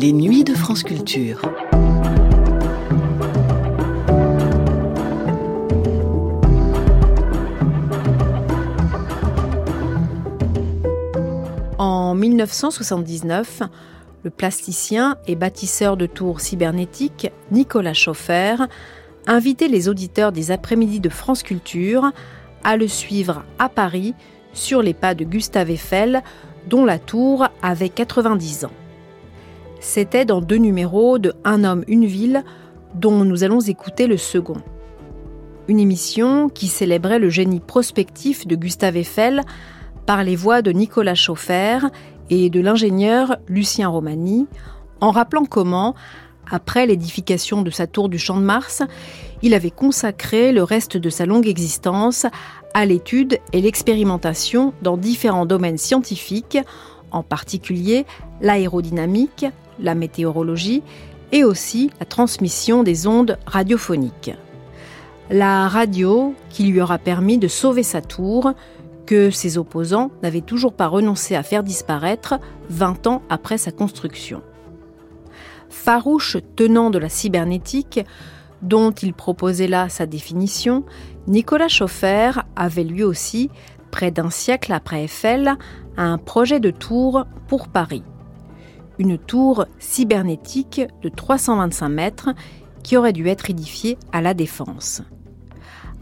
Les 0.00 0.12
nuits 0.12 0.44
de 0.44 0.54
France 0.54 0.82
Culture. 0.82 1.42
En 11.76 12.14
1979, 12.14 13.62
le 14.22 14.30
plasticien 14.30 15.16
et 15.26 15.36
bâtisseur 15.36 15.98
de 15.98 16.06
tours 16.06 16.40
cybernétiques 16.40 17.30
Nicolas 17.50 17.92
Chauffer 17.92 18.56
invitait 19.26 19.68
les 19.68 19.88
auditeurs 19.88 20.32
des 20.32 20.50
après-midi 20.50 21.00
de 21.00 21.08
France 21.08 21.42
Culture 21.42 22.12
à 22.64 22.76
le 22.76 22.88
suivre 22.88 23.44
à 23.58 23.68
Paris 23.68 24.14
sur 24.52 24.82
les 24.82 24.94
pas 24.94 25.14
de 25.14 25.24
Gustave 25.24 25.70
Eiffel, 25.70 26.22
dont 26.68 26.84
la 26.84 26.98
tour 26.98 27.46
avait 27.62 27.88
90 27.88 28.66
ans. 28.66 28.72
C'était 29.80 30.24
dans 30.24 30.40
deux 30.40 30.56
numéros 30.56 31.18
de 31.18 31.32
Un 31.44 31.64
homme, 31.64 31.84
une 31.88 32.04
ville, 32.04 32.44
dont 32.94 33.24
nous 33.24 33.44
allons 33.44 33.60
écouter 33.60 34.06
le 34.06 34.16
second. 34.16 34.58
Une 35.68 35.78
émission 35.78 36.48
qui 36.48 36.66
célébrait 36.66 37.18
le 37.18 37.30
génie 37.30 37.60
prospectif 37.60 38.46
de 38.46 38.56
Gustave 38.56 38.96
Eiffel 38.96 39.42
par 40.04 40.24
les 40.24 40.36
voix 40.36 40.62
de 40.62 40.72
Nicolas 40.72 41.14
Chauffer 41.14 41.78
et 42.28 42.50
de 42.50 42.60
l'ingénieur 42.60 43.36
Lucien 43.48 43.88
Romani, 43.88 44.48
en 45.00 45.12
rappelant 45.12 45.44
comment, 45.44 45.94
après 46.50 46.86
l'édification 46.86 47.62
de 47.62 47.70
sa 47.70 47.86
tour 47.86 48.08
du 48.08 48.18
Champ 48.18 48.36
de 48.36 48.42
Mars, 48.42 48.82
il 49.42 49.54
avait 49.54 49.70
consacré 49.70 50.52
le 50.52 50.62
reste 50.62 50.96
de 50.96 51.10
sa 51.10 51.26
longue 51.26 51.46
existence 51.46 52.26
à 52.74 52.84
l'étude 52.84 53.38
et 53.52 53.60
l'expérimentation 53.60 54.74
dans 54.82 54.96
différents 54.96 55.46
domaines 55.46 55.78
scientifiques, 55.78 56.58
en 57.10 57.22
particulier 57.22 58.04
l'aérodynamique, 58.40 59.46
la 59.78 59.94
météorologie 59.94 60.82
et 61.32 61.44
aussi 61.44 61.90
la 62.00 62.06
transmission 62.06 62.82
des 62.82 63.06
ondes 63.06 63.38
radiophoniques. 63.46 64.32
La 65.30 65.68
radio 65.68 66.34
qui 66.48 66.64
lui 66.64 66.80
aura 66.80 66.98
permis 66.98 67.38
de 67.38 67.48
sauver 67.48 67.84
sa 67.84 68.02
tour, 68.02 68.52
que 69.06 69.30
ses 69.30 69.58
opposants 69.58 70.10
n'avaient 70.22 70.40
toujours 70.40 70.72
pas 70.72 70.86
renoncé 70.86 71.34
à 71.34 71.42
faire 71.42 71.62
disparaître 71.62 72.34
20 72.68 73.06
ans 73.06 73.22
après 73.28 73.58
sa 73.58 73.72
construction. 73.72 74.42
Farouche 75.70 76.36
tenant 76.56 76.90
de 76.90 76.98
la 76.98 77.08
cybernétique, 77.08 78.00
dont 78.60 78.90
il 78.90 79.14
proposait 79.14 79.68
là 79.68 79.88
sa 79.88 80.04
définition, 80.04 80.84
Nicolas 81.26 81.68
Chauffer 81.68 82.32
avait 82.56 82.84
lui 82.84 83.02
aussi, 83.02 83.50
près 83.90 84.10
d'un 84.10 84.30
siècle 84.30 84.72
après 84.72 85.04
Eiffel, 85.04 85.54
un 85.96 86.18
projet 86.18 86.60
de 86.60 86.70
tour 86.70 87.24
pour 87.48 87.68
Paris 87.68 88.02
une 89.00 89.16
tour 89.16 89.64
cybernétique 89.78 90.82
de 91.02 91.08
325 91.08 91.88
mètres 91.88 92.28
qui 92.84 92.98
aurait 92.98 93.14
dû 93.14 93.26
être 93.28 93.48
édifiée 93.48 93.96
à 94.12 94.20
la 94.20 94.34
Défense. 94.34 95.02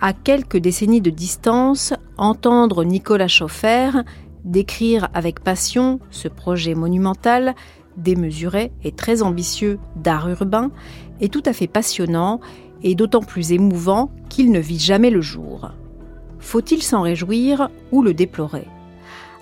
À 0.01 0.13
quelques 0.13 0.59
décennies 0.59 1.01
de 1.01 1.11
distance, 1.11 1.95
entendre 2.17 2.85
Nicolas 2.85 3.29
Chauffer 3.29 3.91
décrire 4.45 5.09
avec 5.15 5.41
passion 5.41 6.01
ce 6.11 6.27
projet 6.27 6.75
monumental, 6.75 7.55
démesuré 7.99 8.73
et 8.85 8.93
très 8.93 9.23
ambitieux 9.23 9.79
d'art 9.97 10.29
urbain 10.29 10.71
est 11.21 11.33
tout 11.33 11.43
à 11.45 11.53
fait 11.53 11.67
passionnant 11.67 12.41
et 12.83 12.95
d'autant 12.95 13.23
plus 13.23 13.53
émouvant 13.53 14.11
qu'il 14.29 14.51
ne 14.53 14.61
vit 14.61 14.79
jamais 14.79 15.11
le 15.11 15.21
jour. 15.21 15.71
Faut-il 16.39 16.83
s'en 16.83 17.03
réjouir 17.03 17.71
ou 17.93 18.03
le 18.03 18.15
déplorer? 18.15 18.67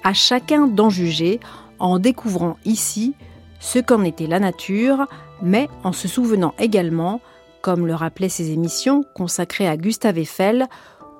À 0.02 0.12
chacun 0.12 0.66
d'en 0.66 0.90
juger 0.90 1.40
en 1.78 1.98
découvrant 1.98 2.56
ici 2.64 3.14
ce 3.60 3.78
qu'en 3.78 4.04
était 4.04 4.26
la 4.26 4.40
nature, 4.40 5.06
mais 5.42 5.68
en 5.84 5.92
se 5.92 6.08
souvenant 6.08 6.54
également, 6.58 7.20
comme 7.62 7.86
le 7.86 7.94
rappelaient 7.94 8.28
ces 8.28 8.50
émissions 8.50 9.04
consacrées 9.14 9.68
à 9.68 9.76
Gustave 9.76 10.18
Eiffel, 10.18 10.66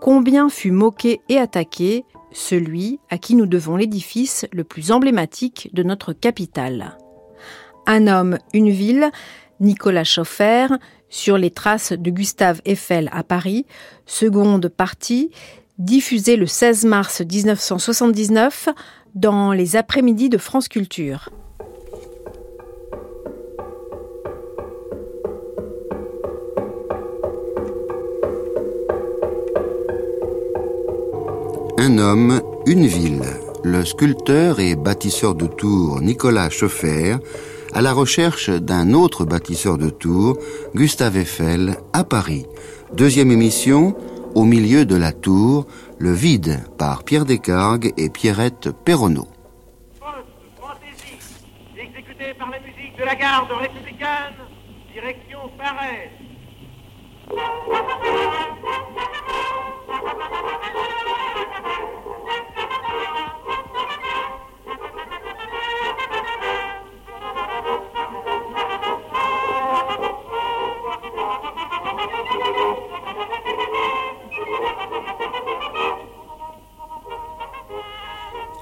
combien 0.01 0.49
fut 0.49 0.71
moqué 0.71 1.21
et 1.29 1.39
attaqué 1.39 2.05
celui 2.33 3.01
à 3.11 3.19
qui 3.19 3.35
nous 3.35 3.47
devons 3.47 3.77
l'édifice 3.77 4.47
le 4.53 4.65
plus 4.65 4.93
emblématique 4.93 5.71
de 5.73 5.83
notre 5.83 6.13
capitale. 6.13 6.97
Un 7.87 8.09
homme, 8.09 8.39
une 8.53 8.71
ville, 8.71 9.11
Nicolas 9.61 10.03
Chauffer, 10.03 10.67
sur 11.09 11.39
les 11.39 11.51
traces 11.51 11.93
de 11.93 12.11
Gustave 12.11 12.61
Eiffel 12.65 13.09
à 13.13 13.23
Paris, 13.23 13.65
seconde 14.07 14.69
partie, 14.69 15.31
diffusée 15.79 16.37
le 16.37 16.47
16 16.47 16.85
mars 16.85 17.21
1979 17.21 18.71
dans 19.15 19.53
les 19.53 19.77
après-midi 19.77 20.29
de 20.29 20.37
France 20.37 20.67
Culture. 20.69 21.31
Un 31.79 31.99
homme, 31.99 32.41
une 32.67 32.87
ville. 32.87 33.23
Le 33.63 33.85
sculpteur 33.85 34.59
et 34.59 34.75
bâtisseur 34.75 35.35
de 35.35 35.47
tours 35.47 36.01
Nicolas 36.01 36.51
Schoeffer 36.51 37.17
à 37.77 37.83
la 37.83 37.93
recherche 37.93 38.49
d'un 38.49 38.95
autre 38.95 39.27
bâtisseur 39.27 39.77
de 39.77 39.91
tours, 39.91 40.39
Gustave 40.75 41.19
Eiffel, 41.19 41.77
à 41.93 42.05
Paris. 42.05 42.47
Deuxième 42.95 43.31
émission, 43.31 43.95
au 44.35 44.45
milieu 44.45 44.87
de 44.87 44.97
la 44.97 45.13
tour, 45.13 45.67
le 45.99 46.11
vide 46.11 46.65
par 46.79 47.05
Pierre 47.05 47.27
Descargues 47.27 47.93
et 47.99 48.09
Pierrette 48.09 48.71
Perronneau. 48.71 49.29
exécuté 51.77 52.33
par 52.39 52.51
la 52.51 52.61
musique 52.61 52.97
de 52.99 53.05
la 53.05 53.15
garde 53.15 53.53
républicaine, 53.53 54.37
direction 54.95 55.41
Paris. 55.59 56.09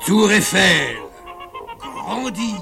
Tour 0.06 0.31
Eiffel, 0.32 0.98
grandit, 1.78 2.56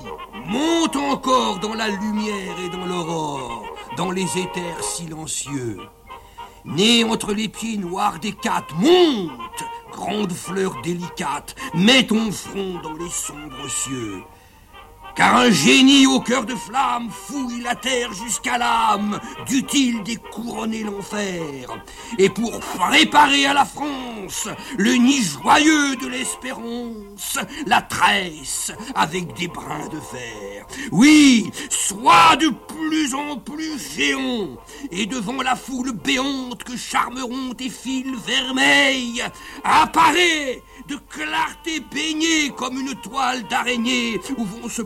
monte 0.46 0.94
encore 0.94 1.58
dans 1.58 1.74
la 1.74 1.88
lumière 1.88 2.54
et 2.64 2.68
dans 2.68 2.86
l'aurore, 2.86 3.64
dans 3.96 4.12
les 4.12 4.38
éthers 4.38 4.80
silencieux. 4.80 5.80
Né 6.64 7.02
entre 7.02 7.32
les 7.32 7.48
pieds 7.48 7.78
noirs 7.78 8.20
des 8.20 8.30
quatre, 8.30 8.72
monte, 8.76 9.64
grande 9.90 10.32
fleur 10.32 10.80
délicate, 10.82 11.56
mets 11.74 12.06
ton 12.06 12.30
front 12.30 12.80
dans 12.80 12.92
les 12.92 13.10
sombres 13.10 13.68
cieux. 13.68 14.22
Car 15.14 15.36
un 15.36 15.50
génie 15.50 16.06
au 16.06 16.20
cœur 16.20 16.46
de 16.46 16.54
flamme 16.54 17.10
fouille 17.10 17.60
la 17.60 17.74
terre 17.74 18.12
jusqu'à 18.14 18.56
l'âme, 18.56 19.20
dût-il 19.46 20.02
découronner 20.02 20.82
l'enfer 20.84 21.68
Et 22.18 22.30
pour 22.30 22.58
préparer 22.60 23.44
à 23.44 23.52
la 23.52 23.66
France 23.66 24.48
le 24.78 24.94
nid 24.94 25.22
joyeux 25.22 25.96
de 25.96 26.06
l'espérance, 26.06 27.38
la 27.66 27.82
tresse 27.82 28.72
avec 28.94 29.34
des 29.34 29.48
brins 29.48 29.88
de 29.88 30.00
fer. 30.00 30.66
Oui, 30.90 31.50
sois 31.68 32.36
de 32.36 32.48
plus 32.48 33.14
en 33.14 33.36
plus 33.36 33.78
géant, 33.94 34.56
et 34.90 35.06
devant 35.06 35.42
la 35.42 35.56
foule 35.56 35.92
béante 35.92 36.64
que 36.64 36.76
charmeront 36.76 37.52
tes 37.56 37.70
fils 37.70 38.16
vermeils, 38.26 39.22
apparaît 39.62 40.62
de 40.88 40.96
clarté 41.08 41.80
baignée 41.80 42.50
comme 42.56 42.80
une 42.80 42.94
toile 42.94 43.46
d'araignée 43.48 44.20
où 44.36 44.44
vont 44.44 44.68
se 44.68 44.82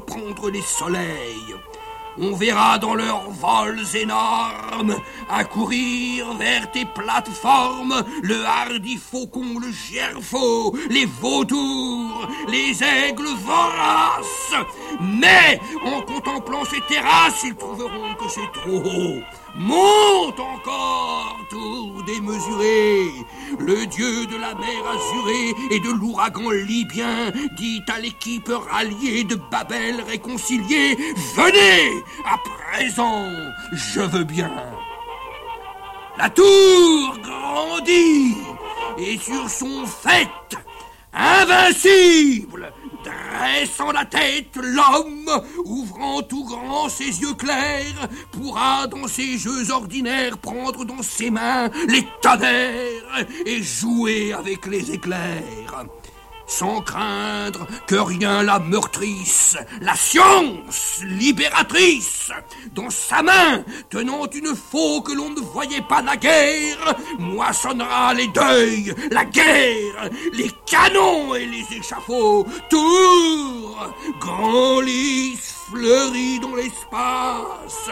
les 0.52 0.62
soleils. 0.62 1.54
On 2.18 2.32
verra 2.34 2.78
dans 2.78 2.94
leurs 2.94 3.30
vols 3.30 3.84
énormes 3.94 4.96
accourir 5.28 6.32
vers 6.34 6.70
tes 6.70 6.86
plateformes 6.86 8.02
le 8.22 8.42
hardi 8.44 8.96
faucon, 8.96 9.58
le 9.60 9.70
gerfaut, 9.70 10.74
les 10.88 11.04
vautours, 11.04 12.26
les 12.48 12.82
aigles 12.82 13.36
voraces. 13.44 14.54
Mais 15.00 15.60
en 15.84 16.00
contemplant 16.00 16.64
ces 16.64 16.80
terrasses, 16.88 17.42
ils 17.44 17.54
trouveront 17.54 18.14
que 18.18 18.28
c'est 18.28 18.52
trop 18.52 18.78
haut. 18.78 19.22
Monte 19.58 20.38
encore, 20.38 21.38
tout 21.48 22.02
démesuré. 22.06 23.10
Le 23.58 23.86
dieu 23.86 24.26
de 24.26 24.36
la 24.36 24.54
mer 24.54 24.82
azurée 24.86 25.54
et 25.70 25.80
de 25.80 25.90
l'ouragan 25.98 26.50
libyen 26.50 27.30
dit 27.56 27.80
à 27.88 27.98
l'équipe 28.00 28.50
ralliée 28.70 29.24
de 29.24 29.36
Babel 29.50 30.02
réconciliée 30.02 30.96
Venez, 31.34 32.02
à 32.26 32.36
présent, 32.38 33.30
je 33.72 34.00
veux 34.00 34.24
bien. 34.24 34.52
La 36.18 36.28
tour 36.28 37.16
grandit 37.22 38.36
et 38.98 39.18
sur 39.18 39.48
son 39.48 39.86
fait, 39.86 40.56
invincible, 41.12 42.72
dressant 43.06 43.92
la 43.92 44.04
tête, 44.04 44.56
l'homme, 44.56 45.30
ouvrant 45.64 46.22
tout 46.22 46.44
grand 46.44 46.88
ses 46.88 47.20
yeux 47.20 47.34
clairs, 47.34 48.08
pourra 48.32 48.86
dans 48.86 49.06
ses 49.08 49.38
jeux 49.38 49.70
ordinaires 49.70 50.38
prendre 50.38 50.84
dans 50.84 51.02
ses 51.02 51.30
mains 51.30 51.70
les 51.88 52.06
tonnerres 52.20 53.26
et 53.44 53.62
jouer 53.62 54.32
avec 54.32 54.66
les 54.66 54.92
éclairs 54.92 55.86
sans 56.46 56.80
craindre 56.80 57.66
que 57.86 57.96
rien 57.96 58.42
la 58.42 58.58
meurtrisse, 58.58 59.56
la 59.80 59.94
science 59.94 61.00
libératrice, 61.04 62.30
dans 62.72 62.90
sa 62.90 63.22
main, 63.22 63.64
tenant 63.90 64.26
une 64.30 64.54
faux 64.54 65.02
que 65.02 65.12
l'on 65.12 65.30
ne 65.30 65.40
voyait 65.40 65.84
pas 65.88 66.02
naguère, 66.02 66.96
moissonnera 67.18 68.14
les 68.14 68.28
deuils, 68.28 68.94
la 69.10 69.24
guerre, 69.24 70.10
les 70.32 70.50
canons 70.66 71.34
et 71.34 71.46
les 71.46 71.78
échafauds, 71.78 72.46
tour, 72.70 73.94
grand 74.20 74.80
lys 74.80 75.55
fleurit 75.70 76.38
dans 76.40 76.54
l'espace, 76.54 77.90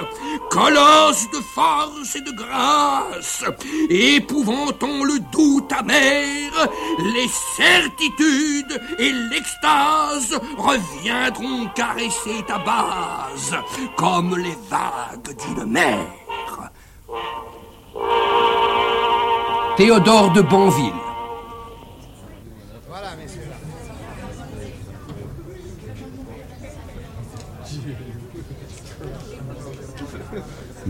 colosse 0.50 1.28
de 1.30 1.40
force 1.54 2.16
et 2.16 2.20
de 2.20 2.30
grâce, 2.32 3.44
épouvantant 3.88 5.04
le 5.04 5.18
doute 5.32 5.72
amer, 5.72 6.50
les 6.98 7.28
certitudes 7.28 8.80
et 8.98 9.12
l'extase 9.12 10.38
reviendront 10.56 11.66
caresser 11.74 12.44
ta 12.46 12.58
base, 12.58 13.56
comme 13.96 14.36
les 14.36 14.56
vagues 14.68 15.36
d'une 15.36 15.70
mer. 15.70 16.06
Théodore 19.76 20.32
de 20.32 20.42
Banville 20.42 21.03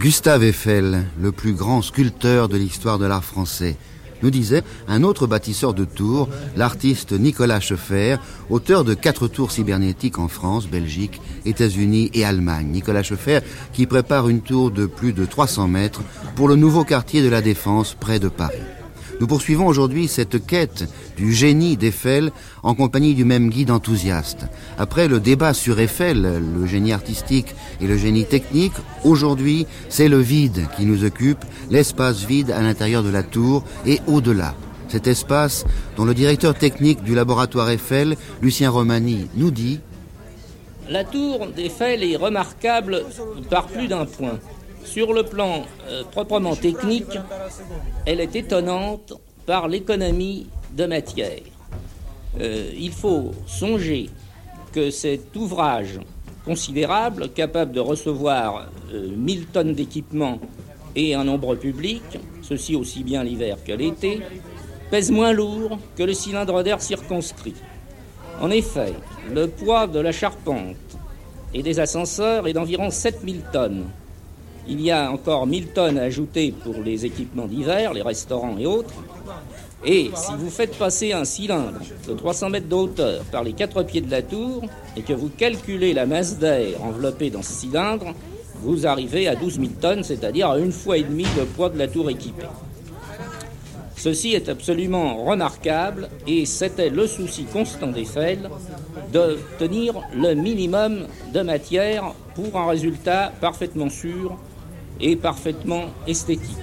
Gustave 0.04 0.44
Eiffel, 0.44 1.06
le 1.18 1.32
plus 1.32 1.54
grand 1.54 1.80
sculpteur 1.80 2.50
de 2.50 2.58
l'histoire 2.58 2.98
de 2.98 3.06
l'art 3.06 3.24
français, 3.24 3.74
nous 4.22 4.28
disait 4.28 4.62
un 4.86 5.02
autre 5.02 5.26
bâtisseur 5.26 5.72
de 5.72 5.86
tours, 5.86 6.28
l'artiste 6.56 7.12
Nicolas 7.12 7.58
Schoeffer, 7.58 8.16
auteur 8.50 8.84
de 8.84 8.92
quatre 8.92 9.28
tours 9.28 9.50
cybernétiques 9.50 10.18
en 10.18 10.28
France, 10.28 10.68
Belgique, 10.68 11.22
États-Unis 11.46 12.10
et 12.12 12.22
Allemagne. 12.22 12.66
Nicolas 12.66 13.02
Schoeffer 13.02 13.40
qui 13.72 13.86
prépare 13.86 14.28
une 14.28 14.42
tour 14.42 14.70
de 14.70 14.84
plus 14.84 15.14
de 15.14 15.24
300 15.24 15.68
mètres 15.68 16.02
pour 16.36 16.48
le 16.48 16.56
nouveau 16.56 16.84
quartier 16.84 17.22
de 17.22 17.30
la 17.30 17.40
Défense 17.40 17.96
près 17.98 18.18
de 18.18 18.28
Paris. 18.28 18.60
Nous 19.20 19.26
poursuivons 19.26 19.66
aujourd'hui 19.66 20.08
cette 20.08 20.44
quête 20.44 20.84
du 21.16 21.32
génie 21.32 21.76
d'Eiffel 21.76 22.32
en 22.62 22.74
compagnie 22.74 23.14
du 23.14 23.24
même 23.24 23.48
guide 23.48 23.70
enthousiaste. 23.70 24.46
Après 24.76 25.06
le 25.06 25.20
débat 25.20 25.54
sur 25.54 25.78
Eiffel, 25.78 26.42
le 26.54 26.66
génie 26.66 26.92
artistique 26.92 27.54
et 27.80 27.86
le 27.86 27.96
génie 27.96 28.24
technique, 28.24 28.72
aujourd'hui 29.04 29.66
c'est 29.88 30.08
le 30.08 30.18
vide 30.18 30.66
qui 30.76 30.84
nous 30.84 31.04
occupe, 31.04 31.44
l'espace 31.70 32.24
vide 32.24 32.50
à 32.50 32.60
l'intérieur 32.60 33.02
de 33.02 33.10
la 33.10 33.22
tour 33.22 33.64
et 33.86 34.00
au-delà. 34.06 34.54
Cet 34.88 35.06
espace 35.06 35.64
dont 35.96 36.04
le 36.04 36.14
directeur 36.14 36.54
technique 36.54 37.02
du 37.02 37.14
laboratoire 37.14 37.70
Eiffel, 37.70 38.16
Lucien 38.42 38.70
Romani, 38.70 39.28
nous 39.36 39.50
dit 39.50 39.80
La 40.88 41.04
tour 41.04 41.46
d'Eiffel 41.54 42.02
est 42.02 42.16
remarquable 42.16 43.04
par 43.48 43.66
plus 43.66 43.88
d'un 43.88 44.06
point. 44.06 44.38
Sur 44.84 45.12
le 45.12 45.24
plan 45.24 45.64
euh, 45.88 46.04
proprement 46.04 46.54
technique, 46.54 47.18
elle 48.06 48.20
est 48.20 48.36
étonnante 48.36 49.14
par 49.46 49.66
l'économie 49.68 50.46
de 50.72 50.86
matière. 50.86 51.40
Euh, 52.40 52.70
il 52.76 52.92
faut 52.92 53.32
songer 53.46 54.10
que 54.72 54.90
cet 54.90 55.34
ouvrage 55.36 56.00
considérable, 56.44 57.30
capable 57.30 57.72
de 57.72 57.80
recevoir 57.80 58.68
1000 58.92 59.40
euh, 59.40 59.44
tonnes 59.52 59.74
d'équipement 59.74 60.38
et 60.94 61.14
un 61.14 61.24
nombre 61.24 61.56
public, 61.56 62.02
ceci 62.42 62.76
aussi 62.76 63.02
bien 63.02 63.24
l'hiver 63.24 63.56
que 63.64 63.72
l'été, 63.72 64.20
pèse 64.90 65.10
moins 65.10 65.32
lourd 65.32 65.78
que 65.96 66.02
le 66.02 66.12
cylindre 66.12 66.62
d'air 66.62 66.80
circonscrit. 66.80 67.54
En 68.40 68.50
effet, 68.50 68.92
le 69.32 69.48
poids 69.48 69.86
de 69.86 69.98
la 70.00 70.12
charpente 70.12 70.76
et 71.54 71.62
des 71.62 71.80
ascenseurs 71.80 72.46
est 72.46 72.52
d'environ 72.52 72.90
7000 72.90 73.42
tonnes, 73.52 73.86
il 74.68 74.80
y 74.80 74.90
a 74.90 75.10
encore 75.10 75.46
1000 75.46 75.68
tonnes 75.68 75.98
ajoutées 75.98 76.52
pour 76.64 76.74
les 76.82 77.04
équipements 77.04 77.46
d'hiver, 77.46 77.92
les 77.92 78.02
restaurants 78.02 78.56
et 78.58 78.66
autres. 78.66 78.94
Et 79.84 80.10
si 80.14 80.32
vous 80.38 80.48
faites 80.48 80.76
passer 80.78 81.12
un 81.12 81.24
cylindre 81.24 81.80
de 82.08 82.14
300 82.14 82.50
mètres 82.50 82.68
de 82.68 82.74
hauteur 82.74 83.22
par 83.24 83.44
les 83.44 83.52
quatre 83.52 83.82
pieds 83.82 84.00
de 84.00 84.10
la 84.10 84.22
tour 84.22 84.62
et 84.96 85.02
que 85.02 85.12
vous 85.12 85.28
calculez 85.28 85.92
la 85.92 86.06
masse 86.06 86.38
d'air 86.38 86.82
enveloppée 86.82 87.28
dans 87.30 87.42
ce 87.42 87.52
cylindre, 87.52 88.14
vous 88.62 88.86
arrivez 88.86 89.28
à 89.28 89.36
12 89.36 89.56
000 89.56 89.66
tonnes, 89.80 90.02
c'est-à-dire 90.02 90.48
à 90.48 90.58
une 90.58 90.72
fois 90.72 90.96
et 90.96 91.02
demie 91.02 91.26
le 91.36 91.44
poids 91.44 91.68
de 91.68 91.78
la 91.78 91.86
tour 91.86 92.08
équipée. 92.08 92.46
Ceci 93.96 94.34
est 94.34 94.48
absolument 94.48 95.24
remarquable 95.24 96.08
et 96.26 96.46
c'était 96.46 96.90
le 96.90 97.06
souci 97.06 97.44
constant 97.44 97.86
d'Eiffel 97.88 98.50
de 99.12 99.38
tenir 99.58 99.94
le 100.14 100.34
minimum 100.34 101.06
de 101.32 101.40
matière 101.40 102.12
pour 102.34 102.58
un 102.58 102.68
résultat 102.68 103.32
parfaitement 103.40 103.88
sûr 103.88 104.36
et 105.00 105.16
parfaitement 105.16 105.86
esthétique. 106.06 106.56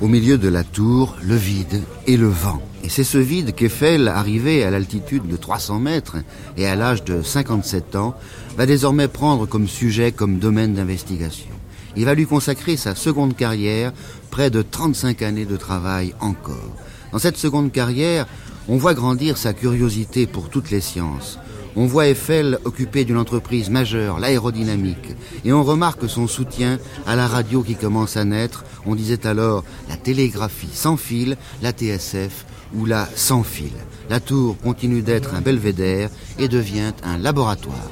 Au 0.00 0.08
milieu 0.08 0.38
de 0.38 0.48
la 0.48 0.64
tour, 0.64 1.16
le 1.22 1.36
vide 1.36 1.80
et 2.06 2.16
le 2.16 2.26
vent. 2.26 2.60
Et 2.82 2.88
c'est 2.88 3.04
ce 3.04 3.16
vide 3.16 3.54
qu'Eiffel, 3.54 4.08
arrivé 4.08 4.64
à 4.64 4.70
l'altitude 4.70 5.26
de 5.26 5.36
300 5.36 5.78
mètres 5.78 6.16
et 6.56 6.66
à 6.66 6.76
l'âge 6.76 7.04
de 7.04 7.22
57 7.22 7.96
ans, 7.96 8.14
va 8.56 8.66
désormais 8.66 9.08
prendre 9.08 9.46
comme 9.46 9.68
sujet, 9.68 10.12
comme 10.12 10.38
domaine 10.38 10.74
d'investigation. 10.74 11.50
Il 11.96 12.04
va 12.04 12.14
lui 12.14 12.26
consacrer 12.26 12.76
sa 12.76 12.94
seconde 12.94 13.36
carrière, 13.36 13.92
près 14.30 14.50
de 14.50 14.62
35 14.62 15.22
années 15.22 15.46
de 15.46 15.56
travail 15.56 16.12
encore. 16.20 16.74
Dans 17.12 17.18
cette 17.18 17.36
seconde 17.36 17.70
carrière, 17.70 18.26
on 18.68 18.76
voit 18.76 18.94
grandir 18.94 19.38
sa 19.38 19.52
curiosité 19.52 20.26
pour 20.26 20.48
toutes 20.48 20.70
les 20.70 20.80
sciences. 20.80 21.38
On 21.76 21.86
voit 21.86 22.06
Eiffel 22.06 22.58
occupé 22.64 23.04
d'une 23.04 23.16
entreprise 23.16 23.68
majeure, 23.68 24.20
l'aérodynamique, 24.20 25.16
et 25.44 25.52
on 25.52 25.64
remarque 25.64 26.08
son 26.08 26.28
soutien 26.28 26.78
à 27.04 27.16
la 27.16 27.26
radio 27.26 27.62
qui 27.62 27.74
commence 27.74 28.16
à 28.16 28.24
naître. 28.24 28.64
On 28.86 28.94
disait 28.94 29.26
alors 29.26 29.64
la 29.88 29.96
télégraphie 29.96 30.70
sans 30.72 30.96
fil, 30.96 31.36
la 31.62 31.72
TSF 31.72 32.46
ou 32.74 32.86
la 32.86 33.08
sans 33.16 33.42
fil. 33.42 33.72
La 34.08 34.20
tour 34.20 34.56
continue 34.62 35.02
d'être 35.02 35.34
un 35.34 35.40
belvédère 35.40 36.10
et 36.38 36.46
devient 36.46 36.92
un 37.02 37.18
laboratoire. 37.18 37.90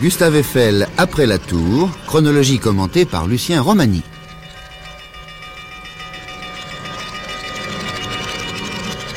Gustave 0.00 0.36
Eiffel 0.36 0.88
après 0.96 1.26
la 1.26 1.38
tour, 1.38 1.90
chronologie 2.06 2.58
commentée 2.58 3.04
par 3.04 3.26
Lucien 3.26 3.60
Romani. 3.60 4.02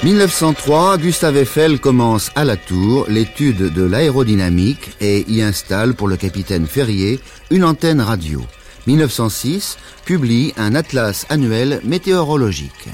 1903, 0.03 0.97
Gustave 0.97 1.37
Eiffel 1.37 1.79
commence 1.79 2.29
à 2.35 2.43
la 2.43 2.57
Tour 2.57 3.05
l'étude 3.07 3.73
de 3.73 3.83
l'aérodynamique 3.83 4.89
et 4.99 5.23
y 5.29 5.41
installe 5.41 5.93
pour 5.93 6.09
le 6.09 6.17
capitaine 6.17 6.65
Ferrier 6.65 7.21
une 7.51 7.63
antenne 7.63 8.01
radio. 8.01 8.41
1906, 8.85 9.77
publie 10.03 10.51
un 10.57 10.75
atlas 10.75 11.25
annuel 11.29 11.79
météorologique. 11.85 12.89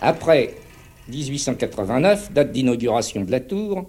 Après 0.00 0.56
1889, 1.08 2.32
date 2.32 2.50
d'inauguration 2.50 3.22
de 3.22 3.30
la 3.30 3.38
Tour, 3.38 3.88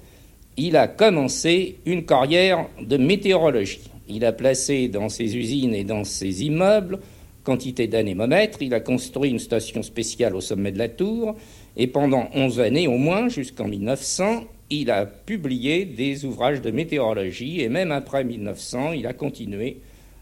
il 0.58 0.78
a 0.78 0.88
commencé 0.88 1.80
une 1.88 2.06
carrière 2.06 2.68
de 2.80 2.98
météorologie. 2.98 3.90
Il 4.08 4.26
a 4.26 4.32
placé 4.32 4.90
dans 4.90 5.10
ses 5.10 5.36
usines 5.36 5.74
et 5.74 5.84
dans 5.84 6.04
ses 6.04 6.44
immeubles 6.44 7.00
quantité 7.46 7.88
d'anémomètres. 7.88 8.62
Il 8.62 8.74
a 8.74 8.82
construit 8.82 9.30
une 9.30 9.40
station 9.40 9.82
spéciale 9.84 10.36
au 10.36 10.42
sommet 10.42 10.74
de 10.74 10.78
la 10.78 10.90
tour. 10.90 11.36
Et 11.78 11.88
pendant 11.88 12.28
11 12.34 12.60
années 12.60 12.88
au 12.90 12.98
moins, 12.98 13.30
jusqu'en 13.30 13.68
1900, 13.68 14.44
il 14.70 14.92
a 14.92 15.06
publié 15.06 15.86
des 15.86 16.26
ouvrages 16.26 16.62
de 16.62 16.72
météorologie. 16.72 17.62
Et 17.62 17.70
même 17.70 17.92
après 17.92 18.26
1900, 18.26 18.92
il 18.92 19.08
a 19.08 19.14
continué 19.14 19.78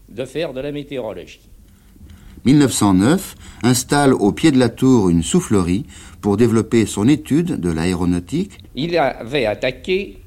de 0.08 0.24
faire 0.24 0.52
de 0.52 0.60
la 0.60 0.70
météorologie. 0.70 1.40
1909 2.44 3.36
installe 3.62 4.12
au 4.12 4.30
pied 4.32 4.52
de 4.52 4.58
la 4.58 4.68
tour 4.68 5.08
une 5.08 5.22
soufflerie 5.22 5.86
pour 6.20 6.36
développer 6.36 6.84
son 6.84 7.08
étude 7.08 7.58
de 7.58 7.70
l'aéronautique. 7.70 8.58
Il 8.74 8.96
avait 8.98 9.46
attaqué 9.46 10.18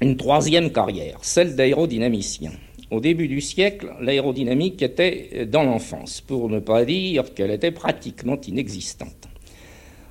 une 0.00 0.16
troisième 0.16 0.70
carrière, 0.70 1.18
celle 1.22 1.56
d'aérodynamicien. 1.56 2.50
Au 2.90 3.00
début 3.00 3.28
du 3.28 3.42
siècle, 3.42 3.92
l'aérodynamique 4.00 4.80
était 4.80 5.44
dans 5.44 5.62
l'enfance, 5.62 6.22
pour 6.22 6.48
ne 6.48 6.58
pas 6.58 6.86
dire 6.86 7.34
qu'elle 7.34 7.50
était 7.50 7.70
pratiquement 7.70 8.40
inexistante. 8.40 9.28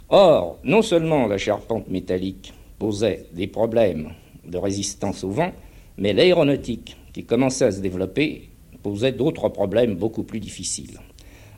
Or, 0.10 0.60
non 0.63 0.84
seulement 0.84 1.25
la 1.25 1.39
charpente 1.39 1.89
métallique 1.89 2.53
posait 2.77 3.25
des 3.34 3.48
problèmes 3.48 4.12
de 4.46 4.57
résistance 4.60 5.24
au 5.24 5.31
vent, 5.31 5.51
mais 5.98 6.13
l'aéronautique, 6.13 6.96
qui 7.13 7.25
commençait 7.25 7.65
à 7.65 7.72
se 7.72 7.81
développer, 7.81 8.50
posait 8.84 9.12
d'autres 9.12 9.50
problèmes 9.50 9.96
beaucoup 9.96 10.24
plus 10.24 10.39
difficiles. 10.39 11.00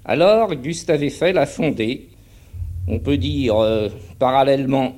Alors, 0.06 0.56
Gustave 0.56 1.04
Eiffel 1.04 1.38
a 1.38 1.46
fondé, 1.46 2.08
on 2.88 3.00
peut 3.00 3.18
dire 3.18 3.58
euh, 3.58 3.90
parallèlement 4.18 4.96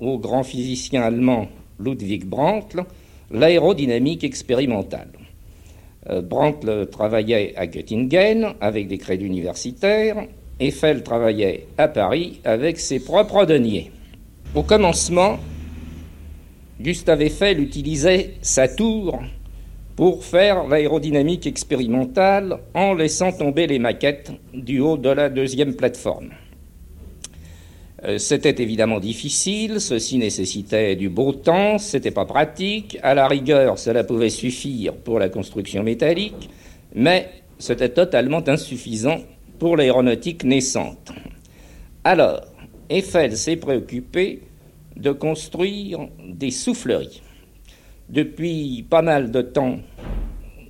au 0.00 0.18
grand 0.18 0.44
physicien 0.44 1.02
allemand 1.02 1.48
Ludwig 1.80 2.26
Brandt, 2.26 2.76
l'aérodynamique 3.30 4.22
expérimentale. 4.22 5.08
Euh, 6.08 6.22
Brandt 6.22 6.86
travaillait 6.90 7.54
à 7.56 7.66
Göttingen 7.66 8.54
avec 8.60 8.88
des 8.88 8.98
crédits 8.98 9.26
universitaires, 9.26 10.26
Eiffel 10.60 11.02
travaillait 11.02 11.66
à 11.76 11.88
Paris 11.88 12.40
avec 12.44 12.78
ses 12.78 13.00
propres 13.00 13.44
deniers. 13.44 13.90
Au 14.54 14.62
commencement, 14.62 15.38
Gustave 16.80 17.22
Eiffel 17.22 17.60
utilisait 17.60 18.34
sa 18.40 18.68
tour 18.68 19.20
pour 19.96 20.24
faire 20.24 20.66
l'aérodynamique 20.68 21.46
expérimentale 21.46 22.58
en 22.74 22.94
laissant 22.94 23.32
tomber 23.32 23.66
les 23.66 23.78
maquettes 23.78 24.32
du 24.54 24.80
haut 24.80 24.96
de 24.96 25.08
la 25.08 25.28
deuxième 25.28 25.74
plateforme. 25.74 26.30
Euh, 28.04 28.18
c'était 28.18 28.62
évidemment 28.62 29.00
difficile, 29.00 29.80
ceci 29.80 30.18
nécessitait 30.18 30.96
du 30.96 31.08
beau 31.08 31.32
temps, 31.32 31.78
c'était 31.78 32.10
pas 32.10 32.26
pratique, 32.26 32.98
à 33.02 33.14
la 33.14 33.26
rigueur 33.26 33.78
cela 33.78 34.04
pouvait 34.04 34.28
suffire 34.28 34.94
pour 34.94 35.18
la 35.18 35.30
construction 35.30 35.82
métallique, 35.82 36.50
mais 36.94 37.30
c'était 37.58 37.88
totalement 37.88 38.46
insuffisant 38.46 39.20
pour 39.58 39.78
l'aéronautique 39.78 40.44
naissante. 40.44 41.10
Alors, 42.04 42.42
Eiffel 42.90 43.34
s'est 43.36 43.56
préoccupé 43.56 44.42
de 44.94 45.12
construire 45.12 46.00
des 46.22 46.50
souffleries. 46.50 47.22
Depuis 48.10 48.84
pas 48.88 49.02
mal 49.02 49.30
de 49.30 49.40
temps, 49.40 49.78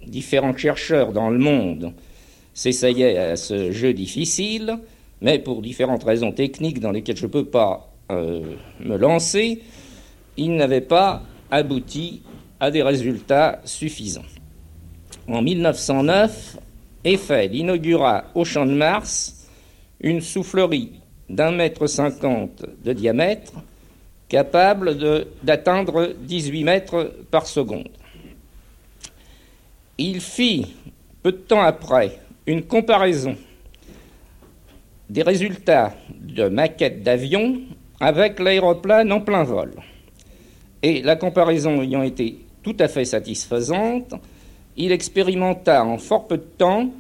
différents 0.07 0.57
chercheurs 0.57 1.13
dans 1.13 1.29
le 1.29 1.39
monde 1.39 1.93
s'essayaient 2.55 3.19
à 3.19 3.37
ce 3.37 3.73
jeu 3.73 3.93
difficile, 3.93 4.79
mais 5.21 5.39
pour 5.39 5.63
différentes 5.63 6.05
raisons 6.05 6.33
techniques 6.33 6.81
dans 6.81 6.91
lesquelles 6.91 7.17
je 7.17 7.27
ne 7.27 7.31
peux 7.31 7.45
pas 7.45 7.93
euh, 8.11 8.55
me 8.81 8.97
lancer, 8.97 9.63
ils 10.37 10.55
n'avaient 10.55 10.81
pas 10.81 11.23
abouti 11.51 12.23
à 12.61 12.71
des 12.71 12.83
résultats 12.83 13.61
suffisants. 13.65 14.25
En 15.29 15.43
1909, 15.43 16.59
Eiffel 17.05 17.55
inaugura 17.55 18.25
au 18.35 18.45
Champ 18.45 18.67
de 18.67 18.73
Mars 18.73 19.49
une 20.01 20.21
soufflerie 20.21 21.01
d'un 21.29 21.51
mètre 21.51 21.87
cinquante 21.87 22.65
de 22.85 22.93
diamètre 22.93 23.53
capable 24.29 24.97
d'atteindre 25.43 26.15
18 26.21 26.65
mètres 26.65 27.15
par 27.31 27.47
seconde. 27.47 27.89
Il 29.99 30.21
fit, 30.21 30.75
peu 31.23 31.33
de 31.33 31.37
temps 31.37 31.63
après, 31.63 32.19
une 32.47 32.63
comparaison 32.63 33.37
des 35.11 35.23
résultats 35.23 35.95
de 36.11 36.49
maquettes 36.49 37.03
d'avions 37.03 37.59
avec 38.01 38.41
l'aéroplane 38.41 39.13
en 39.13 39.21
plein 39.21 39.45
vol. 39.45 39.73
Et 40.83 41.03
la 41.03 41.17
comparaison 41.17 41.83
ayant 41.83 42.03
été 42.03 42.39
tout 42.63 42.77
à 42.79 42.89
fait 42.89 43.05
satisfaisante, 43.05 44.15
il 44.77 44.93
expérimenta 44.93 45.85
en 45.85 45.99
fort 45.99 46.27
peu 46.27 46.37
de 46.37 46.43
temps, 46.43 46.91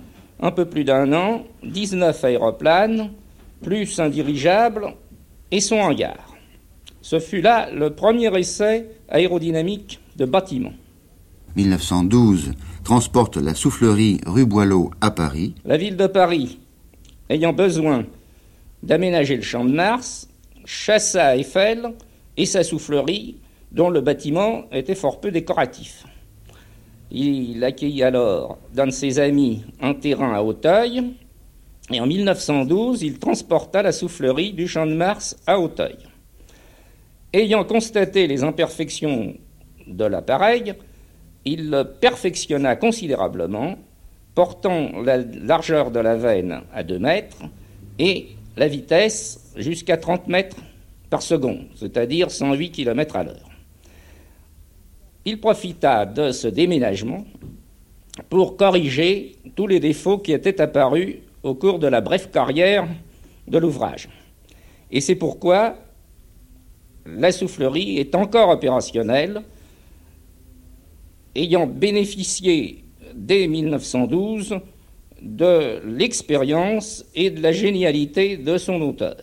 un 0.41 0.51
peu 0.51 0.65
plus 0.65 0.85
d'un 0.85 1.13
an, 1.13 1.45
19 1.65 2.25
aéroplanes, 2.25 3.11
plus 3.63 3.99
un 3.99 4.09
dirigeable 4.09 4.95
et 5.51 5.61
son 5.61 5.77
hangar. 5.77 6.35
Ce 7.03 7.21
fut 7.21 7.41
là 7.41 7.69
le 7.71 7.91
premier 7.91 8.37
essai 8.39 8.89
aérodynamique 9.09 10.01
de 10.17 10.25
bâtiment. 10.25 10.73
1912 11.57 12.53
transporte 12.85 13.37
la 13.37 13.55
soufflerie 13.55 14.21
rue 14.27 14.47
Boileau 14.47 14.91
à 15.01 15.11
Paris. 15.11 15.55
La 15.65 15.77
ville 15.77 15.97
de 15.97 16.07
Paris, 16.07 16.59
ayant 17.29 17.53
besoin 17.53 18.07
d'aménager 18.83 19.37
le 19.37 19.43
champ 19.43 19.65
de 19.65 19.73
Mars, 19.73 20.29
chassa 20.65 21.37
Eiffel 21.37 21.95
et 22.37 22.47
sa 22.47 22.63
soufflerie, 22.63 23.37
dont 23.73 23.91
le 23.91 24.01
bâtiment 24.01 24.65
était 24.73 24.95
fort 24.95 25.21
peu 25.21 25.31
décoratif. 25.31 26.05
Il 27.11 27.63
accueillit 27.65 28.03
alors 28.03 28.59
d'un 28.73 28.87
de 28.87 28.93
ses 28.93 29.19
amis 29.19 29.65
un 29.81 29.95
terrain 29.95 30.35
à 30.35 30.43
Auteuil, 30.43 31.03
et 31.91 32.01
en 32.01 32.07
1912, 32.07 33.03
il 33.03 33.19
transporta 33.19 33.83
la 33.83 33.93
soufflerie 33.93 34.53
du 34.53 34.67
champ 34.67 34.87
de 34.87 34.95
Mars 34.95 35.37
à 35.47 35.61
Auteuil. 35.61 35.97
Ayant 37.33 37.65
constaté 37.65 38.27
les 38.27 38.43
imperfections 38.43 39.35
de 39.87 40.05
l'appareil, 40.05 40.75
il 41.45 41.71
le 41.71 41.85
perfectionna 41.85 42.75
considérablement, 42.75 43.79
portant 44.37 45.01
la 45.03 45.17
largeur 45.17 45.91
de 45.91 45.99
la 45.99 46.15
veine 46.15 46.61
à 46.73 46.85
2 46.85 46.99
mètres 46.99 47.39
et 47.99 48.29
la 48.57 48.69
vitesse 48.69 49.53
jusqu'à 49.57 49.97
30 49.97 50.29
mètres 50.29 50.59
par 51.09 51.23
seconde, 51.23 51.65
c'est-à-dire 51.75 52.31
108 52.31 52.71
km 52.71 53.17
à 53.17 53.25
l'heure. 53.25 53.51
Il 55.25 55.41
profita 55.41 56.05
de 56.05 56.33
ce 56.33 56.49
déménagement 56.49 57.25
pour 58.29 58.59
corriger 58.59 59.37
tous 59.55 59.67
les 59.67 59.81
défauts 59.81 60.19
qui 60.19 60.33
étaient 60.33 60.61
apparus 60.61 61.17
au 61.43 61.55
cours 61.55 61.79
de 61.79 61.87
la 61.87 62.03
brève 62.03 62.31
carrière 62.31 62.87
de 63.49 63.59
l'ouvrage. 63.59 64.09
Et 64.91 65.01
c'est 65.01 65.15
pourquoi 65.15 65.77
la 67.07 67.33
soufflerie 67.33 67.97
est 67.99 68.15
encore 68.15 68.51
opérationnelle, 68.51 69.41
ayant 71.35 71.67
bénéficié 71.67 72.85
dès 73.17 73.49
1912 73.49 74.61
de 75.23 75.81
l'expérience 75.87 77.05
et 77.15 77.31
de 77.31 77.41
la 77.41 77.53
génialité 77.53 78.37
de 78.37 78.59
son 78.59 78.81
auteur. 78.83 79.17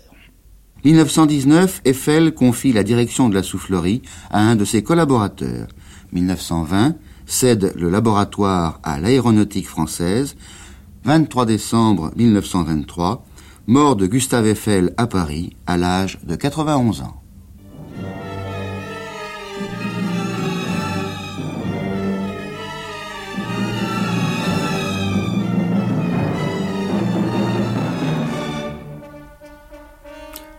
1919, 0.84 1.82
Eiffel 1.86 2.34
confie 2.34 2.74
la 2.74 2.84
direction 2.84 3.30
de 3.30 3.36
la 3.36 3.44
soufflerie 3.44 4.02
à 4.32 4.42
un 4.42 4.56
de 4.56 4.66
ses 4.66 4.84
collaborateurs. 4.84 5.68
1920, 6.12 6.96
cède 7.26 7.72
le 7.76 7.90
laboratoire 7.90 8.80
à 8.84 9.00
l'aéronautique 9.00 9.68
française. 9.68 10.36
23 11.06 11.46
décembre 11.46 12.12
1923, 12.16 13.26
mort 13.68 13.96
de 13.96 14.08
Gustave 14.08 14.48
Eiffel 14.48 14.94
à 14.98 15.08
Paris 15.08 15.56
à 15.66 15.78
l'âge 15.78 16.20
de 16.24 16.36
91 16.36 17.02
ans. 17.02 17.23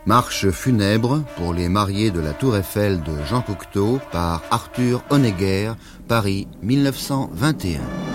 Marche 0.07 0.51
funèbre 0.51 1.23
pour 1.37 1.55
les 1.55 1.71
mariés 1.71 2.11
de 2.11 2.21
la 2.21 2.35
Tour 2.35 2.57
Eiffel 2.57 3.03
de 3.03 3.13
Jean 3.25 3.41
Cocteau 3.41 4.01
par 4.13 4.43
Arthur 4.51 5.03
Honegger, 5.09 5.73
Paris 6.09 6.47
1921. 6.63 8.14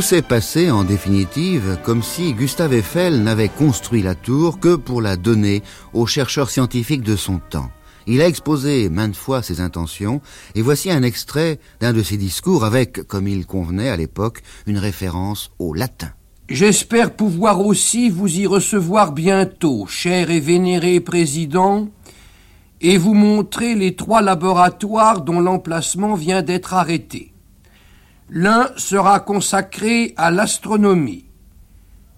Tout 0.00 0.06
s'est 0.06 0.22
passé 0.22 0.70
en 0.70 0.82
définitive 0.82 1.78
comme 1.82 2.02
si 2.02 2.32
Gustave 2.32 2.72
Eiffel 2.72 3.22
n'avait 3.22 3.50
construit 3.50 4.00
la 4.00 4.14
tour 4.14 4.58
que 4.58 4.76
pour 4.76 5.02
la 5.02 5.18
donner 5.18 5.62
aux 5.92 6.06
chercheurs 6.06 6.48
scientifiques 6.48 7.02
de 7.02 7.16
son 7.16 7.38
temps. 7.38 7.70
Il 8.06 8.22
a 8.22 8.26
exposé 8.26 8.88
maintes 8.88 9.14
fois 9.14 9.42
ses 9.42 9.60
intentions, 9.60 10.22
et 10.54 10.62
voici 10.62 10.90
un 10.90 11.02
extrait 11.02 11.58
d'un 11.80 11.92
de 11.92 12.02
ses 12.02 12.16
discours 12.16 12.64
avec, 12.64 13.02
comme 13.08 13.28
il 13.28 13.44
convenait 13.44 13.90
à 13.90 13.96
l'époque, 13.98 14.40
une 14.66 14.78
référence 14.78 15.50
au 15.58 15.74
latin. 15.74 16.12
J'espère 16.48 17.14
pouvoir 17.14 17.60
aussi 17.60 18.08
vous 18.08 18.38
y 18.38 18.46
recevoir 18.46 19.12
bientôt, 19.12 19.84
cher 19.86 20.30
et 20.30 20.40
vénéré 20.40 21.00
président, 21.00 21.90
et 22.80 22.96
vous 22.96 23.12
montrer 23.12 23.74
les 23.74 23.96
trois 23.96 24.22
laboratoires 24.22 25.20
dont 25.20 25.40
l'emplacement 25.40 26.14
vient 26.14 26.40
d'être 26.40 26.72
arrêté. 26.72 27.34
L'un 28.32 28.70
sera 28.76 29.18
consacré 29.18 30.14
à 30.16 30.30
l'astronomie. 30.30 31.24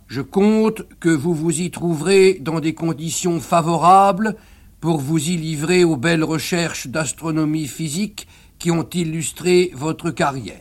Je 0.09 0.21
compte 0.21 0.83
que 1.01 1.09
vous 1.09 1.35
vous 1.35 1.63
y 1.63 1.71
trouverez 1.71 2.35
dans 2.39 2.61
des 2.61 2.75
conditions 2.75 3.41
favorables 3.41 4.37
pour 4.79 4.99
vous 4.99 5.31
y 5.31 5.39
livrer 5.39 5.85
aux 5.85 5.97
belles 5.97 6.23
recherches 6.23 6.87
d'astronomie 6.87 7.67
physique 7.67 8.29
qui 8.59 8.71
ont 8.71 8.87
illustré 8.93 9.71
votre 9.75 10.11
carrière. 10.11 10.61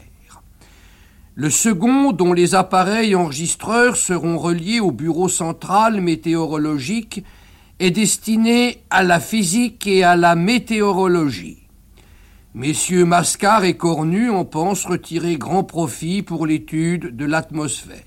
Le 1.36 1.50
second, 1.50 2.14
dont 2.14 2.32
les 2.32 2.56
appareils 2.56 3.14
enregistreurs 3.14 3.98
seront 3.98 4.38
reliés 4.38 4.80
au 4.80 4.94
bureau 4.94 5.28
central 5.28 6.00
météorologique, 6.00 7.26
est 7.80 7.92
destiné 7.92 8.84
à 8.90 9.04
la 9.04 9.20
physique 9.20 9.86
et 9.86 10.06
à 10.06 10.16
la 10.16 10.36
météorologie. 10.36 11.61
Messieurs 12.54 13.06
Mascar 13.06 13.64
et 13.64 13.78
Cornu 13.78 14.30
en 14.30 14.44
pensent 14.44 14.86
retirer 14.86 15.38
grand 15.38 15.64
profit 15.64 16.22
pour 16.22 16.46
l'étude 16.46 17.16
de 17.16 17.24
l'atmosphère. 17.24 18.04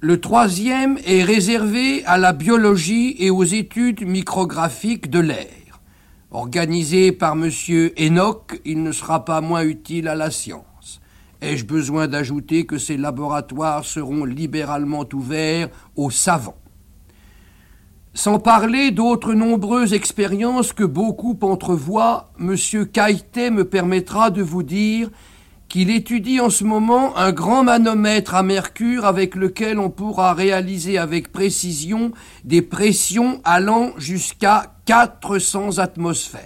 Le 0.00 0.20
troisième 0.20 0.98
est 1.06 1.22
réservé 1.22 2.04
à 2.06 2.18
la 2.18 2.32
biologie 2.32 3.14
et 3.20 3.30
aux 3.30 3.44
études 3.44 4.04
micrographiques 4.04 5.10
de 5.10 5.20
l'air. 5.20 5.80
Organisé 6.32 7.12
par 7.12 7.36
monsieur 7.36 7.94
Enoch, 8.00 8.60
il 8.64 8.82
ne 8.82 8.90
sera 8.90 9.24
pas 9.24 9.40
moins 9.40 9.62
utile 9.62 10.08
à 10.08 10.16
la 10.16 10.32
science. 10.32 11.00
Ai-je 11.40 11.66
besoin 11.66 12.08
d'ajouter 12.08 12.66
que 12.66 12.78
ces 12.78 12.96
laboratoires 12.96 13.84
seront 13.84 14.24
libéralement 14.24 15.04
ouverts 15.14 15.68
aux 15.94 16.10
savants? 16.10 16.58
Sans 18.14 18.38
parler 18.38 18.90
d'autres 18.90 19.34
nombreuses 19.34 19.92
expériences 19.92 20.72
que 20.72 20.84
beaucoup 20.84 21.38
entrevoient, 21.42 22.30
M. 22.40 22.56
Cailletet 22.86 23.50
me 23.50 23.64
permettra 23.64 24.30
de 24.30 24.42
vous 24.42 24.62
dire 24.62 25.10
qu'il 25.68 25.90
étudie 25.90 26.40
en 26.40 26.48
ce 26.48 26.64
moment 26.64 27.16
un 27.16 27.30
grand 27.30 27.62
manomètre 27.62 28.34
à 28.34 28.42
mercure 28.42 29.04
avec 29.04 29.34
lequel 29.34 29.78
on 29.78 29.90
pourra 29.90 30.32
réaliser 30.32 30.96
avec 30.96 31.30
précision 31.30 32.12
des 32.44 32.62
pressions 32.62 33.40
allant 33.44 33.92
jusqu'à 33.98 34.74
400 34.86 35.78
atmosphères. 35.78 36.42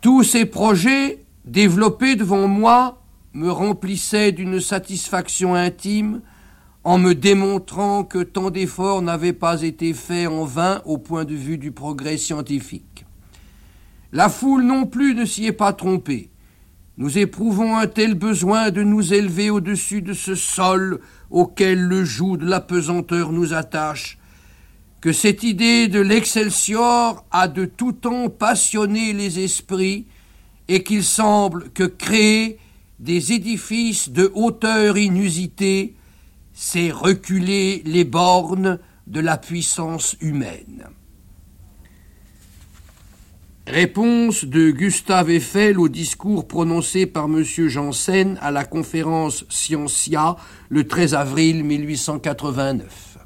Tous 0.00 0.22
ces 0.22 0.44
projets, 0.44 1.24
développés 1.44 2.14
devant 2.14 2.46
moi, 2.46 3.02
me 3.32 3.50
remplissaient 3.50 4.30
d'une 4.30 4.60
satisfaction 4.60 5.56
intime 5.56 6.20
en 6.84 6.98
me 6.98 7.14
démontrant 7.14 8.04
que 8.04 8.22
tant 8.22 8.50
d'efforts 8.50 9.02
n'avaient 9.02 9.32
pas 9.32 9.62
été 9.62 9.92
faits 9.94 10.28
en 10.28 10.44
vain 10.44 10.80
au 10.84 10.98
point 10.98 11.24
de 11.24 11.34
vue 11.34 11.58
du 11.58 11.72
progrès 11.72 12.16
scientifique. 12.16 13.04
La 14.12 14.28
foule 14.28 14.62
non 14.62 14.86
plus 14.86 15.14
ne 15.14 15.24
s'y 15.24 15.46
est 15.46 15.52
pas 15.52 15.72
trompée. 15.72 16.30
Nous 16.96 17.18
éprouvons 17.18 17.76
un 17.76 17.86
tel 17.86 18.14
besoin 18.14 18.70
de 18.70 18.82
nous 18.82 19.12
élever 19.12 19.50
au-dessus 19.50 20.02
de 20.02 20.14
ce 20.14 20.34
sol 20.34 21.00
auquel 21.30 21.80
le 21.80 22.04
joug 22.04 22.38
de 22.38 22.46
la 22.46 22.60
pesanteur 22.60 23.32
nous 23.32 23.52
attache, 23.52 24.18
que 25.00 25.12
cette 25.12 25.42
idée 25.42 25.88
de 25.88 26.00
l'excelsior 26.00 27.24
a 27.30 27.46
de 27.46 27.66
tout 27.66 27.92
temps 27.92 28.30
passionné 28.30 29.12
les 29.12 29.38
esprits, 29.38 30.06
et 30.68 30.82
qu'il 30.82 31.04
semble 31.04 31.70
que 31.70 31.84
créer 31.84 32.58
des 32.98 33.32
édifices 33.32 34.10
de 34.10 34.30
hauteur 34.34 34.98
inusitée 34.98 35.94
c'est 36.60 36.90
reculer 36.90 37.82
les 37.86 38.02
bornes 38.02 38.80
de 39.06 39.20
la 39.20 39.36
puissance 39.36 40.16
humaine. 40.20 40.88
Réponse 43.68 44.44
de 44.44 44.72
Gustave 44.72 45.30
Eiffel 45.30 45.78
au 45.78 45.88
discours 45.88 46.48
prononcé 46.48 47.06
par 47.06 47.26
M. 47.26 47.44
Janssen 47.44 48.38
à 48.42 48.50
la 48.50 48.64
conférence 48.64 49.44
Scientia 49.48 50.36
le 50.68 50.88
13 50.88 51.14
avril 51.14 51.62
1889. 51.62 53.18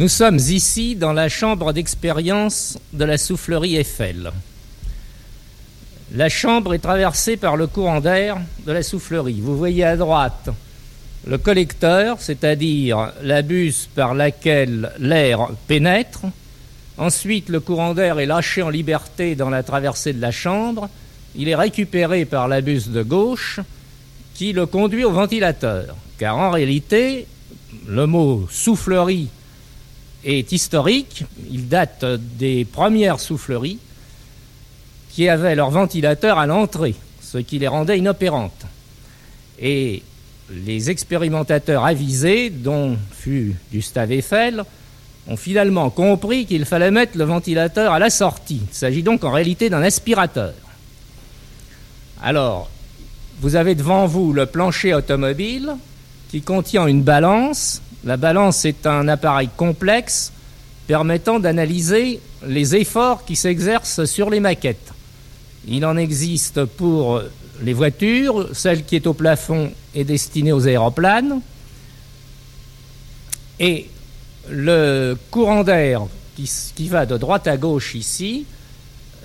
Nous 0.00 0.08
sommes 0.08 0.38
ici 0.38 0.96
dans 0.96 1.12
la 1.12 1.28
chambre 1.28 1.74
d'expérience 1.74 2.78
de 2.94 3.04
la 3.04 3.18
soufflerie 3.18 3.76
Eiffel. 3.76 4.32
La 6.14 6.30
chambre 6.30 6.72
est 6.72 6.78
traversée 6.78 7.36
par 7.36 7.54
le 7.58 7.66
courant 7.66 8.00
d'air 8.00 8.38
de 8.64 8.72
la 8.72 8.82
soufflerie. 8.82 9.42
Vous 9.42 9.58
voyez 9.58 9.84
à 9.84 9.98
droite 9.98 10.48
le 11.26 11.36
collecteur, 11.36 12.16
c'est-à-dire 12.18 13.12
la 13.22 13.42
buse 13.42 13.90
par 13.94 14.14
laquelle 14.14 14.90
l'air 15.00 15.50
pénètre. 15.68 16.22
Ensuite, 16.96 17.50
le 17.50 17.60
courant 17.60 17.92
d'air 17.92 18.20
est 18.20 18.24
lâché 18.24 18.62
en 18.62 18.70
liberté 18.70 19.34
dans 19.34 19.50
la 19.50 19.62
traversée 19.62 20.14
de 20.14 20.22
la 20.22 20.32
chambre. 20.32 20.88
Il 21.36 21.46
est 21.46 21.54
récupéré 21.54 22.24
par 22.24 22.48
la 22.48 22.62
buse 22.62 22.88
de 22.88 23.02
gauche 23.02 23.60
qui 24.32 24.54
le 24.54 24.64
conduit 24.64 25.04
au 25.04 25.12
ventilateur. 25.12 25.94
Car 26.16 26.38
en 26.38 26.48
réalité, 26.48 27.26
le 27.86 28.06
mot 28.06 28.48
soufflerie 28.50 29.28
est 30.24 30.52
historique. 30.52 31.24
Il 31.50 31.68
date 31.68 32.04
des 32.04 32.64
premières 32.64 33.20
souffleries 33.20 33.78
qui 35.10 35.28
avaient 35.28 35.54
leur 35.54 35.70
ventilateur 35.70 36.38
à 36.38 36.46
l'entrée, 36.46 36.94
ce 37.20 37.38
qui 37.38 37.58
les 37.58 37.68
rendait 37.68 37.98
inopérantes. 37.98 38.66
Et 39.58 40.02
les 40.50 40.90
expérimentateurs 40.90 41.84
avisés, 41.84 42.50
dont 42.50 42.96
fut 43.12 43.54
Gustave 43.72 44.12
Eiffel, 44.12 44.64
ont 45.28 45.36
finalement 45.36 45.90
compris 45.90 46.46
qu'il 46.46 46.64
fallait 46.64 46.90
mettre 46.90 47.16
le 47.18 47.24
ventilateur 47.24 47.92
à 47.92 47.98
la 47.98 48.10
sortie. 48.10 48.62
Il 48.68 48.74
s'agit 48.74 49.02
donc 49.02 49.24
en 49.24 49.30
réalité 49.30 49.70
d'un 49.70 49.82
aspirateur. 49.82 50.54
Alors, 52.22 52.70
vous 53.40 53.56
avez 53.56 53.74
devant 53.74 54.06
vous 54.06 54.32
le 54.32 54.46
plancher 54.46 54.92
automobile 54.94 55.76
qui 56.30 56.42
contient 56.42 56.86
une 56.86 57.02
balance 57.02 57.80
la 58.04 58.16
balance 58.16 58.64
est 58.64 58.86
un 58.86 59.08
appareil 59.08 59.48
complexe 59.56 60.32
permettant 60.86 61.38
d'analyser 61.38 62.20
les 62.46 62.74
efforts 62.74 63.24
qui 63.24 63.36
s'exercent 63.36 64.04
sur 64.06 64.30
les 64.30 64.40
maquettes. 64.40 64.92
Il 65.68 65.84
en 65.84 65.96
existe 65.96 66.64
pour 66.64 67.22
les 67.62 67.72
voitures, 67.74 68.48
celle 68.54 68.84
qui 68.84 68.96
est 68.96 69.06
au 69.06 69.12
plafond 69.12 69.72
est 69.94 70.04
destinée 70.04 70.52
aux 70.52 70.66
aéroplanes, 70.66 71.40
et 73.58 73.88
le 74.48 75.16
courant 75.30 75.62
d'air 75.62 76.06
qui, 76.74 76.88
va 76.88 77.04
de 77.04 77.18
droite 77.18 77.46
à 77.46 77.58
gauche 77.58 77.94
ici 77.94 78.46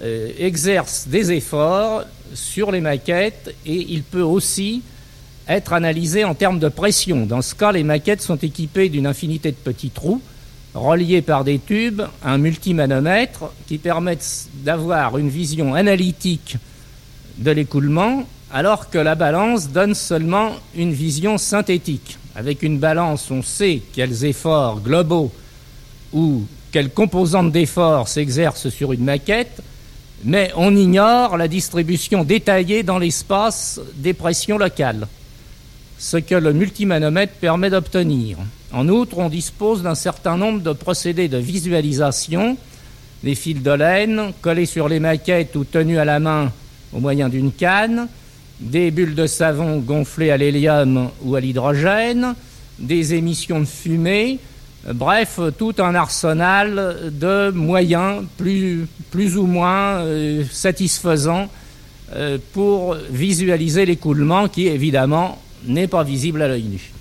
euh, 0.01 0.29
exerce 0.38 1.07
des 1.07 1.31
efforts 1.31 2.03
sur 2.33 2.71
les 2.71 2.81
maquettes 2.81 3.55
et 3.65 3.75
il 3.89 4.03
peut 4.03 4.21
aussi 4.21 4.81
être 5.47 5.73
analysé 5.73 6.23
en 6.23 6.34
termes 6.34 6.60
de 6.60 6.69
pression. 6.69 7.25
Dans 7.25 7.41
ce 7.41 7.55
cas, 7.55 7.71
les 7.71 7.84
maquettes 7.84 8.21
sont 8.21 8.38
équipées 8.38 8.89
d'une 8.89 9.08
infinité 9.08 9.51
de 9.51 9.58
petits 9.58 9.89
trous 9.89 10.21
reliés 10.73 11.21
par 11.21 11.43
des 11.43 11.60
tubes 11.60 12.01
à 12.23 12.34
un 12.34 12.38
multimanomètre 12.38 13.45
qui 13.67 13.77
permettent 13.77 14.47
d'avoir 14.63 15.17
une 15.17 15.29
vision 15.29 15.73
analytique 15.73 16.58
de 17.38 17.51
l'écoulement 17.51 18.25
alors 18.51 18.89
que 18.89 18.97
la 18.97 19.15
balance 19.15 19.69
donne 19.69 19.95
seulement 19.95 20.51
une 20.75 20.93
vision 20.93 21.38
synthétique. 21.38 22.17
Avec 22.36 22.62
une 22.62 22.79
balance, 22.79 23.31
on 23.31 23.41
sait 23.41 23.81
quels 23.93 24.25
efforts 24.25 24.81
globaux 24.81 25.31
ou 26.13 26.43
quelles 26.71 26.91
composantes 26.91 27.51
d'efforts 27.51 28.10
s'exercent 28.10 28.69
sur 28.69 28.91
une 28.91 29.05
maquette, 29.05 29.62
mais 30.25 30.51
on 30.58 30.75
ignore 30.75 31.38
la 31.38 31.47
distribution 31.47 32.23
détaillée 32.25 32.84
dans 32.84 32.97
l'espace 32.97 33.79
des 33.95 34.13
pressions 34.13 34.58
locales 34.58 35.08
ce 35.97 36.17
que 36.17 36.36
le 36.36 36.53
multimanomètre 36.53 37.34
permet 37.34 37.69
d'obtenir. 37.69 38.38
En 38.71 38.89
outre, 38.89 39.17
on 39.17 39.29
dispose 39.29 39.84
d'un 39.84 39.95
certain 39.95 40.38
nombre 40.38 40.62
de 40.62 40.73
procédés 40.73 41.27
de 41.27 41.38
visualisation, 41.38 42.58
des 43.23 43.36
fils 43.36 43.62
de 43.62 43.71
laine 43.71 44.34
collés 44.41 44.65
sur 44.65 44.89
les 44.89 44.99
maquettes 44.99 45.55
ou 45.55 45.63
tenus 45.63 45.97
à 45.97 46.05
la 46.05 46.19
main 46.19 46.51
au 46.93 46.99
moyen 46.99 47.29
d'une 47.29 47.51
canne, 47.51 48.08
des 48.60 48.91
bulles 48.91 49.15
de 49.15 49.27
savon 49.27 49.79
gonflées 49.79 50.31
à 50.31 50.38
l'hélium 50.38 51.10
ou 51.23 51.36
à 51.36 51.39
l'hydrogène, 51.39 52.36
des 52.79 53.13
émissions 53.13 53.60
de 53.60 53.65
fumée, 53.65 54.39
bref, 54.93 55.39
tout 55.58 55.75
un 55.79 55.95
arsenal 55.95 57.12
de 57.12 57.51
moyens 57.51 58.23
plus, 58.38 58.88
ou 59.38 59.45
moins 59.45 59.99
euh, 59.99 60.43
satisfaisants 60.51 61.49
euh, 62.13 62.38
pour 62.53 62.95
visualiser 63.10 63.86
l'écoulement 63.86 64.47
qui, 64.47 64.67
évidemment, 64.67 65.41
n'est 65.67 65.88
pas 65.88 66.04
visible 66.04 66.41
à 66.41 66.47
l'œil 66.47 66.63
nu. 66.63 66.91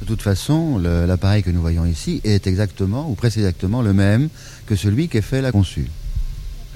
De 0.00 0.06
toute 0.06 0.22
façon, 0.22 0.78
l'appareil 0.78 1.42
que 1.42 1.50
nous 1.50 1.60
voyons 1.60 1.86
ici 1.86 2.20
est 2.24 2.46
exactement, 2.46 3.08
ou 3.08 3.14
presque 3.14 3.36
exactement, 3.36 3.82
le 3.82 3.92
même 3.92 4.28
que 4.66 4.74
celui 4.74 5.08
qu'Eiffel 5.08 5.44
a 5.44 5.52
conçu. 5.52 5.86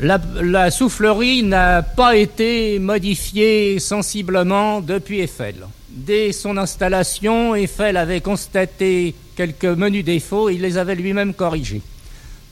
La, 0.01 0.21
la 0.43 0.71
soufflerie 0.71 1.43
n'a 1.43 1.83
pas 1.83 2.17
été 2.17 2.79
modifiée 2.79 3.79
sensiblement 3.79 4.81
depuis 4.81 5.21
Eiffel. 5.21 5.57
Dès 5.89 6.33
son 6.33 6.57
installation, 6.59 7.55
Eiffel 7.55 7.97
avait 7.97 8.21
constaté 8.21 9.15
quelques 9.35 9.65
menus 9.65 10.05
défauts 10.05 10.51
et 10.51 10.55
il 10.55 10.61
les 10.61 10.77
avait 10.77 10.95
lui-même 10.95 11.33
corrigés. 11.35 11.83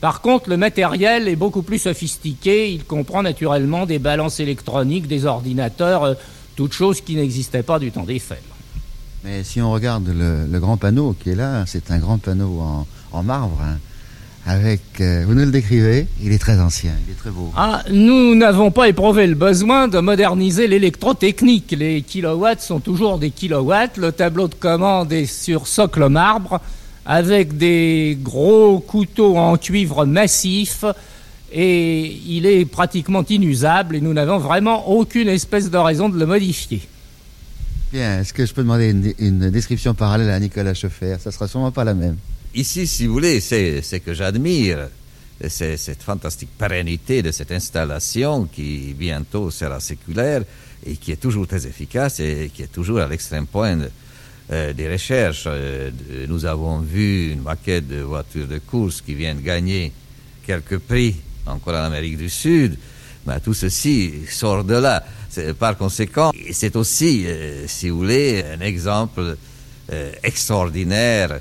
Par 0.01 0.21
contre, 0.21 0.49
le 0.49 0.57
matériel 0.57 1.27
est 1.27 1.35
beaucoup 1.35 1.61
plus 1.61 1.79
sophistiqué. 1.79 2.71
Il 2.71 2.83
comprend 2.83 3.23
naturellement 3.23 3.85
des 3.85 3.99
balances 3.99 4.39
électroniques, 4.39 5.07
des 5.07 5.25
ordinateurs, 5.25 6.03
euh, 6.03 6.13
toute 6.55 6.73
chose 6.73 7.01
qui 7.01 7.15
n'existait 7.15 7.63
pas 7.63 7.79
du 7.79 7.91
temps 7.91 8.03
d'Eiffel. 8.03 8.41
Mais 9.23 9.43
si 9.43 9.61
on 9.61 9.71
regarde 9.71 10.07
le, 10.07 10.59
grand 10.59 10.77
panneau 10.77 11.15
qui 11.19 11.31
est 11.31 11.35
là, 11.35 11.65
c'est 11.65 11.91
un 11.91 11.97
grand 11.97 12.17
panneau 12.17 12.61
en, 13.11 13.23
marbre. 13.23 13.59
Hein, 13.63 13.77
avec, 14.47 14.81
euh, 15.01 15.23
vous 15.25 15.33
nous 15.33 15.45
le 15.45 15.51
décrivez, 15.51 16.05
il 16.21 16.31
est 16.31 16.37
très 16.37 16.59
ancien, 16.59 16.91
il 17.07 17.11
est 17.11 17.15
très 17.15 17.31
beau. 17.31 17.51
Ah, 17.57 17.83
nous 17.89 18.35
n'avons 18.35 18.69
pas 18.69 18.87
éprouvé 18.87 19.25
le 19.25 19.33
besoin 19.33 19.87
de 19.87 19.97
moderniser 19.97 20.67
l'électrotechnique. 20.67 21.75
Les 21.75 22.03
kilowatts 22.03 22.61
sont 22.61 22.79
toujours 22.79 23.17
des 23.17 23.31
kilowatts. 23.31 23.97
Le 23.97 24.11
tableau 24.11 24.47
de 24.47 24.53
commande 24.53 25.11
est 25.11 25.25
sur 25.25 25.65
socle 25.65 26.07
marbre 26.09 26.61
avec 27.07 27.57
des 27.57 28.17
gros 28.21 28.79
couteaux 28.79 29.37
en 29.37 29.57
cuivre 29.57 30.05
massif 30.05 30.85
et 31.57 32.19
il 32.27 32.45
est 32.45 32.65
pratiquement 32.65 33.23
inusable 33.23 33.95
et 33.95 34.01
nous 34.01 34.13
n'avons 34.13 34.39
vraiment 34.39 34.89
aucune 34.89 35.29
espèce 35.29 35.71
de 35.71 35.77
raison 35.77 36.09
de 36.09 36.19
le 36.19 36.25
modifier. 36.25 36.81
Bien, 37.93 38.19
est-ce 38.19 38.33
que 38.33 38.45
je 38.45 38.53
peux 38.53 38.61
demander 38.61 39.15
une, 39.19 39.49
description 39.51 39.93
parallèle 39.93 40.29
à 40.31 40.39
Nicolas 40.39 40.73
Chauffer 40.73 41.15
Ça 41.17 41.31
sera 41.31 41.47
sûrement 41.47 41.71
pas 41.71 41.85
la 41.85 41.93
même. 41.93 42.17
Ici, 42.53 42.85
si 42.85 43.07
vous 43.07 43.13
voulez, 43.13 43.39
c'est 43.39 43.81
ce 43.81 43.95
que 43.95 44.13
j'admire, 44.13 44.89
c'est 45.47 45.77
cette 45.77 46.03
fantastique 46.03 46.49
pérennité 46.57 47.21
de 47.21 47.31
cette 47.31 47.53
installation 47.53 48.49
qui 48.51 48.93
bientôt 48.93 49.49
sera 49.49 49.79
séculaire 49.79 50.41
et 50.85 50.97
qui 50.97 51.13
est 51.13 51.21
toujours 51.21 51.47
très 51.47 51.65
efficace 51.65 52.19
et 52.19 52.51
qui 52.53 52.63
est 52.63 52.71
toujours 52.71 52.99
à 52.99 53.07
l'extrême 53.07 53.47
point 53.47 53.79
euh, 54.51 54.73
des 54.73 54.91
recherches. 54.91 55.45
Euh, 55.47 55.89
nous 56.27 56.43
avons 56.43 56.79
vu 56.79 57.31
une 57.31 57.43
maquette 57.43 57.87
de 57.87 58.01
voitures 58.01 58.47
de 58.47 58.57
course 58.57 58.99
qui 58.99 59.13
vient 59.13 59.35
de 59.35 59.41
gagner 59.41 59.93
quelques 60.45 60.79
prix 60.79 61.15
encore 61.45 61.75
en 61.75 61.83
Amérique 61.83 62.17
du 62.17 62.29
Sud. 62.29 62.77
Mais 63.25 63.39
tout 63.39 63.53
ceci 63.53 64.13
sort 64.29 64.63
de 64.63 64.75
là. 64.75 65.03
Par 65.59 65.77
conséquent, 65.77 66.31
c'est 66.51 66.75
aussi, 66.75 67.25
euh, 67.25 67.65
si 67.67 67.89
vous 67.89 67.97
voulez, 67.97 68.43
un 68.57 68.61
exemple 68.61 69.37
extraordinaire 70.23 71.37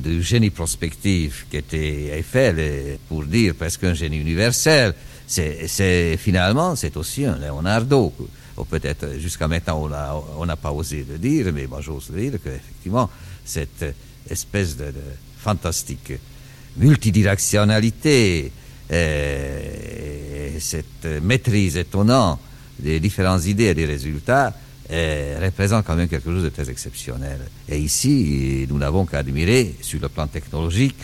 du 0.00 0.20
génie 0.20 0.50
prospectif 0.50 1.46
qui 1.48 1.58
était 1.58 2.18
Eiffel, 2.18 2.98
pour 3.08 3.24
dire 3.24 3.54
presque 3.54 3.84
un 3.84 3.94
génie 3.94 4.18
universel. 4.18 4.94
C'est 5.28 6.16
finalement, 6.18 6.74
c'est 6.74 6.96
aussi 6.96 7.24
un 7.24 7.36
Leonardo 7.36 8.12
ou 8.56 8.64
peut-être 8.64 9.18
jusqu'à 9.18 9.48
maintenant 9.48 9.88
on 10.38 10.46
n'a 10.46 10.56
pas 10.56 10.72
osé 10.72 11.06
le 11.08 11.18
dire, 11.18 11.52
mais 11.52 11.66
moi 11.66 11.80
j'ose 11.80 12.10
le 12.12 12.20
dire 12.20 12.40
qu'effectivement 12.42 13.08
cette 13.44 13.84
espèce 14.28 14.76
de, 14.76 14.92
fantastique 15.38 16.12
multidirectionnalité, 16.76 18.50
euh, 18.94 20.58
cette 20.60 21.06
maîtrise 21.22 21.76
étonnante 21.76 22.40
des 22.78 23.00
différentes 23.00 23.46
idées 23.46 23.64
et 23.64 23.74
des 23.74 23.86
résultats 23.86 24.52
euh, 24.90 25.38
représente 25.42 25.86
quand 25.86 25.96
même 25.96 26.08
quelque 26.08 26.30
chose 26.30 26.42
de 26.42 26.48
très 26.50 26.68
exceptionnel. 26.68 27.38
Et 27.68 27.78
ici, 27.78 28.66
nous 28.68 28.78
n'avons 28.78 29.06
qu'à 29.06 29.18
admirer 29.18 29.74
sur 29.80 30.00
le 30.00 30.08
plan 30.08 30.26
technologique 30.26 30.96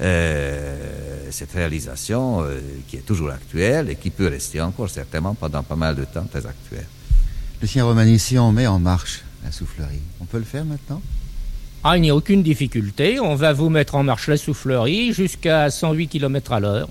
euh, 0.00 1.26
cette 1.30 1.52
réalisation 1.52 2.40
euh, 2.42 2.60
qui 2.86 2.96
est 2.96 3.06
toujours 3.06 3.30
actuelle 3.30 3.90
et 3.90 3.96
qui 3.96 4.10
peut 4.10 4.28
rester 4.28 4.60
encore 4.60 4.88
certainement 4.88 5.34
pendant 5.34 5.62
pas 5.62 5.74
mal 5.76 5.96
de 5.96 6.04
temps 6.04 6.24
très 6.24 6.46
actuelle. 6.46 6.86
Lucien 7.60 7.84
Romani, 7.84 8.18
si 8.18 8.38
on 8.38 8.52
met 8.52 8.66
en 8.66 8.78
marche 8.78 9.24
la 9.44 9.50
soufflerie, 9.50 10.00
on 10.20 10.24
peut 10.24 10.38
le 10.38 10.44
faire 10.44 10.64
maintenant? 10.64 11.02
Ah, 11.82 11.96
il 11.96 12.02
n'y 12.02 12.10
a 12.10 12.14
aucune 12.14 12.42
difficulté. 12.42 13.18
On 13.20 13.34
va 13.34 13.52
vous 13.52 13.70
mettre 13.70 13.96
en 13.96 14.04
marche 14.04 14.28
la 14.28 14.36
soufflerie 14.36 15.12
jusqu'à 15.12 15.68
108 15.68 16.08
km 16.08 16.52
à 16.52 16.60
l'heure. 16.60 16.88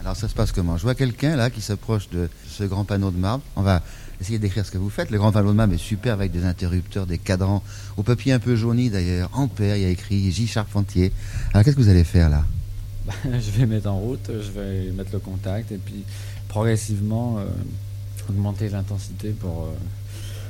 Alors 0.00 0.16
ça 0.16 0.28
se 0.28 0.34
passe 0.34 0.50
comment? 0.50 0.76
Je 0.78 0.82
vois 0.82 0.94
quelqu'un 0.94 1.36
là 1.36 1.50
qui 1.50 1.60
s'approche 1.60 2.08
de 2.08 2.28
ce 2.48 2.64
grand 2.64 2.84
panneau 2.84 3.10
de 3.10 3.18
marbre. 3.18 3.44
On 3.54 3.62
va 3.62 3.82
essayer 4.20 4.38
d'écrire 4.38 4.64
ce 4.64 4.70
que 4.70 4.78
vous 4.78 4.88
faites. 4.88 5.10
Le 5.10 5.18
grand 5.18 5.30
panneau 5.30 5.50
de 5.50 5.56
marbre 5.56 5.74
est 5.74 5.78
super 5.78 6.14
avec 6.14 6.32
des 6.32 6.44
interrupteurs, 6.44 7.06
des 7.06 7.18
cadrans, 7.18 7.62
au 7.98 8.02
papier 8.02 8.32
un 8.32 8.38
peu 8.38 8.56
jauni 8.56 8.88
d'ailleurs. 8.88 9.28
Ampère, 9.34 9.76
il 9.76 9.82
y 9.82 9.84
a 9.84 9.90
écrit 9.90 10.30
J. 10.32 10.46
Charpentier. 10.46 11.12
Alors 11.52 11.64
qu'est-ce 11.64 11.76
que 11.76 11.82
vous 11.82 11.90
allez 11.90 12.04
faire 12.04 12.30
là? 12.30 12.44
Je 13.24 13.50
vais 13.50 13.66
mettre 13.66 13.88
en 13.88 13.98
route, 13.98 14.30
je 14.30 14.50
vais 14.50 14.90
mettre 14.92 15.10
le 15.12 15.18
contact 15.18 15.72
et 15.72 15.78
puis 15.78 16.04
progressivement 16.48 17.38
euh, 17.38 17.44
augmenter 18.28 18.68
l'intensité 18.68 19.30
pour, 19.30 19.64
euh, 19.64 19.76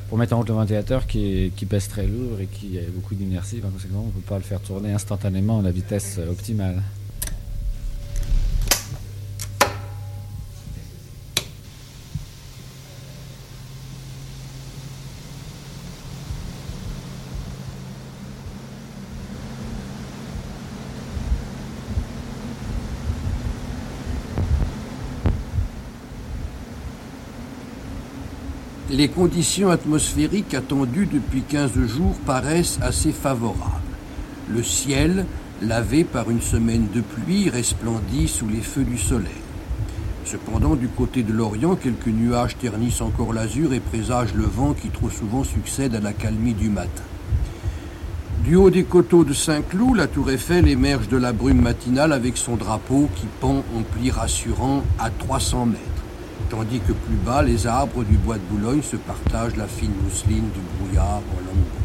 pour 0.09 0.19
mettre 0.19 0.35
en 0.35 0.39
route 0.39 0.49
le 0.49 0.55
ventilateur 0.55 1.07
qui, 1.07 1.53
qui 1.57 1.67
pèse 1.67 1.89
très 1.89 2.07
lourd 2.07 2.41
et 2.41 2.47
qui 2.47 2.79
a 2.79 2.83
beaucoup 2.93 3.15
d'inertie. 3.15 3.57
Par 3.57 3.71
conséquent, 3.71 4.03
on 4.05 4.07
ne 4.07 4.13
peut 4.13 4.29
pas 4.29 4.39
le 4.39 4.45
faire 4.45 4.61
tourner 4.61 4.93
instantanément 4.93 5.61
à 5.61 5.63
la 5.63 5.71
vitesse 5.71 6.19
optimale. 6.29 6.83
Les 29.01 29.09
conditions 29.09 29.71
atmosphériques 29.71 30.53
attendues 30.53 31.09
depuis 31.11 31.41
15 31.41 31.73
jours 31.87 32.15
paraissent 32.27 32.79
assez 32.83 33.13
favorables. 33.13 33.81
Le 34.47 34.63
ciel, 34.63 35.25
lavé 35.63 36.05
par 36.05 36.31
une 36.31 36.43
semaine 36.43 36.87
de 36.95 37.01
pluie, 37.01 37.49
resplendit 37.49 38.29
sous 38.29 38.47
les 38.47 38.61
feux 38.61 38.85
du 38.85 38.99
soleil. 38.99 39.41
Cependant, 40.27 40.77
du 40.77 40.89
côté 40.89 41.23
de 41.23 41.33
l'Orient, 41.33 41.77
quelques 41.77 42.09
nuages 42.09 42.59
ternissent 42.59 43.01
encore 43.01 43.33
l'azur 43.33 43.73
et 43.73 43.81
présagent 43.81 44.35
le 44.35 44.45
vent 44.45 44.75
qui 44.75 44.91
trop 44.91 45.09
souvent 45.09 45.45
succède 45.45 45.95
à 45.95 46.01
la 46.01 46.13
calmie 46.13 46.53
du 46.53 46.69
matin. 46.69 47.05
Du 48.45 48.55
haut 48.55 48.69
des 48.69 48.85
coteaux 48.85 49.25
de 49.25 49.33
Saint-Cloud, 49.33 49.97
la 49.97 50.09
tour 50.09 50.31
Eiffel 50.31 50.69
émerge 50.69 51.09
de 51.09 51.17
la 51.17 51.33
brume 51.33 51.63
matinale 51.63 52.13
avec 52.13 52.37
son 52.37 52.57
drapeau 52.57 53.09
qui 53.17 53.25
pend 53.41 53.65
en 53.75 53.81
pli 53.81 54.11
rassurant 54.11 54.83
à 54.99 55.09
300 55.09 55.65
mètres 55.65 56.00
tandis 56.51 56.81
que 56.81 56.93
plus 56.93 57.17
bas, 57.25 57.43
les 57.43 57.67
arbres 57.67 58.05
du 58.05 58.17
bois 58.17 58.37
de 58.37 58.43
Boulogne 58.51 58.83
se 58.83 58.97
partagent 58.97 59.57
la 59.57 59.67
fine 59.67 59.93
mousseline 60.05 60.49
du 60.51 60.61
brouillard 60.79 61.23
en 61.33 61.41
lambeaux. 61.47 61.81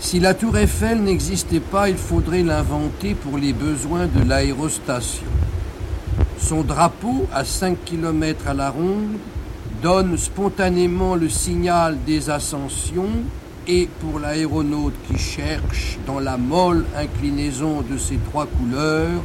Si 0.00 0.18
la 0.18 0.34
tour 0.34 0.58
Eiffel 0.58 1.00
n'existait 1.02 1.60
pas, 1.60 1.88
il 1.88 1.96
faudrait 1.96 2.42
l'inventer 2.42 3.14
pour 3.14 3.38
les 3.38 3.52
besoins 3.52 4.06
de 4.06 4.28
l'aérostation. 4.28 5.26
Son 6.38 6.62
drapeau, 6.62 7.26
à 7.32 7.44
5 7.44 7.78
km 7.84 8.48
à 8.48 8.54
la 8.54 8.70
ronde, 8.70 9.16
donne 9.80 10.18
spontanément 10.18 11.14
le 11.14 11.28
signal 11.28 11.96
des 12.04 12.30
ascensions 12.30 13.10
et 13.68 13.88
pour 14.00 14.18
l'aéronaute 14.18 14.94
qui 15.08 15.18
cherche 15.18 15.98
dans 16.04 16.18
la 16.18 16.36
molle 16.36 16.84
inclinaison 16.96 17.82
de 17.82 17.96
ces 17.96 18.16
trois 18.16 18.46
couleurs, 18.46 19.22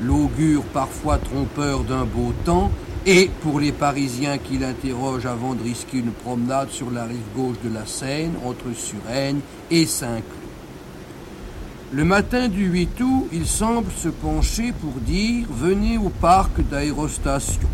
l'augure 0.00 0.62
parfois 0.62 1.18
trompeur 1.18 1.82
d'un 1.82 2.04
beau 2.04 2.32
temps, 2.44 2.70
et 3.06 3.30
pour 3.42 3.60
les 3.60 3.72
Parisiens 3.72 4.38
qui 4.38 4.56
l'interrogent 4.56 5.26
avant 5.26 5.54
de 5.54 5.62
risquer 5.62 5.98
une 5.98 6.12
promenade 6.12 6.70
sur 6.70 6.90
la 6.90 7.04
rive 7.04 7.18
gauche 7.36 7.56
de 7.62 7.72
la 7.72 7.84
Seine 7.84 8.32
entre 8.44 8.74
Suresnes 8.74 9.40
et 9.70 9.84
Saint-Cloud. 9.84 10.40
Le 11.92 12.04
matin 12.04 12.48
du 12.48 12.64
8 12.64 13.00
août, 13.02 13.28
il 13.32 13.46
semble 13.46 13.92
se 13.92 14.08
pencher 14.08 14.72
pour 14.72 14.94
dire 15.00 15.46
venez 15.50 15.98
au 15.98 16.08
parc 16.08 16.60
d'aérostation. 16.70 17.68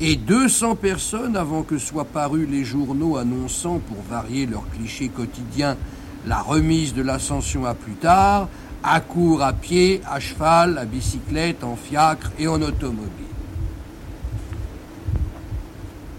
Et 0.00 0.16
200 0.16 0.76
personnes, 0.76 1.36
avant 1.36 1.62
que 1.62 1.78
soient 1.78 2.04
parus 2.04 2.48
les 2.48 2.64
journaux 2.64 3.16
annonçant, 3.16 3.80
pour 3.80 3.98
varier 4.08 4.46
leur 4.46 4.68
cliché 4.70 5.08
quotidien, 5.08 5.76
la 6.26 6.40
remise 6.40 6.94
de 6.94 7.02
l'ascension 7.02 7.64
à 7.66 7.74
plus 7.74 7.94
tard, 7.94 8.48
accourent 8.82 9.42
à 9.42 9.52
pied, 9.52 10.02
à 10.08 10.20
cheval, 10.20 10.78
à 10.78 10.84
bicyclette, 10.84 11.64
en 11.64 11.76
fiacre 11.76 12.30
et 12.38 12.46
en 12.46 12.60
automobile. 12.62 13.35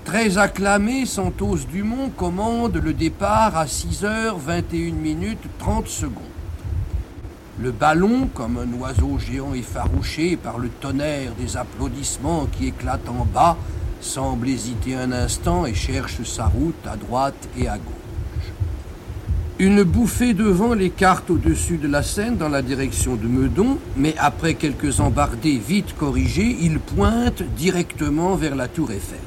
Très 0.08 0.38
acclamé, 0.38 1.06
Santos 1.06 1.66
Dumont 1.70 2.10
commande 2.16 2.78
le 2.78 2.94
départ 2.94 3.58
à 3.58 3.66
6h21 3.66 4.94
minutes 4.94 5.50
30 5.60 5.86
secondes. 5.90 6.24
Le 7.60 7.72
ballon, 7.72 8.30
comme 8.34 8.58
un 8.58 8.80
oiseau 8.80 9.20
géant 9.20 9.54
effarouché 9.54 10.38
par 10.38 10.60
le 10.60 10.70
tonnerre 10.70 11.34
des 11.38 11.58
applaudissements 11.58 12.48
qui 12.50 12.68
éclatent 12.68 13.10
en 13.10 13.26
bas, 13.26 13.58
semble 14.00 14.48
hésiter 14.48 14.96
un 14.96 15.12
instant 15.12 15.66
et 15.66 15.74
cherche 15.74 16.24
sa 16.24 16.46
route 16.46 16.88
à 16.90 16.96
droite 16.96 17.50
et 17.60 17.68
à 17.68 17.76
gauche. 17.78 18.54
Une 19.60 19.84
bouffée 19.84 20.34
de 20.34 20.46
vent 20.46 20.74
l'écarte 20.74 21.30
au-dessus 21.30 21.76
de 21.76 21.90
la 21.90 22.02
Seine 22.02 22.38
dans 22.38 22.48
la 22.48 22.62
direction 22.62 23.16
de 23.16 23.28
Meudon, 23.28 23.78
mais 23.98 24.16
après 24.18 24.54
quelques 24.54 25.02
embardées 25.02 25.58
vite 25.58 25.98
corrigées, 25.98 26.56
il 26.62 26.80
pointe 26.80 27.44
directement 27.58 28.38
vers 28.38 28.56
la 28.56 28.70
tour 28.70 28.94
Eiffel. 28.94 29.20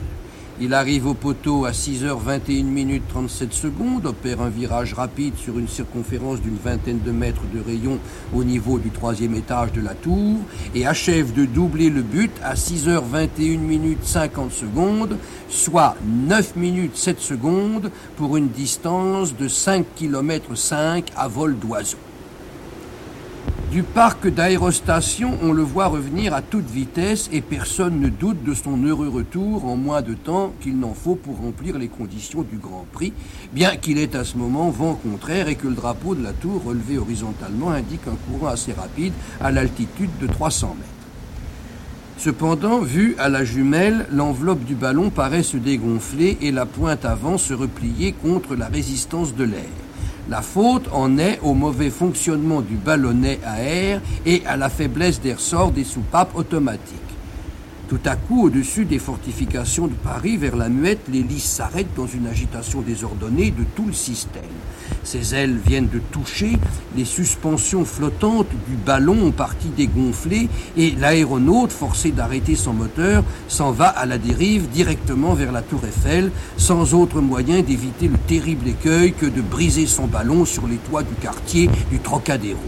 Il 0.62 0.74
arrive 0.74 1.06
au 1.06 1.14
poteau 1.14 1.64
à 1.64 1.70
6h21 1.70 2.64
minutes 2.64 3.04
37 3.08 3.54
secondes, 3.54 4.04
opère 4.04 4.42
un 4.42 4.50
virage 4.50 4.92
rapide 4.92 5.34
sur 5.38 5.58
une 5.58 5.68
circonférence 5.68 6.42
d'une 6.42 6.58
vingtaine 6.62 7.00
de 7.00 7.10
mètres 7.10 7.44
de 7.54 7.60
rayon 7.60 7.98
au 8.34 8.44
niveau 8.44 8.78
du 8.78 8.90
troisième 8.90 9.34
étage 9.34 9.72
de 9.72 9.80
la 9.80 9.94
tour 9.94 10.36
et 10.74 10.86
achève 10.86 11.32
de 11.32 11.46
doubler 11.46 11.88
le 11.88 12.02
but 12.02 12.32
à 12.42 12.56
6h21 12.56 13.58
minutes 13.58 14.04
50 14.04 14.52
secondes, 14.52 15.16
soit 15.48 15.96
9 16.04 16.56
minutes 16.56 16.96
7 16.98 17.20
secondes 17.20 17.90
pour 18.18 18.36
une 18.36 18.48
distance 18.48 19.34
de 19.34 19.48
5 19.48 19.86
km 19.96 20.54
5 20.54 21.10
à 21.16 21.26
vol 21.26 21.58
d'oiseau. 21.58 21.96
Du 23.70 23.84
parc 23.84 24.26
d'aérostation, 24.26 25.38
on 25.42 25.52
le 25.52 25.62
voit 25.62 25.86
revenir 25.86 26.34
à 26.34 26.42
toute 26.42 26.68
vitesse 26.68 27.30
et 27.32 27.40
personne 27.40 28.00
ne 28.00 28.08
doute 28.08 28.42
de 28.42 28.52
son 28.52 28.82
heureux 28.82 29.08
retour 29.08 29.64
en 29.64 29.76
moins 29.76 30.02
de 30.02 30.14
temps 30.14 30.52
qu'il 30.60 30.76
n'en 30.80 30.92
faut 30.92 31.14
pour 31.14 31.38
remplir 31.38 31.78
les 31.78 31.86
conditions 31.86 32.42
du 32.42 32.56
Grand 32.56 32.84
Prix, 32.90 33.12
bien 33.52 33.76
qu'il 33.76 33.98
ait 33.98 34.16
à 34.16 34.24
ce 34.24 34.36
moment 34.36 34.70
vent 34.70 34.94
contraire 34.94 35.46
et 35.46 35.54
que 35.54 35.68
le 35.68 35.74
drapeau 35.74 36.16
de 36.16 36.22
la 36.24 36.32
tour 36.32 36.64
relevé 36.64 36.98
horizontalement 36.98 37.70
indique 37.70 38.08
un 38.08 38.16
courant 38.32 38.50
assez 38.50 38.72
rapide 38.72 39.12
à 39.40 39.52
l'altitude 39.52 40.10
de 40.20 40.26
300 40.26 40.74
mètres. 40.76 40.90
Cependant, 42.18 42.80
vu 42.80 43.14
à 43.20 43.28
la 43.28 43.44
jumelle, 43.44 44.06
l'enveloppe 44.10 44.64
du 44.64 44.74
ballon 44.74 45.10
paraît 45.10 45.44
se 45.44 45.56
dégonfler 45.56 46.38
et 46.40 46.50
la 46.50 46.66
pointe 46.66 47.04
avant 47.04 47.38
se 47.38 47.54
replier 47.54 48.14
contre 48.14 48.56
la 48.56 48.66
résistance 48.66 49.36
de 49.36 49.44
l'air. 49.44 49.89
La 50.28 50.42
faute 50.42 50.88
en 50.92 51.18
est 51.18 51.40
au 51.42 51.54
mauvais 51.54 51.90
fonctionnement 51.90 52.60
du 52.60 52.74
ballonnet 52.74 53.40
à 53.44 53.62
air 53.62 54.00
et 54.26 54.42
à 54.46 54.56
la 54.56 54.68
faiblesse 54.68 55.20
des 55.20 55.34
ressorts 55.34 55.72
des 55.72 55.84
soupapes 55.84 56.36
automatiques. 56.36 56.96
Tout 57.88 57.98
à 58.04 58.14
coup, 58.14 58.44
au-dessus 58.44 58.84
des 58.84 59.00
fortifications 59.00 59.88
de 59.88 59.94
Paris, 59.94 60.36
vers 60.36 60.54
la 60.54 60.68
Muette, 60.68 61.08
l'hélice 61.10 61.44
s'arrête 61.44 61.88
dans 61.96 62.06
une 62.06 62.28
agitation 62.28 62.82
désordonnée 62.82 63.50
de 63.50 63.64
tout 63.74 63.86
le 63.86 63.92
système. 63.92 64.44
Ses 65.02 65.34
ailes 65.34 65.58
viennent 65.66 65.88
de 65.88 65.98
toucher, 66.12 66.58
les 66.96 67.06
suspensions 67.06 67.84
flottantes 67.84 68.50
du 68.68 68.76
ballon 68.76 69.26
ont 69.26 69.30
parti 69.30 69.68
dégonfler 69.68 70.48
et 70.76 70.90
l'aéronaute, 70.92 71.72
forcé 71.72 72.10
d'arrêter 72.10 72.54
son 72.54 72.74
moteur, 72.74 73.24
s'en 73.48 73.72
va 73.72 73.88
à 73.88 74.04
la 74.04 74.18
dérive 74.18 74.68
directement 74.68 75.32
vers 75.34 75.52
la 75.52 75.62
tour 75.62 75.80
Eiffel, 75.84 76.30
sans 76.58 76.94
autre 76.94 77.20
moyen 77.20 77.62
d'éviter 77.62 78.08
le 78.08 78.18
terrible 78.18 78.68
écueil 78.68 79.12
que 79.12 79.26
de 79.26 79.40
briser 79.40 79.86
son 79.86 80.06
ballon 80.06 80.44
sur 80.44 80.66
les 80.66 80.76
toits 80.76 81.02
du 81.02 81.14
quartier 81.14 81.70
du 81.90 81.98
Trocadéro. 81.98 82.60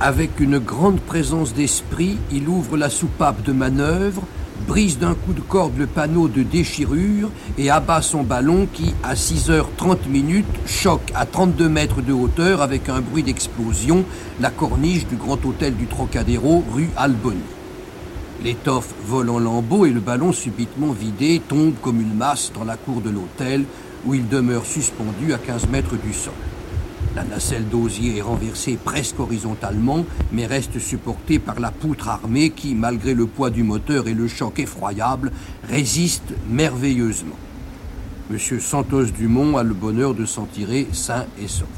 Avec 0.00 0.40
une 0.40 0.58
grande 0.58 1.00
présence 1.00 1.54
d'esprit, 1.54 2.18
il 2.32 2.48
ouvre 2.48 2.76
la 2.76 2.90
soupape 2.90 3.42
de 3.44 3.52
manœuvre, 3.52 4.22
brise 4.66 4.98
d'un 4.98 5.14
coup 5.14 5.32
de 5.32 5.40
corde 5.40 5.76
le 5.76 5.86
panneau 5.86 6.28
de 6.28 6.42
déchirure 6.42 7.30
et 7.58 7.70
abat 7.70 8.02
son 8.02 8.22
ballon 8.22 8.66
qui, 8.72 8.94
à 9.02 9.14
6h30 9.14 10.08
minutes, 10.08 10.46
choque 10.66 11.12
à 11.14 11.26
32 11.26 11.68
mètres 11.68 12.02
de 12.02 12.12
hauteur 12.12 12.62
avec 12.62 12.88
un 12.88 13.00
bruit 13.00 13.22
d'explosion 13.22 14.04
la 14.40 14.50
corniche 14.50 15.06
du 15.06 15.16
grand 15.16 15.44
hôtel 15.44 15.76
du 15.76 15.86
Trocadéro, 15.86 16.64
rue 16.72 16.90
Alboni. 16.96 17.40
L'étoffe 18.42 18.94
vole 19.06 19.30
en 19.30 19.38
lambeaux 19.38 19.86
et 19.86 19.90
le 19.90 20.00
ballon 20.00 20.32
subitement 20.32 20.92
vidé 20.92 21.40
tombe 21.46 21.74
comme 21.80 22.00
une 22.00 22.14
masse 22.14 22.50
dans 22.54 22.64
la 22.64 22.76
cour 22.76 23.00
de 23.00 23.10
l'hôtel 23.10 23.64
où 24.04 24.14
il 24.14 24.28
demeure 24.28 24.66
suspendu 24.66 25.32
à 25.32 25.38
15 25.38 25.68
mètres 25.68 25.96
du 25.96 26.12
sol. 26.12 26.32
La 27.14 27.24
nacelle 27.24 27.68
d'osier 27.68 28.16
est 28.16 28.22
renversée 28.22 28.78
presque 28.82 29.20
horizontalement, 29.20 30.06
mais 30.32 30.46
reste 30.46 30.78
supportée 30.78 31.38
par 31.38 31.60
la 31.60 31.70
poutre 31.70 32.08
armée 32.08 32.50
qui, 32.50 32.74
malgré 32.74 33.12
le 33.12 33.26
poids 33.26 33.50
du 33.50 33.62
moteur 33.62 34.08
et 34.08 34.14
le 34.14 34.28
choc 34.28 34.58
effroyable, 34.58 35.30
résiste 35.68 36.32
merveilleusement. 36.48 37.36
Monsieur 38.30 38.60
Santos 38.60 39.06
Dumont 39.06 39.58
a 39.58 39.62
le 39.62 39.74
bonheur 39.74 40.14
de 40.14 40.24
s'en 40.24 40.46
tirer 40.46 40.88
sain 40.92 41.26
et 41.38 41.48
sauf. 41.48 41.68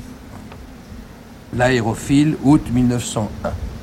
L'aérophile, 1.52 2.36
août 2.44 2.62
1901. 2.72 3.73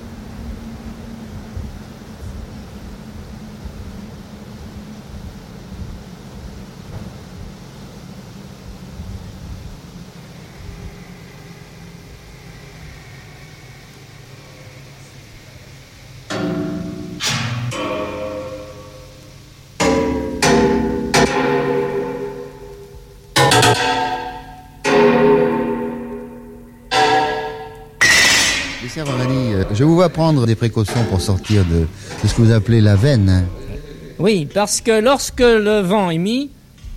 Prendre 30.10 30.46
des 30.46 30.56
précautions 30.56 31.04
pour 31.10 31.22
sortir 31.22 31.64
de, 31.66 31.86
ce 32.28 32.34
que 32.34 32.42
vous 32.42 32.52
appelez 32.52 32.82
la 32.82 32.96
veine. 32.96 33.46
Oui, 34.20 34.48
parce 34.52 34.82
que 34.82 35.00
lorsque 35.00 35.40
le 35.42 35.82
vent 35.82 36.10
est 36.10 36.18
mis, 36.18 36.50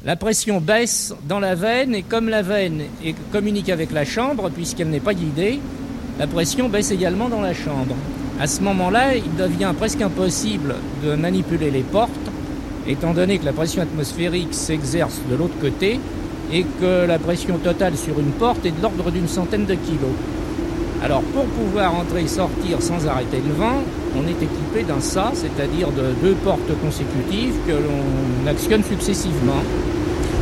la 0.05 0.17
pression 0.17 0.61
baisse 0.61 1.15
dans 1.29 1.39
la 1.39 1.55
veine 1.55 1.95
et 1.95 2.03
comme 2.03 2.29
la 2.29 2.43
veine 2.43 2.83
est- 3.05 3.15
communique 3.33 3.69
avec 3.71 3.93
la 3.93 4.05
chambre, 4.05 4.51
puisqu'elle 4.51 4.89
n'est 4.91 5.01
pas 5.01 5.15
guidée, 5.15 5.61
la 6.19 6.27
pression 6.27 6.69
baisse 6.69 6.91
également 6.91 7.29
dans 7.29 7.41
la 7.41 7.55
chambre. 7.55 7.95
À 8.41 8.47
ce 8.47 8.61
moment-là, 8.63 9.15
il 9.15 9.35
devient 9.37 9.73
presque 9.79 10.01
impossible 10.03 10.75
de 11.05 11.15
manipuler 11.15 11.71
les 11.71 11.83
portes, 11.83 12.11
étant 12.89 13.15
donné 13.15 13.39
que 13.39 13.45
la 13.45 13.53
pression 13.53 13.83
atmosphérique 13.83 14.53
s'exerce 14.53 15.21
de 15.31 15.37
l'autre 15.37 15.59
côté 15.61 16.01
et 16.53 16.65
que 16.81 17.07
la 17.07 17.19
pression 17.19 17.59
totale 17.59 17.97
sur 17.97 18.19
une 18.19 18.33
porte 18.33 18.67
est 18.67 18.73
de 18.77 18.83
l'ordre 18.83 19.11
d'une 19.11 19.29
centaine 19.29 19.67
de 19.67 19.75
kilos. 19.75 20.13
Alors 21.05 21.21
pour 21.21 21.45
pouvoir 21.45 21.95
entrer 21.95 22.23
et 22.23 22.27
sortir 22.27 22.81
sans 22.81 23.07
arrêter 23.07 23.43
le 23.47 23.53
vent, 23.53 23.83
on 24.17 24.27
est 24.27 24.43
équipé 24.43 24.85
d'un 24.89 25.01
ça, 25.01 25.33
c'est-à-dire 25.35 25.89
de 25.91 26.15
deux 26.23 26.33
portes 26.37 26.81
consécutives 26.83 27.53
que 27.67 27.73
l'on 27.73 28.51
actionne 28.51 28.83
successivement. 28.83 29.63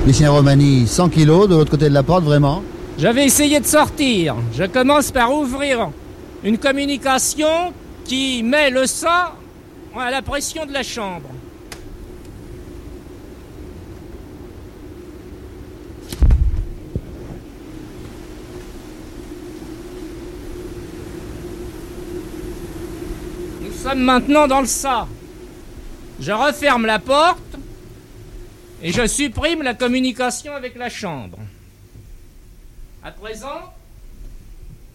Lucien 0.07 0.31
Romani, 0.31 0.87
100 0.87 1.09
kilos 1.09 1.49
de 1.49 1.57
l'autre 1.57 1.73
côté 1.73 1.89
de 1.89 1.95
la 1.95 2.05
porte, 2.05 2.23
vraiment 2.23 2.63
J'avais 2.97 3.25
essayé 3.25 3.59
de 3.59 3.67
sortir. 3.67 4.37
Je 4.53 4.63
commence 4.63 5.11
par 5.11 5.35
ouvrir 5.35 5.91
une 6.45 6.59
communication 6.59 7.73
qui 8.05 8.45
met 8.45 8.71
le 8.71 8.87
ça 8.87 9.33
à 9.99 10.13
la 10.13 10.23
pression 10.23 10.65
de 10.65 10.73
la 10.73 10.85
chambre. 10.85 11.29
Nous 23.61 23.82
sommes 23.93 24.05
maintenant 24.05 24.49
dans 24.49 24.63
le 24.63 24.67
ça. 24.67 25.07
Je 26.19 26.33
referme 26.33 26.87
la 26.87 26.99
porte 26.99 27.57
et 28.83 28.91
je 28.91 29.07
supprime 29.07 29.63
la 29.63 29.75
communication 29.75 30.55
avec 30.55 30.77
la 30.77 30.89
chambre. 30.89 31.39
À 33.05 33.11
présent, 33.11 33.75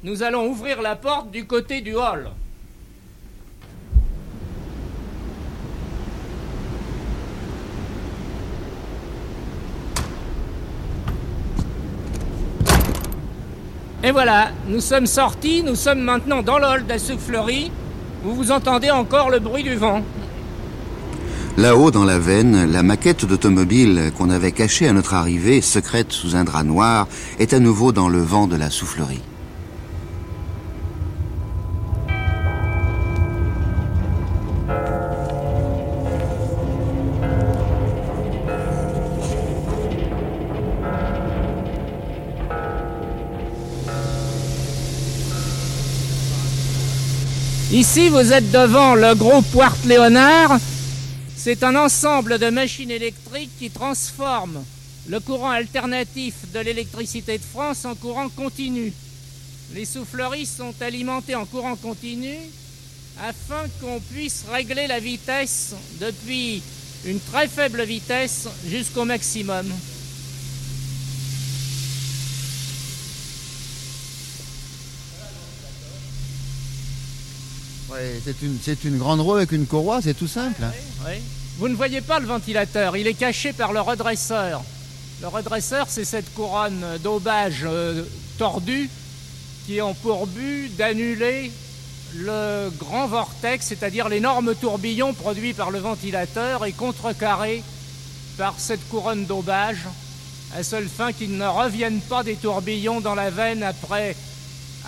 nous 0.04 0.24
allons 0.24 0.48
ouvrir 0.48 0.82
la 0.82 0.96
porte 0.96 1.30
du 1.30 1.46
côté 1.46 1.82
du 1.82 1.94
hall. 1.96 2.32
Et 14.04 14.12
voilà, 14.12 14.50
nous 14.68 14.80
sommes 14.80 15.06
sortis, 15.06 15.62
nous 15.62 15.76
sommes 15.76 16.02
maintenant 16.02 16.42
dans 16.42 16.58
le 16.58 16.66
hall 16.66 16.84
de 16.84 16.90
la 16.90 16.98
où 18.28 18.34
vous 18.34 18.52
entendez 18.52 18.92
encore 18.92 19.30
le 19.30 19.40
bruit 19.40 19.64
du 19.64 19.76
vent. 19.76 20.04
Là-haut, 21.58 21.90
dans 21.90 22.06
la 22.06 22.20
veine, 22.20 22.72
la 22.72 22.84
maquette 22.84 23.26
d'automobile 23.26 24.12
qu'on 24.16 24.30
avait 24.30 24.52
cachée 24.52 24.88
à 24.88 24.94
notre 24.94 25.16
arrivée, 25.16 25.62
secrète 25.62 26.12
sous 26.12 26.36
un 26.36 26.44
drap 26.44 26.64
noir, 26.64 27.08
est 27.40 27.54
à 27.54 27.60
nouveau 27.60 27.92
dans 27.92 28.10
le 28.10 28.20
vent 28.20 28.46
de 28.46 28.56
la 28.56 28.70
soufflerie. 28.70 29.22
Ici, 47.78 48.10
vous 48.10 48.34
êtes 48.34 48.50
devant 48.50 48.96
le 48.96 49.14
gros 49.14 49.44
Poirte 49.44 49.86
Léonard. 49.86 50.58
C'est 51.36 51.62
un 51.62 51.76
ensemble 51.76 52.40
de 52.40 52.50
machines 52.50 52.90
électriques 52.90 53.52
qui 53.60 53.70
transforment 53.70 54.64
le 55.08 55.20
courant 55.20 55.52
alternatif 55.52 56.34
de 56.56 56.60
l'électricité 56.60 57.38
de 57.38 57.44
France 57.44 57.86
en 57.86 57.94
courant 57.94 58.30
continu. 58.30 58.92
Les 59.76 59.86
souffleries 59.86 60.48
sont 60.48 60.74
alimentées 60.82 61.36
en 61.36 61.46
courant 61.46 61.76
continu 61.76 62.34
afin 63.24 63.68
qu'on 63.80 64.00
puisse 64.12 64.46
régler 64.52 64.88
la 64.88 65.00
vitesse 65.00 65.76
depuis 66.02 66.64
Une 67.06 67.20
très 67.20 67.48
faible 67.48 67.84
vitesse 67.84 68.48
jusqu'au 68.68 69.06
maximum. 69.06 69.72
C'est 78.24 78.42
une, 78.42 78.94
une, 78.94 78.98
grande 78.98 79.22
roue 79.22 79.36
avec 79.36 79.52
une 79.52 79.66
courroie, 79.66 80.02
c'est 80.02 80.14
tout 80.14 80.28
simple. 80.28 80.62
Oui, 81.06 81.14
Vous 81.58 81.68
ne 81.68 81.76
voyez 81.76 82.02
pas 82.02 82.20
le 82.20 82.26
ventilateur, 82.26 82.98
il 82.98 83.08
est 83.08 83.14
caché 83.14 83.54
par 83.54 83.74
le 83.74 83.82
redresseur. 83.82 84.64
Le 85.22 85.28
redresseur, 85.28 85.88
c'est 85.90 86.06
cette 86.06 86.34
couronne 86.34 86.86
d'aubage 87.04 87.62
euh, 87.66 88.04
tordue 88.38 88.90
qui 89.66 89.82
ont 89.82 89.94
pour 89.96 90.28
but 90.28 90.70
d'annuler 90.78 91.52
le 92.16 92.70
grand 92.78 93.08
vortex, 93.08 93.66
c'est-à-dire 93.66 94.10
l'énorme 94.10 94.56
tourbillon 94.56 95.14
produit 95.14 95.54
par 95.54 95.72
le 95.72 95.80
ventilateur 95.80 96.66
et 96.66 96.72
contrecarré 96.72 97.64
par 98.38 98.56
cette 98.58 98.88
couronne 98.90 99.26
d'aubage, 99.26 99.86
à 100.56 100.64
seule 100.64 100.88
fin 100.88 101.12
qu'il 101.12 101.38
ne 101.38 101.48
reviennent 101.48 102.02
pas 102.02 102.24
des 102.24 102.36
tourbillons 102.36 103.02
dans 103.02 103.16
la 103.16 103.30
veine 103.30 103.64
après 103.64 104.16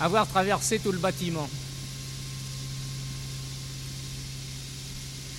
avoir 0.00 0.26
traversé 0.26 0.78
tout 0.78 0.92
le 0.92 0.98
bâtiment. 0.98 1.48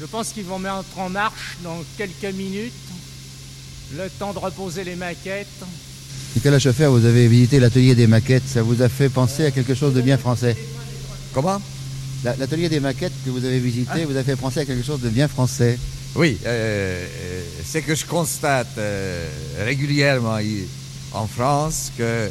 Je 0.02 0.08
pense 0.08 0.30
qu'ils 0.30 0.46
vont 0.46 0.58
mettre 0.58 0.98
en 0.98 1.12
marche 1.12 1.58
dans 1.64 1.78
quelques 1.96 2.34
minutes, 2.34 2.74
le 3.96 4.10
temps 4.10 4.34
de 4.34 4.40
reposer 4.40 4.84
les 4.84 4.96
maquettes. 4.96 5.46
Nicolas 6.36 6.58
Chauffeur, 6.58 6.92
vous 6.92 7.06
avez 7.06 7.28
visité 7.28 7.60
l'atelier 7.60 7.94
des 7.94 8.08
maquettes, 8.08 8.48
ça 8.48 8.64
vous 8.64 8.82
a 8.82 8.90
fait 8.90 9.10
penser 9.10 9.46
à 9.46 9.52
quelque 9.52 9.76
chose 9.76 9.94
de 9.94 10.02
bien 10.02 10.18
français. 10.18 10.58
Comment? 11.34 11.62
L'atelier 12.24 12.68
des 12.68 12.80
maquettes 12.80 13.14
que 13.24 13.30
vous 13.30 13.46
avez 13.46 13.60
visité 13.60 13.92
ah. 13.94 14.06
vous 14.08 14.18
a 14.18 14.24
fait 14.24 14.36
penser 14.36 14.62
à 14.62 14.66
quelque 14.66 14.84
chose 14.84 15.02
de 15.02 15.10
bien 15.10 15.28
français. 15.28 15.78
Oui, 16.16 16.40
euh, 16.48 17.06
euh, 17.06 17.44
c'est 17.64 17.84
que 17.84 17.94
je 17.94 18.06
constate 18.08 18.80
euh, 18.80 19.28
régulièrement 19.64 20.40
en 21.14 21.28
France 21.28 21.92
que 21.96 22.28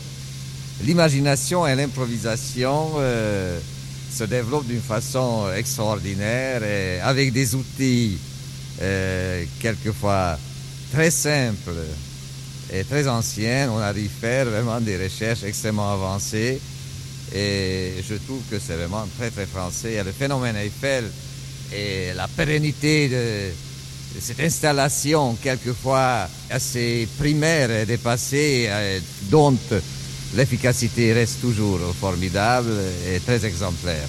l'imagination 0.82 1.68
et 1.68 1.76
l'improvisation 1.76 2.94
se 4.20 4.24
développe 4.26 4.66
d'une 4.66 4.82
façon 4.82 5.50
extraordinaire 5.56 6.62
et 6.62 7.00
avec 7.00 7.32
des 7.32 7.54
outils 7.54 8.18
euh, 8.82 9.44
quelquefois 9.60 10.38
très 10.92 11.10
simples 11.10 11.72
et 12.70 12.84
très 12.84 13.08
anciens. 13.08 13.70
On 13.72 13.78
arrive 13.78 14.10
à 14.18 14.20
faire 14.20 14.44
vraiment 14.44 14.78
des 14.78 15.02
recherches 15.02 15.42
extrêmement 15.44 15.90
avancées 15.90 16.60
et 17.34 17.92
je 18.06 18.14
trouve 18.16 18.42
que 18.50 18.58
c'est 18.58 18.74
vraiment 18.74 19.08
très 19.18 19.30
très 19.30 19.46
français. 19.46 20.02
le 20.04 20.12
phénomène 20.12 20.56
Eiffel 20.56 21.04
et 21.72 22.12
la 22.14 22.28
pérennité 22.28 23.08
de, 23.08 24.20
cette 24.20 24.40
installation 24.40 25.34
quelquefois 25.42 26.28
assez 26.50 27.08
primaire 27.18 27.70
et 27.70 27.86
dépassée 27.86 28.66
euh, 28.68 29.00
dont 29.30 29.56
l'efficacité 30.34 31.12
reste 31.12 31.40
toujours 31.40 31.80
formidable 32.00 32.72
et 33.12 33.20
très 33.20 33.44
exemplaire. 33.44 34.08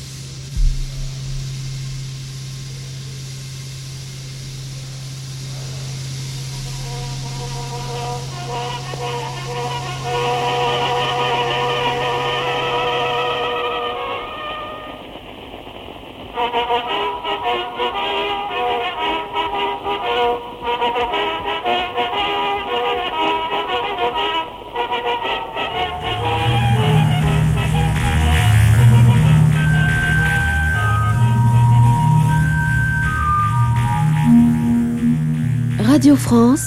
Radio 36.01 36.15
France. 36.15 36.65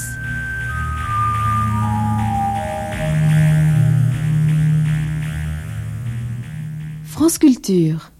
France 7.04 7.38
Culture. 7.38 8.12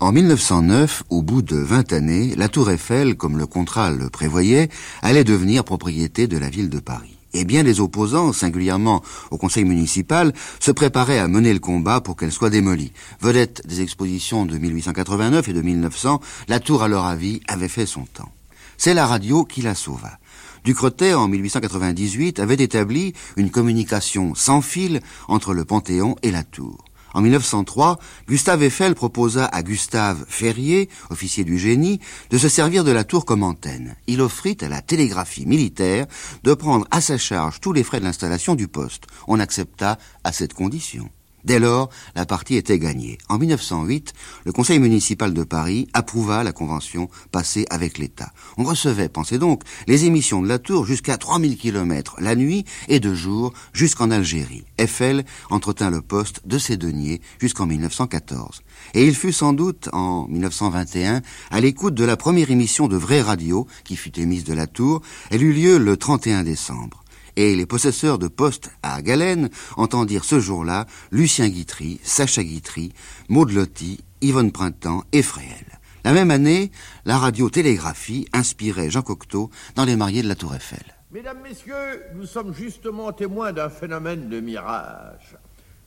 En 0.00 0.10
1909, 0.10 1.04
au 1.08 1.22
bout 1.22 1.42
de 1.42 1.54
20 1.54 1.92
années, 1.92 2.34
la 2.34 2.48
tour 2.48 2.68
Eiffel, 2.68 3.14
comme 3.14 3.38
le 3.38 3.46
contrat 3.46 3.92
le 3.92 4.10
prévoyait, 4.10 4.70
allait 5.02 5.22
devenir 5.22 5.62
propriété 5.62 6.26
de 6.26 6.36
la 6.36 6.50
ville 6.50 6.68
de 6.68 6.80
Paris. 6.80 7.16
Et 7.32 7.44
bien 7.44 7.62
les 7.62 7.78
opposants, 7.78 8.32
singulièrement 8.32 9.04
au 9.30 9.38
conseil 9.38 9.64
municipal, 9.64 10.32
se 10.58 10.72
préparaient 10.72 11.20
à 11.20 11.28
mener 11.28 11.52
le 11.52 11.60
combat 11.60 12.00
pour 12.00 12.16
qu'elle 12.16 12.32
soit 12.32 12.50
démolie. 12.50 12.90
Vedette 13.20 13.64
des 13.68 13.82
expositions 13.82 14.46
de 14.46 14.58
1889 14.58 15.48
et 15.48 15.52
de 15.52 15.62
1900, 15.62 16.20
la 16.48 16.58
tour, 16.58 16.82
à 16.82 16.88
leur 16.88 17.04
avis, 17.04 17.40
avait 17.46 17.68
fait 17.68 17.86
son 17.86 18.02
temps. 18.02 18.32
C'est 18.78 18.94
la 18.94 19.06
radio 19.06 19.44
qui 19.44 19.62
la 19.62 19.74
sauva. 19.74 20.18
Ducretet, 20.64 21.14
en 21.14 21.28
1898, 21.28 22.40
avait 22.40 22.54
établi 22.54 23.14
une 23.36 23.50
communication 23.50 24.34
sans 24.34 24.60
fil 24.60 25.00
entre 25.28 25.54
le 25.54 25.64
Panthéon 25.64 26.16
et 26.22 26.30
la 26.30 26.42
tour. 26.42 26.84
En 27.14 27.22
1903, 27.22 27.98
Gustave 28.28 28.64
Eiffel 28.64 28.94
proposa 28.94 29.46
à 29.46 29.62
Gustave 29.62 30.26
Ferrier, 30.28 30.90
officier 31.08 31.44
du 31.44 31.56
génie, 31.56 31.98
de 32.28 32.36
se 32.36 32.50
servir 32.50 32.84
de 32.84 32.90
la 32.90 33.04
tour 33.04 33.24
comme 33.24 33.42
antenne. 33.42 33.96
Il 34.06 34.20
offrit 34.20 34.58
à 34.60 34.68
la 34.68 34.82
télégraphie 34.82 35.46
militaire 35.46 36.06
de 36.42 36.52
prendre 36.52 36.86
à 36.90 37.00
sa 37.00 37.16
charge 37.16 37.60
tous 37.60 37.72
les 37.72 37.84
frais 37.84 38.00
de 38.00 38.04
l'installation 38.04 38.54
du 38.54 38.68
poste. 38.68 39.04
On 39.28 39.40
accepta 39.40 39.98
à 40.24 40.32
cette 40.32 40.52
condition. 40.52 41.08
Dès 41.46 41.60
lors, 41.60 41.90
la 42.16 42.26
partie 42.26 42.56
était 42.56 42.80
gagnée. 42.80 43.18
En 43.28 43.38
1908, 43.38 44.14
le 44.44 44.50
conseil 44.50 44.80
municipal 44.80 45.32
de 45.32 45.44
Paris 45.44 45.86
approuva 45.92 46.42
la 46.42 46.50
convention 46.50 47.08
passée 47.30 47.66
avec 47.70 47.98
l'État. 47.98 48.32
On 48.56 48.64
recevait, 48.64 49.08
pensez 49.08 49.38
donc, 49.38 49.62
les 49.86 50.06
émissions 50.06 50.42
de 50.42 50.48
la 50.48 50.58
tour 50.58 50.84
jusqu'à 50.84 51.16
3000 51.16 51.56
km 51.56 52.16
la 52.18 52.34
nuit 52.34 52.64
et 52.88 52.98
de 52.98 53.14
jour 53.14 53.52
jusqu'en 53.72 54.10
Algérie. 54.10 54.64
Eiffel 54.76 55.24
entretint 55.48 55.88
le 55.88 56.02
poste 56.02 56.48
de 56.48 56.58
ses 56.58 56.76
deniers 56.76 57.20
jusqu'en 57.40 57.66
1914. 57.66 58.62
Et 58.94 59.06
il 59.06 59.14
fut 59.14 59.32
sans 59.32 59.52
doute, 59.52 59.88
en 59.92 60.26
1921, 60.26 61.22
à 61.52 61.60
l'écoute 61.60 61.94
de 61.94 62.04
la 62.04 62.16
première 62.16 62.50
émission 62.50 62.88
de 62.88 62.96
vraie 62.96 63.22
radio 63.22 63.68
qui 63.84 63.94
fut 63.94 64.18
émise 64.18 64.42
de 64.42 64.52
la 64.52 64.66
tour. 64.66 65.00
Elle 65.30 65.44
eut 65.44 65.52
lieu 65.52 65.78
le 65.78 65.96
31 65.96 66.42
décembre 66.42 67.04
et 67.36 67.54
les 67.54 67.66
possesseurs 67.66 68.18
de 68.18 68.28
postes 68.28 68.70
à 68.82 69.00
Galène 69.02 69.50
entendirent 69.76 70.24
ce 70.24 70.40
jour-là 70.40 70.86
Lucien 71.10 71.48
Guitry, 71.48 72.00
Sacha 72.02 72.42
Guitry, 72.42 72.92
Maud 73.28 73.50
Lotti, 73.52 74.00
Yvonne 74.20 74.52
Printemps 74.52 75.04
et 75.12 75.22
Fréhel. 75.22 75.78
La 76.04 76.12
même 76.12 76.30
année, 76.30 76.70
la 77.04 77.18
radio-télégraphie 77.18 78.28
inspirait 78.32 78.90
Jean 78.90 79.02
Cocteau 79.02 79.50
dans 79.74 79.84
Les 79.84 79.96
Mariés 79.96 80.22
de 80.22 80.28
la 80.28 80.36
Tour 80.36 80.54
Eiffel. 80.54 80.84
Mesdames, 81.10 81.38
Messieurs, 81.42 82.02
nous 82.14 82.26
sommes 82.26 82.54
justement 82.54 83.12
témoins 83.12 83.52
d'un 83.52 83.68
phénomène 83.68 84.28
de 84.28 84.40
mirage. 84.40 85.36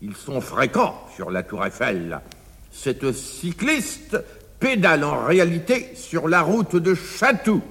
Ils 0.02 0.16
sont 0.16 0.42
fréquents 0.42 1.08
sur 1.16 1.32
la 1.32 1.44
Tour 1.44 1.66
Eiffel. 1.66 2.20
Cette 2.72 3.12
cycliste 3.14 4.18
pédale 4.60 5.04
en 5.04 5.26
réalité 5.26 5.92
sur 5.96 6.28
la 6.28 6.42
route 6.42 6.76
de 6.76 6.94
Chatou. 6.96 7.62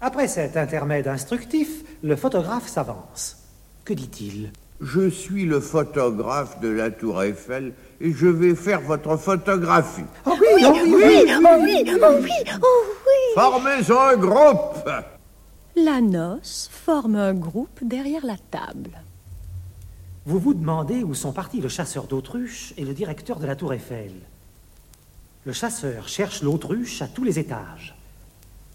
Après 0.00 0.28
cet 0.28 0.56
intermède 0.56 1.08
instructif, 1.08 1.82
le 2.04 2.14
photographe 2.14 2.68
s'avance. 2.68 3.36
Que 3.84 3.92
dit-il? 3.94 4.52
Je 4.80 5.10
suis 5.10 5.44
le 5.44 5.58
photographe 5.58 6.60
de 6.60 6.68
la 6.68 6.92
Tour 6.92 7.20
Eiffel 7.24 7.72
et 8.00 8.12
je 8.12 8.28
vais 8.28 8.54
faire 8.54 8.80
votre 8.80 9.16
photographie. 9.16 10.04
Oh 10.24 10.34
oui, 10.40 10.62
oh 10.64 10.72
oui, 10.72 10.94
oui, 10.94 11.24
oh 11.28 11.56
oui, 11.60 11.84
oh 12.00 12.14
oui, 12.22 12.30
oh 12.62 12.84
oui. 13.06 13.34
Formez 13.34 13.90
un 13.90 14.16
groupe. 14.16 14.88
La 15.74 16.00
noce 16.00 16.70
forme 16.72 17.16
un 17.16 17.34
groupe 17.34 17.80
derrière 17.82 18.24
la 18.24 18.36
table. 18.52 19.02
Vous 20.26 20.38
vous 20.38 20.54
demandez 20.54 21.02
où 21.02 21.12
sont 21.12 21.32
partis 21.32 21.60
le 21.60 21.68
chasseur 21.68 22.06
d'autruche 22.06 22.72
et 22.76 22.84
le 22.84 22.94
directeur 22.94 23.40
de 23.40 23.46
la 23.46 23.56
Tour 23.56 23.74
Eiffel. 23.74 24.12
Le 25.44 25.52
chasseur 25.52 26.06
cherche 26.06 26.42
l'autruche 26.42 27.02
à 27.02 27.08
tous 27.08 27.24
les 27.24 27.40
étages. 27.40 27.97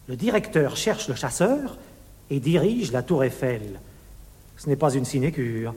Le 0.08 0.16
directeur 0.16 0.76
cherche 0.76 1.08
le 1.08 1.16
chasseur 1.16 1.78
et 2.30 2.40
dirige 2.40 2.92
la 2.92 3.04
tour 3.04 3.24
Eiffel. 3.24 3.80
Ce 4.58 4.68
n'est 4.68 4.76
pas 4.76 4.94
une 4.94 5.06
sinécure. 5.06 5.74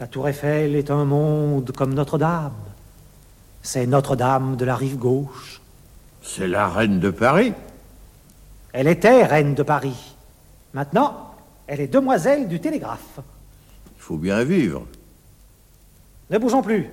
La 0.00 0.06
tour 0.06 0.28
Eiffel 0.28 0.76
est 0.76 0.90
un 0.90 1.04
monde 1.04 1.72
comme 1.72 1.92
Notre-Dame. 1.92 2.52
C'est 3.62 3.86
Notre-Dame 3.86 4.56
de 4.56 4.64
la 4.64 4.76
rive 4.76 4.96
gauche. 4.96 5.60
C'est 6.22 6.48
la 6.48 6.68
reine 6.68 7.00
de 7.00 7.10
Paris. 7.10 7.52
Elle 8.72 8.88
était 8.88 9.24
reine 9.24 9.54
de 9.54 9.62
Paris. 9.62 10.14
Maintenant, 10.72 11.34
elle 11.66 11.80
est 11.80 11.88
demoiselle 11.88 12.48
du 12.48 12.60
télégraphe. 12.60 13.18
Il 13.96 14.02
faut 14.02 14.16
bien 14.16 14.42
vivre. 14.44 14.86
Ne 16.30 16.38
bougeons 16.38 16.62
plus. 16.62 16.90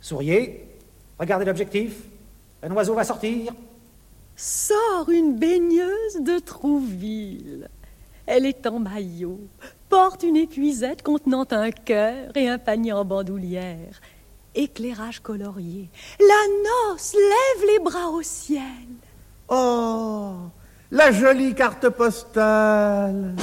Souriez. 0.00 0.66
Regardez 1.18 1.44
l'objectif. 1.44 1.92
Un 2.62 2.70
oiseau 2.72 2.94
va 2.94 3.04
sortir. 3.04 3.52
Sort 4.42 5.10
une 5.10 5.36
baigneuse 5.36 6.16
de 6.20 6.38
Trouville. 6.38 7.68
Elle 8.24 8.46
est 8.46 8.66
en 8.66 8.78
maillot, 8.78 9.38
porte 9.90 10.22
une 10.22 10.38
épuisette 10.38 11.02
contenant 11.02 11.46
un 11.50 11.70
cœur 11.70 12.34
et 12.34 12.48
un 12.48 12.56
panier 12.56 12.94
en 12.94 13.04
bandoulière. 13.04 14.00
Éclairage 14.54 15.20
colorié. 15.20 15.90
La 16.18 16.94
noce 16.94 17.12
lève 17.12 17.66
les 17.70 17.80
bras 17.80 18.08
au 18.08 18.22
ciel. 18.22 18.62
Oh, 19.50 20.36
la 20.90 21.12
jolie 21.12 21.54
carte 21.54 21.90
postale. 21.90 23.34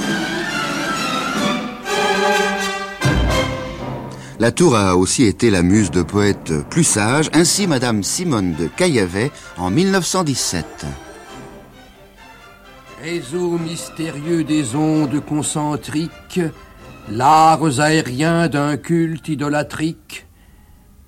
La 4.40 4.52
tour 4.52 4.76
a 4.76 4.96
aussi 4.96 5.24
été 5.24 5.50
la 5.50 5.62
muse 5.62 5.90
de 5.90 6.02
poètes 6.02 6.52
plus 6.70 6.84
sages, 6.84 7.28
ainsi 7.32 7.66
Madame 7.66 8.04
Simone 8.04 8.54
de 8.54 8.68
Caillavet 8.68 9.32
en 9.56 9.70
1917. 9.70 10.86
Réseau 13.02 13.58
mystérieux 13.58 14.44
des 14.44 14.76
ondes 14.76 15.20
concentriques, 15.24 16.40
lards 17.10 17.80
aériens 17.80 18.48
d'un 18.48 18.76
culte 18.76 19.28
idolatrique, 19.28 20.28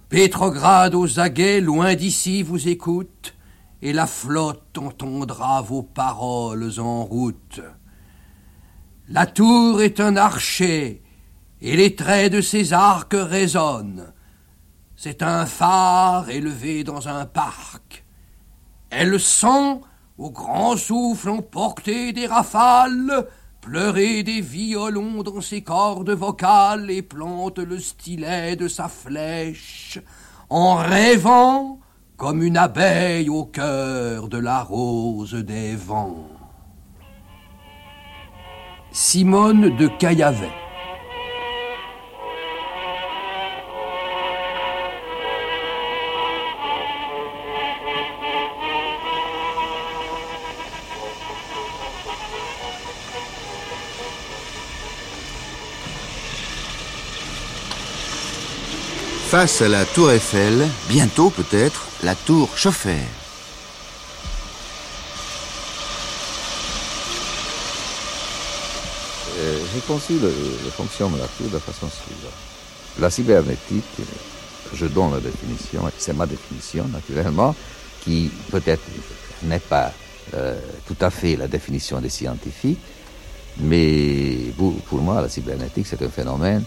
Pétrograde 0.08 0.96
aux 0.96 1.20
aguets, 1.20 1.60
loin 1.60 1.94
d'ici, 1.94 2.42
vous 2.42 2.66
écoute, 2.66 3.36
et 3.80 3.92
la 3.92 4.08
flotte 4.08 4.76
entendra 4.76 5.62
vos 5.62 5.84
paroles 5.84 6.80
en 6.80 7.04
route. 7.04 7.60
La 9.08 9.26
tour 9.26 9.82
est 9.82 10.00
un 10.00 10.16
archer, 10.16 11.00
et 11.62 11.76
les 11.76 11.94
traits 11.94 12.32
de 12.32 12.40
ses 12.40 12.72
arcs 12.72 13.14
résonnent. 13.14 14.12
C'est 14.96 15.22
un 15.22 15.46
phare 15.46 16.28
élevé 16.30 16.84
dans 16.84 17.08
un 17.08 17.26
parc. 17.26 18.04
Elle 18.90 19.20
sent, 19.20 19.80
au 20.18 20.30
grand 20.30 20.76
souffle 20.76 21.30
emporter 21.30 22.12
des 22.12 22.26
rafales, 22.26 23.26
pleurer 23.60 24.22
des 24.22 24.40
violons 24.40 25.22
dans 25.22 25.40
ses 25.40 25.62
cordes 25.62 26.10
vocales 26.10 26.90
et 26.90 27.02
plante 27.02 27.58
le 27.58 27.78
stylet 27.78 28.56
de 28.56 28.68
sa 28.68 28.88
flèche, 28.88 30.00
en 30.48 30.76
rêvant 30.76 31.78
comme 32.16 32.42
une 32.42 32.56
abeille 32.56 33.30
au 33.30 33.44
cœur 33.44 34.28
de 34.28 34.38
la 34.38 34.62
rose 34.62 35.34
des 35.34 35.76
vents. 35.76 36.28
Simone 38.92 39.76
de 39.76 39.86
Caillavet 39.86 40.69
Face 59.30 59.62
à 59.62 59.68
la 59.68 59.84
tour 59.84 60.10
Eiffel, 60.10 60.66
bientôt 60.88 61.30
peut-être, 61.30 61.86
la 62.02 62.16
tour 62.16 62.48
Chauffer. 62.56 62.96
Euh, 69.38 69.58
J'ai 69.72 69.80
conçu 69.82 70.14
le, 70.14 70.32
fonctionnement 70.76 71.16
de 71.16 71.22
la 71.22 71.28
tour 71.28 71.46
de 71.46 71.52
la 71.52 71.60
façon 71.60 71.86
suivante. 71.88 72.32
La 72.98 73.08
cybernétique, 73.08 73.84
je 74.74 74.86
donne 74.86 75.12
la 75.12 75.20
définition, 75.20 75.88
c'est 75.96 76.12
ma 76.12 76.26
définition 76.26 76.88
naturellement, 76.88 77.54
qui 78.02 78.32
peut-être 78.50 78.82
n'est 79.44 79.60
pas 79.60 79.92
euh, 80.34 80.58
tout 80.88 80.96
à 81.00 81.10
fait 81.10 81.36
la 81.36 81.46
définition 81.46 82.00
des 82.00 82.10
scientifiques, 82.10 82.80
mais 83.58 84.52
pour 84.88 85.00
moi, 85.00 85.22
la 85.22 85.28
cybernétique, 85.28 85.86
c'est 85.86 86.02
un 86.02 86.08
phénomène 86.08 86.64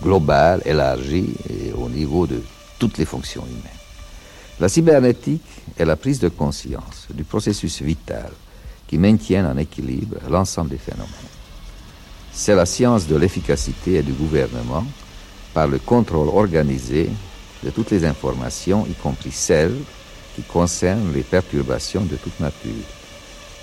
global, 0.00 0.62
élargi 0.64 1.34
et 1.50 1.72
au 1.72 1.88
niveau 1.88 2.26
de 2.26 2.40
toutes 2.78 2.98
les 2.98 3.04
fonctions 3.04 3.44
humaines. 3.44 3.80
La 4.60 4.68
cybernétique 4.68 5.42
est 5.78 5.84
la 5.84 5.96
prise 5.96 6.20
de 6.20 6.28
conscience 6.28 7.08
du 7.12 7.24
processus 7.24 7.82
vital 7.82 8.30
qui 8.86 8.98
maintient 8.98 9.50
en 9.50 9.56
équilibre 9.56 10.16
l'ensemble 10.30 10.70
des 10.70 10.78
phénomènes. 10.78 11.08
C'est 12.32 12.54
la 12.54 12.66
science 12.66 13.06
de 13.06 13.16
l'efficacité 13.16 13.94
et 13.94 14.02
du 14.02 14.12
gouvernement 14.12 14.84
par 15.54 15.66
le 15.66 15.78
contrôle 15.78 16.28
organisé 16.28 17.10
de 17.62 17.70
toutes 17.70 17.90
les 17.90 18.04
informations, 18.04 18.86
y 18.90 18.94
compris 18.94 19.30
celles 19.30 19.76
qui 20.34 20.42
concernent 20.42 21.12
les 21.12 21.22
perturbations 21.22 22.02
de 22.02 22.16
toute 22.16 22.40
nature, 22.40 22.86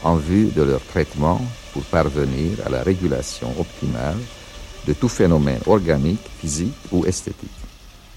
en 0.03 0.15
vue 0.15 0.47
de 0.47 0.61
leur 0.61 0.81
traitement 0.81 1.41
pour 1.73 1.83
parvenir 1.83 2.51
à 2.65 2.69
la 2.69 2.83
régulation 2.83 3.49
optimale 3.59 4.17
de 4.87 4.93
tout 4.93 5.09
phénomène 5.09 5.61
organique, 5.65 6.25
physique 6.39 6.73
ou 6.91 7.05
esthétique. 7.05 7.49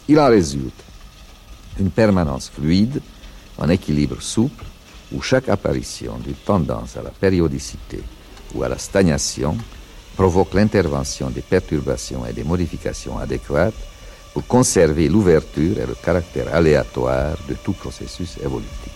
Il 0.09 0.19
en 0.19 0.29
résulte 0.29 0.83
une 1.79 1.91
permanence 1.91 2.51
fluide, 2.51 3.01
un 3.59 3.69
équilibre 3.69 4.21
souple, 4.21 4.65
où 5.13 5.21
chaque 5.21 5.49
apparition 5.49 6.19
d'une 6.19 6.35
tendance 6.35 6.97
à 6.97 7.03
la 7.03 7.11
périodicité 7.11 8.01
ou 8.55 8.63
à 8.63 8.69
la 8.69 8.79
stagnation 8.79 9.57
provoque 10.17 10.55
l'intervention 10.55 11.31
des 11.31 11.41
perturbations 11.41 12.27
et 12.27 12.33
des 12.33 12.45
modifications 12.45 13.19
adéquates 13.19 13.75
pour 14.33 14.47
conserver 14.47 15.09
l'ouverture 15.09 15.79
et 15.79 15.87
le 15.87 15.95
caractère 15.95 16.55
aléatoire 16.55 17.37
de 17.49 17.55
tout 17.55 17.73
processus 17.73 18.39
évolutif. 18.39 18.92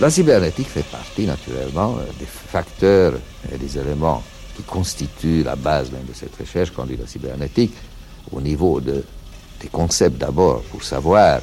La 0.00 0.08
cybernétique 0.08 0.68
fait 0.68 0.84
partie 0.84 1.26
naturellement 1.26 1.98
euh, 1.98 2.04
des 2.18 2.24
facteurs 2.24 3.12
et 3.52 3.58
des 3.58 3.78
éléments 3.78 4.22
qui 4.56 4.62
constituent 4.62 5.42
la 5.42 5.56
base 5.56 5.90
même 5.92 6.06
de 6.06 6.14
cette 6.14 6.34
recherche 6.36 6.70
qu'on 6.70 6.86
dit 6.86 6.96
la 6.96 7.06
cybernétique, 7.06 7.74
au 8.32 8.40
niveau 8.40 8.80
de, 8.80 9.04
des 9.60 9.68
concepts 9.68 10.16
d'abord, 10.16 10.62
pour 10.70 10.82
savoir 10.82 11.40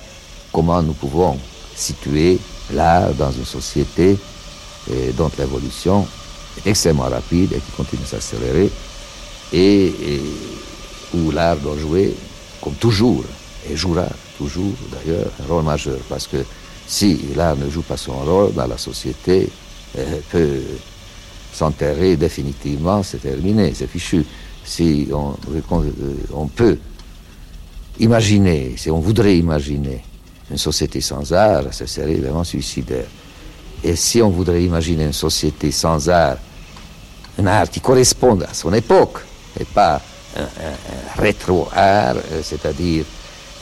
comment 0.52 0.82
nous 0.82 0.94
pouvons 0.94 1.38
situer 1.76 2.40
l'art 2.74 3.14
dans 3.14 3.32
une 3.32 3.46
société 3.46 4.18
dont 5.16 5.30
l'évolution 5.38 6.08
est 6.58 6.68
extrêmement 6.70 7.04
rapide 7.04 7.54
et 7.54 7.60
qui 7.60 7.72
continue 7.76 8.02
de 8.02 8.08
s'accélérer, 8.08 8.72
et, 9.54 9.86
et 9.86 10.22
où 11.14 11.30
l'art 11.32 11.58
doit 11.58 11.78
jouer, 11.78 12.16
comme 12.62 12.74
toujours, 12.76 13.24
et 13.70 13.76
jouera 13.76 14.08
toujours 14.38 14.74
d'ailleurs, 14.92 15.28
un 15.44 15.48
rôle 15.48 15.64
majeur, 15.64 16.00
parce 16.10 16.26
que 16.26 16.38
si 16.88 17.20
l'art 17.36 17.58
ne 17.58 17.70
joue 17.70 17.82
pas 17.82 17.98
son 17.98 18.14
rôle, 18.14 18.54
la 18.56 18.78
société 18.78 19.50
euh, 19.98 20.20
peut 20.32 20.62
s'enterrer 21.54 22.16
définitivement, 22.16 23.04
c'est 23.04 23.22
terminé, 23.22 23.74
c'est 23.76 23.88
fichu. 23.88 24.26
Si 24.64 25.08
on, 25.14 25.34
on, 26.34 26.48
peut 26.48 26.78
imaginer, 28.00 28.74
si 28.78 28.90
on 28.90 29.00
voudrait 29.00 29.38
imaginer 29.38 30.04
une 30.50 30.58
société 30.58 31.02
sans 31.02 31.32
art, 31.34 31.64
ce 31.72 31.86
serait 31.86 32.16
vraiment 32.16 32.44
suicidaire. 32.44 33.08
Et 33.84 33.96
si 33.96 34.22
on 34.22 34.30
voudrait 34.30 34.64
imaginer 34.64 35.06
une 35.06 35.14
société 35.14 35.72
sans 35.72 36.10
art, 36.10 36.38
un 37.40 37.48
art 37.48 37.70
qui 37.70 37.80
corresponde 37.80 38.44
à 38.44 38.54
son 38.54 38.74
époque, 38.74 39.20
et 39.60 39.66
pas 39.66 40.02
un, 40.38 41.22
rétro-art, 41.22 42.18
c'est-à-dire 42.44 43.06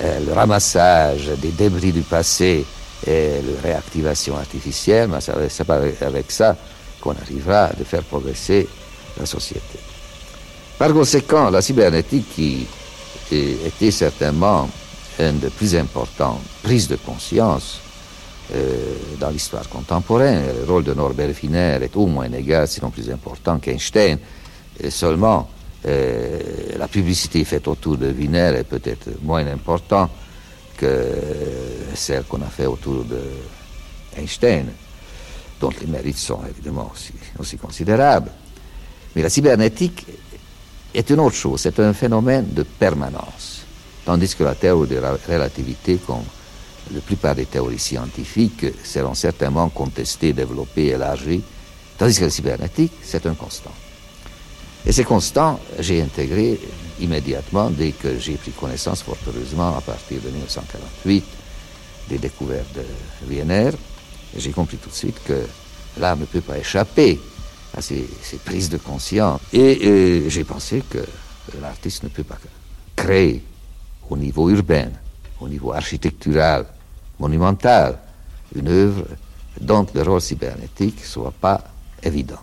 euh, 0.02 0.20
le 0.26 0.34
ramassage 0.34 1.30
des 1.42 1.52
débris 1.52 1.92
du 1.92 2.02
passé, 2.02 2.66
et 3.06 3.42
la 3.42 3.62
réactivation 3.62 4.38
artificielle, 4.38 5.10
mais 5.10 5.20
c'est 5.50 5.64
pas 5.64 5.80
avec 6.02 6.32
ça 6.32 6.56
qu'on 7.02 7.12
arrivera 7.12 7.66
à 7.66 7.74
faire 7.84 8.04
progresser 8.04 8.68
la 9.20 9.26
société. 9.26 9.80
Par 10.78 10.92
conséquent, 10.94 11.50
la 11.50 11.62
cybernétique 11.62 12.28
qui 12.34 12.68
était 13.32 13.92
certainement 13.92 14.70
une 15.20 15.40
des 15.40 15.50
plus 15.50 15.76
importantes 15.76 16.42
prises 16.64 16.88
de 16.88 16.98
conscience 16.98 17.80
euh, 18.54 18.96
dans 19.20 19.30
l'histoire 19.30 19.68
contemporaine. 19.70 20.44
Le 20.60 20.70
rôle 20.70 20.84
de 20.84 20.94
Norbert 20.94 21.34
Wiener 21.42 21.80
est 21.82 21.96
au 21.96 22.06
moins 22.06 22.32
égal, 22.32 22.68
sinon 22.68 22.90
plus 22.90 23.10
important 23.10 23.60
qu'Einstein. 23.60 24.20
Seulement, 24.90 25.48
la 25.86 26.88
publicité 26.90 27.46
faite 27.46 27.68
autour 27.68 27.96
de 27.96 28.12
Wiener 28.12 28.52
est 28.58 28.66
peut-être 28.66 29.08
moins 29.24 29.46
importante 29.48 30.10
que 30.78 31.12
celle 31.96 32.24
qu'on 32.24 32.42
a 32.42 32.50
fait 32.50 32.66
autour 32.66 33.04
de 33.04 33.20
Einstein, 34.18 34.68
dont 35.60 35.72
les 35.80 35.88
mérites 35.88 36.18
sont 36.18 36.42
évidemment 36.50 36.92
aussi, 36.94 37.14
aussi 37.40 37.58
considérables. 37.58 38.32
Mais 39.16 39.22
la 39.22 39.30
cybernétique 39.30 40.06
est 40.94 41.10
une 41.10 41.20
autre 41.20 41.36
chose, 41.36 41.62
c'est 41.62 41.80
un 41.80 41.94
phénomène 41.94 42.54
de 42.54 42.64
permanence. 42.64 43.64
Tandis 44.06 44.36
que 44.36 44.44
la 44.44 44.56
théorie 44.56 44.90
de 44.90 44.98
la 44.98 45.18
relativité, 45.28 45.98
comme 46.06 46.24
la 46.94 47.02
plupart 47.02 47.36
des 47.36 47.46
théories 47.46 47.80
scientifiques, 47.80 48.66
seront 48.84 49.16
certainement 49.16 49.70
contestées, 49.70 50.34
développées, 50.34 50.88
élargies, 50.88 51.42
tandis 51.98 52.20
que 52.20 52.26
la 52.26 52.30
cybernétique, 52.30 52.94
c'est 53.02 53.26
un 53.26 53.34
constant. 53.34 53.74
Et 54.86 54.92
ces 54.92 55.04
constants, 55.04 55.60
j'ai 55.80 56.02
intégré 56.02 56.60
immédiatement, 57.00 57.70
dès 57.70 57.92
que 57.92 58.18
j'ai 58.20 58.36
pris 58.36 58.52
connaissance, 58.52 59.04
fort 59.04 59.18
heureusement, 59.28 59.76
à 59.78 59.82
partir 59.82 60.22
de 60.22 60.30
1948, 60.30 61.24
des 62.10 62.18
découvertes 62.18 62.74
de 62.76 62.84
Wiener, 63.30 63.72
j'ai 64.38 64.52
compris 64.52 64.78
tout 64.78 64.90
de 64.90 64.96
suite 64.96 65.22
que 65.24 65.46
l'art 65.98 66.18
ne 66.18 66.26
peut 66.26 66.42
pas 66.42 66.58
échapper 66.58 67.20
à 67.76 67.82
ces, 67.82 68.08
prises 68.44 68.70
de 68.70 68.78
conscience. 68.78 69.40
Et, 69.54 69.88
et 69.88 70.30
j'ai 70.30 70.44
pensé 70.44 70.84
que 70.90 71.00
l'artiste 71.62 72.04
ne 72.04 72.10
peut 72.10 72.24
pas 72.24 72.38
créer 72.96 73.44
au 74.10 74.18
niveau 74.18 74.50
urbain, 74.50 74.90
au 75.40 75.48
niveau 75.48 75.74
architectural, 75.74 76.66
monumental, 77.20 77.98
une 78.56 78.68
œuvre 78.68 79.06
dont 79.60 79.86
le 79.94 80.02
rôle 80.02 80.22
cybernétique 80.22 81.00
ne 81.00 81.06
soit 81.06 81.34
pas 81.40 81.64
évident. 82.04 82.40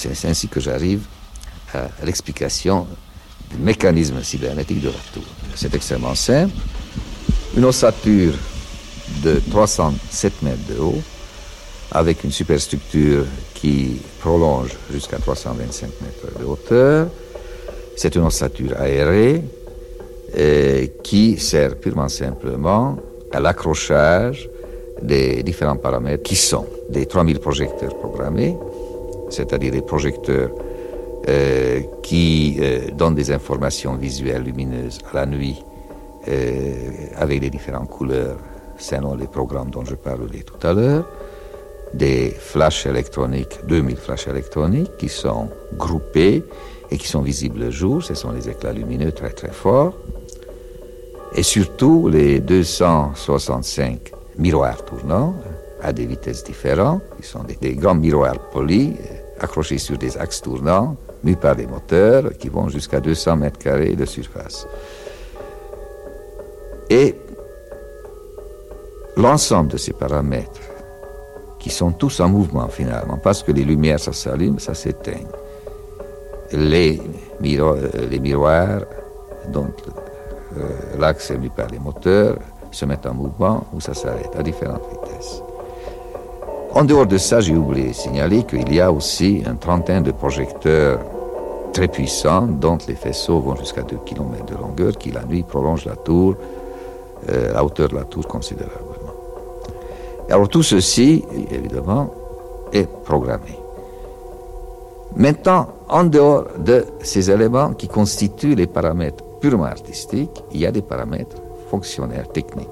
C'est 0.00 0.28
ainsi 0.28 0.48
que 0.48 0.60
j'arrive 0.60 1.02
à 1.74 1.88
l'explication 2.04 2.86
du 3.50 3.58
mécanisme 3.58 4.22
cybernétique 4.22 4.80
de 4.80 4.88
la 4.88 5.02
tour. 5.12 5.24
C'est 5.54 5.74
extrêmement 5.74 6.14
simple. 6.14 6.54
Une 7.56 7.64
ossature 7.64 8.34
de 9.22 9.40
307 9.50 10.42
mètres 10.42 10.66
de 10.68 10.78
haut, 10.78 11.02
avec 11.92 12.22
une 12.24 12.30
superstructure 12.30 13.26
qui 13.54 14.00
prolonge 14.20 14.70
jusqu'à 14.92 15.18
325 15.18 15.90
mètres 16.00 16.38
de 16.38 16.44
hauteur. 16.44 17.08
C'est 17.96 18.14
une 18.14 18.22
ossature 18.22 18.74
aérée 18.78 19.42
euh, 20.38 20.86
qui 21.02 21.38
sert 21.38 21.76
purement 21.76 22.08
simplement 22.08 22.96
à 23.32 23.40
l'accrochage 23.40 24.48
des 25.02 25.42
différents 25.42 25.76
paramètres 25.76 26.22
qui 26.22 26.36
sont 26.36 26.66
des 26.88 27.06
3000 27.06 27.40
projecteurs 27.40 27.96
programmés, 27.98 28.56
c'est-à-dire 29.30 29.72
des 29.72 29.82
projecteurs 29.82 30.50
euh, 31.28 31.80
qui 32.02 32.56
euh, 32.60 32.90
donnent 32.92 33.14
des 33.14 33.30
informations 33.30 33.94
visuelles 33.94 34.42
lumineuses 34.42 34.98
à 35.12 35.16
la 35.16 35.26
nuit 35.26 35.62
euh, 36.28 36.72
avec 37.16 37.40
des 37.40 37.50
différentes 37.50 37.90
couleurs 37.90 38.38
selon 38.78 39.14
les 39.14 39.26
programmes 39.26 39.70
dont 39.70 39.84
je 39.84 39.96
parlerai 39.96 40.42
tout 40.44 40.66
à 40.66 40.72
l'heure, 40.72 41.06
des 41.92 42.30
flashs 42.30 42.86
électroniques, 42.86 43.60
2000 43.68 43.96
flashs 43.96 44.28
électroniques 44.28 44.96
qui 44.96 45.10
sont 45.10 45.50
groupés 45.74 46.42
et 46.90 46.96
qui 46.96 47.06
sont 47.06 47.20
visibles 47.20 47.60
le 47.60 47.70
jour, 47.70 48.02
ce 48.02 48.14
sont 48.14 48.32
les 48.32 48.48
éclats 48.48 48.72
lumineux 48.72 49.12
très 49.12 49.30
très 49.30 49.52
forts, 49.52 49.94
et 51.34 51.42
surtout 51.42 52.08
les 52.08 52.40
265 52.40 54.12
miroirs 54.38 54.84
tournants 54.86 55.34
à 55.82 55.92
des 55.92 56.06
vitesses 56.06 56.44
différentes, 56.44 57.02
qui 57.20 57.28
sont 57.28 57.44
des 57.44 57.74
grands 57.74 57.94
miroirs 57.94 58.38
polis 58.50 58.94
accrochés 59.40 59.78
sur 59.78 59.98
des 59.98 60.16
axes 60.16 60.42
tournants, 60.42 60.96
mus 61.24 61.36
par 61.36 61.56
des 61.56 61.66
moteurs 61.66 62.36
qui 62.38 62.48
vont 62.48 62.68
jusqu'à 62.68 63.00
200 63.00 63.36
mètres 63.36 63.58
carrés 63.58 63.96
de 63.96 64.04
surface. 64.04 64.66
Et 66.88 67.14
l'ensemble 69.16 69.72
de 69.72 69.76
ces 69.76 69.92
paramètres, 69.92 70.60
qui 71.58 71.70
sont 71.70 71.92
tous 71.92 72.20
en 72.20 72.28
mouvement 72.28 72.68
finalement, 72.68 73.18
parce 73.18 73.42
que 73.42 73.52
les 73.52 73.64
lumières, 73.64 74.00
ça 74.00 74.12
s'allume, 74.12 74.58
ça 74.58 74.74
s'éteint. 74.74 75.26
Les, 76.52 77.00
miro 77.40 77.76
les 78.10 78.18
miroirs, 78.18 78.82
dont 79.52 79.70
euh, 80.56 80.98
l'axe 80.98 81.30
est 81.30 81.54
par 81.54 81.68
les 81.68 81.78
moteurs, 81.78 82.38
se 82.72 82.84
mettent 82.86 83.06
en 83.06 83.14
mouvement 83.14 83.66
ou 83.72 83.80
ça 83.80 83.94
s'arrête 83.94 84.34
à 84.36 84.42
différentes 84.42 84.82
vitesses. 84.90 85.42
En 86.72 86.84
dehors 86.84 87.06
de 87.06 87.18
ça, 87.18 87.40
j'ai 87.40 87.56
oublié 87.56 87.88
de 87.88 87.92
signaler 87.92 88.44
qu'il 88.44 88.72
y 88.72 88.80
a 88.80 88.92
aussi 88.92 89.42
un 89.44 89.56
trentaine 89.56 90.04
de 90.04 90.12
projecteurs 90.12 91.00
très 91.72 91.88
puissants 91.88 92.46
dont 92.46 92.78
les 92.86 92.94
faisceaux 92.94 93.40
vont 93.40 93.56
jusqu'à 93.56 93.82
2 93.82 93.96
km 94.04 94.44
de 94.46 94.54
longueur 94.54 94.96
qui 94.96 95.10
la 95.10 95.24
nuit 95.24 95.42
prolongent 95.42 95.86
la 95.86 95.96
tour, 95.96 96.36
euh, 97.28 97.52
la 97.52 97.64
hauteur 97.64 97.88
de 97.88 97.96
la 97.96 98.04
tour 98.04 98.26
considérablement. 98.26 99.14
Alors 100.30 100.48
tout 100.48 100.62
ceci, 100.62 101.24
évidemment, 101.50 102.14
est 102.72 102.88
programmé. 103.04 103.58
Maintenant, 105.16 105.68
en 105.88 106.04
dehors 106.04 106.44
de 106.56 106.86
ces 107.02 107.32
éléments 107.32 107.72
qui 107.72 107.88
constituent 107.88 108.54
les 108.54 108.68
paramètres 108.68 109.24
purement 109.40 109.64
artistiques, 109.64 110.44
il 110.52 110.60
y 110.60 110.66
a 110.66 110.70
des 110.70 110.82
paramètres 110.82 111.36
fonctionnaires, 111.68 112.28
techniques. 112.28 112.68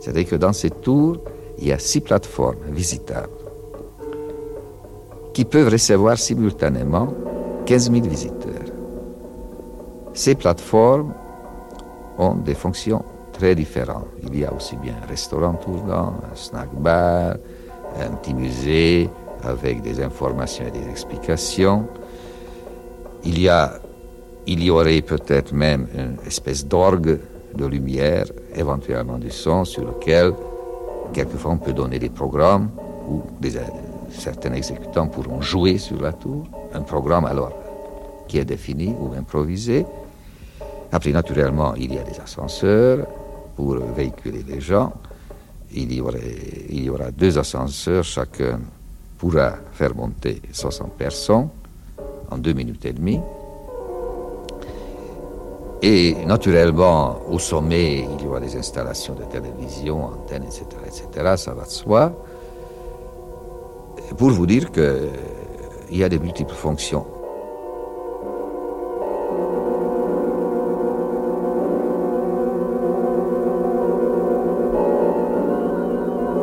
C'est-à-dire 0.00 0.28
que 0.28 0.36
dans 0.36 0.52
cette 0.52 0.80
tour, 0.80 1.18
il 1.58 1.68
y 1.68 1.72
a 1.72 1.78
six 1.78 2.00
plateformes 2.00 2.56
visitables 2.70 3.28
qui 5.32 5.44
peuvent 5.44 5.68
recevoir 5.68 6.18
simultanément 6.18 7.12
15 7.66 7.90
000 7.90 8.06
visiteurs. 8.06 8.52
Ces 10.14 10.34
plateformes 10.34 11.12
ont 12.16 12.34
des 12.36 12.54
fonctions 12.54 13.04
très 13.32 13.54
différentes. 13.54 14.06
Il 14.22 14.38
y 14.38 14.44
a 14.44 14.52
aussi 14.52 14.76
bien 14.76 14.94
un 15.02 15.06
restaurant 15.06 15.52
tournant, 15.54 16.14
un 16.32 16.34
snack 16.34 16.72
bar, 16.74 17.36
un 18.00 18.10
petit 18.16 18.32
musée 18.32 19.10
avec 19.42 19.82
des 19.82 20.00
informations 20.00 20.64
et 20.66 20.70
des 20.70 20.88
explications. 20.88 21.86
Il 23.24 23.38
y, 23.38 23.48
a, 23.48 23.78
il 24.46 24.62
y 24.62 24.70
aurait 24.70 25.02
peut-être 25.02 25.52
même 25.52 25.86
une 25.94 26.16
espèce 26.26 26.66
d'orgue 26.66 27.18
de 27.54 27.66
lumière, 27.66 28.24
éventuellement 28.54 29.18
du 29.18 29.30
son, 29.30 29.64
sur 29.64 29.84
lequel 29.84 30.32
quelquefois 31.12 31.52
on 31.52 31.58
peut 31.58 31.72
donner 31.72 31.98
des 31.98 32.10
programmes 32.10 32.70
où 33.08 33.22
des, 33.40 33.58
certains 34.10 34.52
exécutants 34.54 35.08
pourront 35.08 35.40
jouer 35.40 35.78
sur 35.78 36.00
la 36.00 36.12
tour. 36.12 36.46
Un 36.74 36.82
programme 36.82 37.24
alors 37.24 37.52
qui 38.28 38.38
est 38.38 38.44
défini 38.44 38.94
ou 38.98 39.12
improvisé. 39.16 39.86
Après, 40.92 41.10
naturellement, 41.10 41.74
il 41.74 41.94
y 41.94 41.98
a 41.98 42.02
des 42.02 42.18
ascenseurs 42.20 43.06
pour 43.54 43.76
véhiculer 43.76 44.44
les 44.46 44.60
gens. 44.60 44.92
Il 45.72 45.92
y 45.92 46.88
aura 46.90 47.10
deux 47.10 47.38
ascenseurs, 47.38 48.04
chacun 48.04 48.60
pourra 49.18 49.54
faire 49.72 49.94
monter 49.94 50.40
60 50.52 50.92
personnes 50.92 51.48
en 52.30 52.38
deux 52.38 52.52
minutes 52.52 52.84
et 52.84 52.92
demie. 52.92 53.20
Et 55.88 56.16
naturellement, 56.26 57.20
au 57.30 57.38
sommet, 57.38 58.08
il 58.18 58.24
y 58.24 58.26
aura 58.26 58.40
des 58.40 58.56
installations 58.56 59.14
de 59.14 59.22
télévision, 59.22 60.06
antennes, 60.06 60.42
etc., 60.42 60.64
etc., 60.84 61.34
ça 61.36 61.54
va 61.54 61.62
de 61.62 61.70
soi. 61.70 62.12
Pour 64.18 64.30
vous 64.30 64.46
dire 64.46 64.72
qu'il 64.72 65.12
y 65.92 66.02
a 66.02 66.08
des 66.08 66.18
multiples 66.18 66.54
fonctions. 66.54 67.06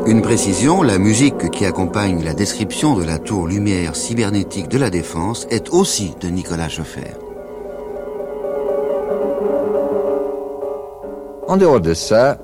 Une 0.07 0.21
précision, 0.21 0.83
la 0.83 0.97
musique 0.97 1.51
qui 1.51 1.65
accompagne 1.65 2.23
la 2.23 2.33
description 2.33 2.95
de 2.95 3.03
la 3.03 3.19
tour 3.19 3.47
lumière 3.47 3.97
cybernétique 3.97 4.69
de 4.69 4.77
la 4.77 4.89
Défense 4.89 5.47
est 5.49 5.69
aussi 5.71 6.13
de 6.21 6.29
Nicolas 6.29 6.69
Schoeffer. 6.69 7.22
En 11.47 11.57
dehors 11.57 11.81
de 11.81 11.93
ça, 11.93 12.37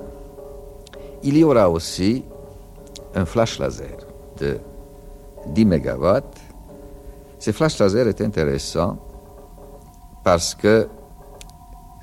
il 1.22 1.36
y 1.36 1.44
aura 1.44 1.70
aussi 1.70 2.24
un 3.14 3.24
flash 3.24 3.58
laser 3.58 3.96
de 4.38 4.58
10 5.46 5.64
MW. 5.64 6.20
Ce 7.38 7.50
flash 7.52 7.78
laser 7.78 8.08
est 8.08 8.20
intéressant 8.20 8.98
parce 10.22 10.54
que 10.54 10.88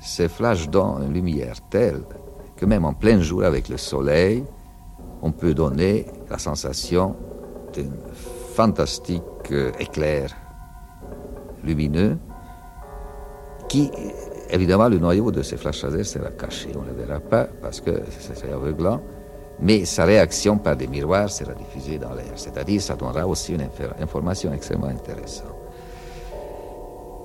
ces 0.00 0.28
flashs 0.28 0.68
donnent 0.68 1.04
une 1.06 1.14
lumière 1.14 1.56
telle 1.70 2.02
que 2.56 2.66
même 2.66 2.84
en 2.84 2.92
plein 2.92 3.20
jour 3.20 3.44
avec 3.44 3.68
le 3.68 3.76
soleil, 3.76 4.44
on 5.22 5.30
peut 5.30 5.54
donner 5.54 6.06
la 6.28 6.38
sensation 6.38 7.14
d'un 7.74 7.90
fantastique 8.54 9.22
éclair 9.78 10.36
lumineux 11.62 12.18
qui, 13.68 13.90
évidemment, 14.50 14.88
le 14.88 14.98
noyau 14.98 15.30
de 15.30 15.42
ces 15.42 15.56
flashs 15.56 15.82
laser 15.84 16.04
sera 16.04 16.30
caché. 16.30 16.70
On 16.76 16.82
ne 16.82 16.88
le 16.88 16.94
verra 16.94 17.20
pas 17.20 17.48
parce 17.60 17.80
que 17.80 18.02
c'est 18.08 18.52
aveuglant, 18.52 19.00
mais 19.60 19.84
sa 19.84 20.04
réaction 20.04 20.58
par 20.58 20.76
des 20.76 20.86
miroirs 20.86 21.30
sera 21.30 21.52
diffusée 21.54 21.98
dans 21.98 22.14
l'air. 22.14 22.32
C'est-à-dire, 22.36 22.80
ça 22.80 22.96
donnera 22.96 23.26
aussi 23.26 23.54
une 23.54 23.68
information 24.00 24.52
extrêmement 24.52 24.86
intéressante. 24.86 25.54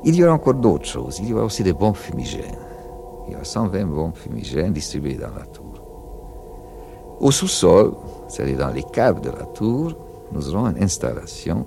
Il 0.05 0.15
y 0.15 0.23
aura 0.23 0.33
encore 0.33 0.55
d'autres 0.55 0.85
choses. 0.85 1.19
Il 1.19 1.29
y 1.29 1.33
aura 1.33 1.45
aussi 1.45 1.63
des 1.63 1.73
bombes 1.73 1.95
fumigènes. 1.95 2.57
Il 3.27 3.33
y 3.33 3.35
aura 3.35 3.45
120 3.45 3.85
bombes 3.85 4.15
fumigènes 4.15 4.73
distribuées 4.73 5.15
dans 5.15 5.33
la 5.33 5.45
tour. 5.45 5.63
Au 7.19 7.31
sous-sol, 7.31 7.93
c'est-à-dire 8.27 8.57
dans 8.57 8.71
les 8.71 8.83
caves 8.83 9.21
de 9.21 9.29
la 9.29 9.45
tour, 9.45 9.95
nous 10.33 10.53
aurons 10.53 10.67
une 10.67 10.83
installation 10.83 11.65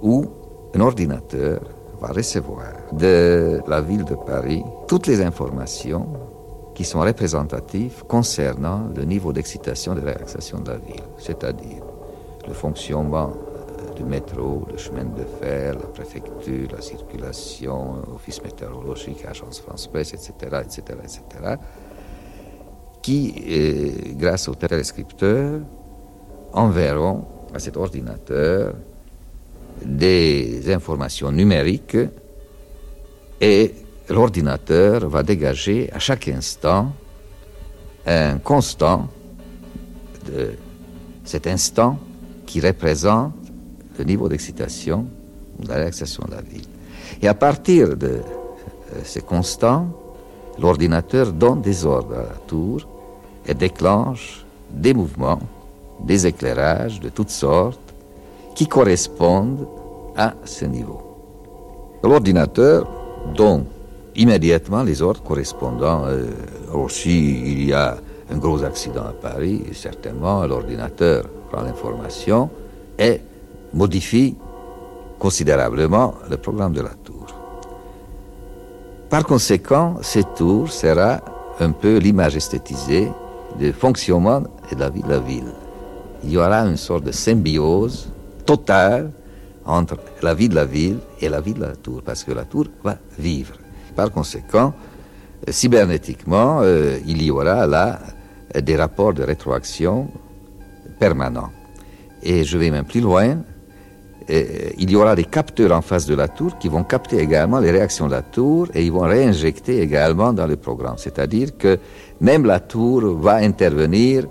où 0.00 0.24
un 0.74 0.80
ordinateur 0.80 1.60
va 2.04 2.12
recevoir 2.12 2.72
de 2.92 3.60
la 3.66 3.80
ville 3.80 4.04
de 4.04 4.14
Paris 4.14 4.62
toutes 4.86 5.06
les 5.06 5.20
informations 5.22 6.06
qui 6.74 6.84
sont 6.84 7.00
représentatives 7.00 8.04
concernant 8.06 8.88
le 8.94 9.04
niveau 9.04 9.32
d'excitation 9.32 9.94
de 9.94 10.00
relaxation 10.00 10.58
de 10.60 10.70
la 10.72 10.78
ville, 10.78 11.02
c'est-à-dire 11.18 11.82
le 12.46 12.52
fonctionnement 12.52 13.30
euh, 13.30 13.94
du 13.94 14.04
métro, 14.04 14.66
le 14.70 14.76
chemin 14.76 15.04
de 15.04 15.24
fer, 15.40 15.74
la 15.74 15.86
préfecture, 15.86 16.68
la 16.72 16.82
circulation, 16.82 18.02
office 18.14 18.42
météorologique, 18.42 19.24
agence 19.24 19.60
France-Presse, 19.60 20.14
etc., 20.14 20.32
etc., 20.64 20.82
etc., 21.02 21.22
qui, 23.00 23.34
euh, 23.48 23.90
grâce 24.16 24.48
au 24.48 24.54
téléscripteur, 24.54 25.60
enverront 26.52 27.24
à 27.54 27.58
cet 27.58 27.76
ordinateur 27.76 28.74
des 29.84 30.72
informations 30.72 31.30
numériques 31.30 31.96
et 33.40 33.74
l'ordinateur 34.08 35.08
va 35.08 35.22
dégager 35.22 35.90
à 35.92 35.98
chaque 35.98 36.28
instant 36.28 36.92
un 38.06 38.38
constant 38.38 39.08
de 40.26 40.52
cet 41.24 41.46
instant 41.46 41.98
qui 42.46 42.60
représente 42.60 43.32
le 43.98 44.04
niveau 44.04 44.28
d'excitation 44.28 45.06
de 45.58 45.68
la 45.68 45.76
relaxation 45.76 46.24
de 46.26 46.32
la 46.32 46.42
ville. 46.42 46.66
Et 47.22 47.28
à 47.28 47.34
partir 47.34 47.96
de 47.96 48.06
euh, 48.06 48.20
ces 49.04 49.20
constants, 49.20 49.88
l'ordinateur 50.58 51.32
donne 51.32 51.62
des 51.62 51.86
ordres 51.86 52.14
à 52.14 52.22
la 52.22 52.38
tour 52.46 52.86
et 53.46 53.54
déclenche 53.54 54.44
des 54.70 54.94
mouvements, 54.94 55.40
des 56.04 56.26
éclairages 56.26 57.00
de 57.00 57.08
toutes 57.08 57.30
sortes 57.30 57.83
qui 58.54 58.66
correspondent 58.66 59.66
à 60.16 60.34
ce 60.44 60.64
niveau. 60.64 61.00
L'ordinateur 62.02 62.86
donne 63.36 63.64
immédiatement 64.16 64.82
les 64.82 65.02
ordres 65.02 65.22
correspondants. 65.22 66.04
Euh, 66.06 66.26
aussi, 66.72 67.52
il 67.52 67.64
y 67.66 67.72
a 67.72 67.96
un 68.30 68.36
gros 68.38 68.62
accident 68.62 69.02
à 69.02 69.12
Paris, 69.12 69.62
certainement 69.72 70.46
l'ordinateur 70.46 71.24
prend 71.50 71.62
l'information 71.62 72.48
et 72.98 73.20
modifie 73.72 74.36
considérablement 75.18 76.14
le 76.30 76.36
programme 76.36 76.72
de 76.72 76.80
la 76.80 76.90
tour. 76.90 77.26
Par 79.10 79.24
conséquent, 79.24 79.96
cette 80.00 80.34
tour 80.34 80.70
sera 80.70 81.20
un 81.60 81.70
peu 81.70 81.98
l'image 81.98 82.36
esthétisée 82.36 83.10
du 83.58 83.72
fonctionnement 83.72 84.42
et 84.70 84.74
de 84.74 84.80
la 84.80 85.20
ville. 85.20 85.52
Il 86.24 86.32
y 86.32 86.38
aura 86.38 86.60
une 86.60 86.76
sorte 86.76 87.04
de 87.04 87.12
symbiose 87.12 88.08
totale 88.44 89.10
entre 89.64 89.96
la 90.22 90.34
vie 90.34 90.48
de 90.48 90.54
la 90.54 90.64
ville 90.64 90.98
et 91.20 91.28
la 91.28 91.40
vie 91.40 91.54
de 91.54 91.60
la 91.60 91.74
tour, 91.76 92.02
parce 92.04 92.24
que 92.24 92.32
la 92.32 92.44
tour 92.44 92.66
va 92.82 92.96
vivre. 93.18 93.54
Par 93.96 94.10
conséquent, 94.10 94.74
cybernétiquement, 95.48 96.60
euh, 96.62 96.98
il 97.06 97.22
y 97.22 97.30
aura 97.30 97.66
là 97.66 98.00
des 98.54 98.76
rapports 98.76 99.14
de 99.14 99.22
rétroaction 99.22 100.08
permanents. 100.98 101.50
Et 102.22 102.44
je 102.44 102.56
vais 102.58 102.70
même 102.70 102.84
plus 102.84 103.00
loin, 103.00 103.38
euh, 104.30 104.70
il 104.78 104.90
y 104.90 104.96
aura 104.96 105.14
des 105.14 105.24
capteurs 105.24 105.72
en 105.72 105.82
face 105.82 106.06
de 106.06 106.14
la 106.14 106.28
tour 106.28 106.58
qui 106.58 106.68
vont 106.68 106.84
capter 106.84 107.18
également 107.18 107.58
les 107.58 107.70
réactions 107.70 108.06
de 108.06 108.12
la 108.12 108.22
tour 108.22 108.68
et 108.74 108.84
ils 108.84 108.92
vont 108.92 109.00
réinjecter 109.00 109.80
également 109.80 110.32
dans 110.32 110.46
le 110.46 110.56
programme. 110.56 110.96
C'est-à-dire 110.96 111.56
que 111.58 111.78
même 112.20 112.46
la 112.46 112.60
tour 112.60 113.02
va 113.18 113.34
intervenir 113.36 114.26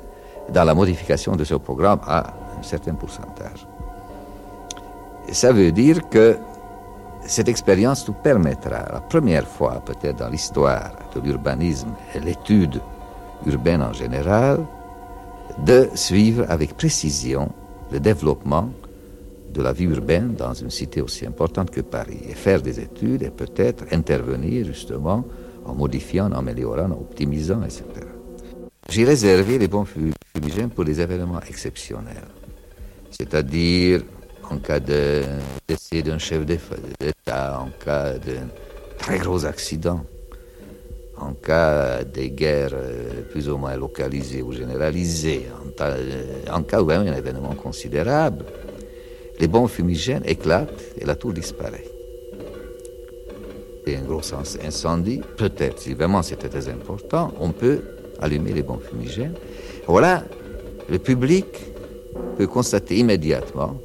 dans 0.51 0.63
la 0.63 0.73
modification 0.73 1.35
de 1.35 1.43
ce 1.43 1.55
programme 1.55 1.99
à 2.07 2.33
un 2.59 2.63
certain 2.63 2.95
pourcentage. 2.95 3.67
Ça 5.31 5.51
veut 5.51 5.71
dire 5.71 6.09
que 6.09 6.37
cette 7.25 7.47
expérience 7.47 8.07
nous 8.07 8.13
permettra, 8.13 8.85
la 8.91 9.01
première 9.01 9.47
fois 9.47 9.81
peut-être 9.85 10.17
dans 10.17 10.29
l'histoire 10.29 10.91
de 11.15 11.21
l'urbanisme 11.21 11.93
et 12.13 12.19
l'étude 12.19 12.81
urbaine 13.45 13.81
en 13.81 13.93
général, 13.93 14.59
de 15.65 15.89
suivre 15.95 16.45
avec 16.49 16.75
précision 16.75 17.49
le 17.91 17.99
développement 17.99 18.69
de 19.53 19.61
la 19.61 19.71
vie 19.71 19.85
urbaine 19.85 20.33
dans 20.33 20.53
une 20.53 20.71
cité 20.71 21.01
aussi 21.01 21.25
importante 21.25 21.69
que 21.69 21.81
Paris 21.81 22.19
et 22.27 22.33
faire 22.33 22.61
des 22.61 22.79
études 22.79 23.21
et 23.21 23.29
peut-être 23.29 23.85
intervenir 23.91 24.65
justement 24.65 25.23
en 25.65 25.73
modifiant, 25.75 26.31
en 26.31 26.33
améliorant, 26.33 26.89
en 26.91 26.93
optimisant, 26.93 27.61
etc. 27.63 27.83
J'ai 28.89 29.05
réservé 29.05 29.59
les 29.59 29.67
bons 29.67 29.85
fumigènes 29.85 30.69
pour 30.69 30.83
des 30.85 30.99
événements 30.99 31.39
exceptionnels, 31.47 32.27
c'est-à-dire 33.11 34.01
en 34.53 34.57
cas 34.59 34.79
de 34.79 35.23
décès 35.67 36.01
d'un 36.03 36.19
chef 36.19 36.45
d'État, 36.45 37.59
en 37.59 37.69
cas 37.83 38.13
d'un 38.19 38.47
très 38.99 39.17
gros 39.17 39.45
accident, 39.45 40.05
en 41.17 41.33
cas 41.33 42.03
de 42.03 42.25
guerres 42.27 42.73
euh, 42.73 43.23
plus 43.31 43.49
ou 43.49 43.57
moins 43.57 43.75
localisées 43.75 44.41
ou 44.43 44.51
généralisées, 44.51 45.47
en, 46.51 46.63
cas 46.63 46.81
où 46.81 46.91
il 46.91 46.93
y 46.93 46.97
a 46.97 46.99
un 46.99 47.13
événement 47.13 47.55
considérable, 47.55 48.45
les 49.39 49.47
bombes 49.47 49.69
fumigènes 49.69 50.23
éclatent 50.25 50.83
et 50.97 51.05
la 51.05 51.15
tour 51.15 51.33
disparaît. 51.33 51.85
Et 53.85 53.97
un 53.97 54.03
gros 54.03 54.21
incendie, 54.63 55.21
peut-être, 55.37 55.79
si 55.79 55.93
vraiment 55.93 56.21
c'était 56.21 56.47
très 56.47 56.69
important, 56.69 57.33
on 57.39 57.51
peut 57.51 57.81
allumer 58.21 58.53
les 58.53 58.63
bombes 58.63 58.83
fumigènes. 58.83 59.33
Voilà, 59.87 60.23
le 60.89 60.99
public 60.99 61.45
peut 62.37 62.47
constater 62.47 62.97
immédiatement 62.97 63.77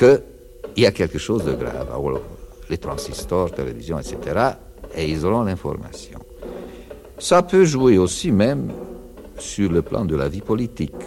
qu'il 0.00 0.82
y 0.82 0.86
a 0.86 0.92
quelque 0.92 1.18
chose 1.18 1.44
de 1.44 1.52
grave. 1.52 1.88
Les 2.70 2.78
transistors, 2.78 3.52
télévision, 3.52 3.98
etc., 3.98 4.16
et 4.94 5.08
ils 5.08 5.26
auront 5.26 5.42
l'information. 5.42 6.20
Ça 7.18 7.42
peut 7.42 7.64
jouer 7.64 7.98
aussi 7.98 8.32
même 8.32 8.72
sur 9.38 9.70
le 9.70 9.82
plan 9.82 10.04
de 10.04 10.16
la 10.16 10.28
vie 10.28 10.40
politique. 10.40 11.02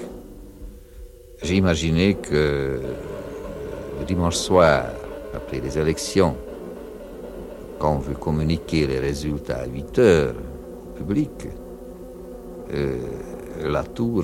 J'ai 1.41 1.55
imaginé 1.55 2.15
que 2.15 2.79
le 3.99 4.05
dimanche 4.05 4.35
soir, 4.35 4.85
après 5.33 5.59
les 5.59 5.77
élections, 5.77 6.35
quand 7.79 7.95
on 7.95 7.99
veut 7.99 8.13
communiquer 8.13 8.85
les 8.87 8.99
résultats 8.99 9.61
à 9.61 9.65
8 9.65 9.99
heures 9.99 10.35
au 10.85 10.97
public, 10.97 11.31
euh, 12.73 12.97
la 13.63 13.83
tour, 13.83 14.23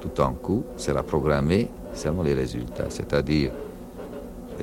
tout 0.00 0.20
en 0.20 0.32
coup, 0.32 0.64
sera 0.76 1.02
programmée 1.02 1.68
les 2.24 2.34
résultats. 2.34 2.86
C'est-à-dire, 2.88 3.52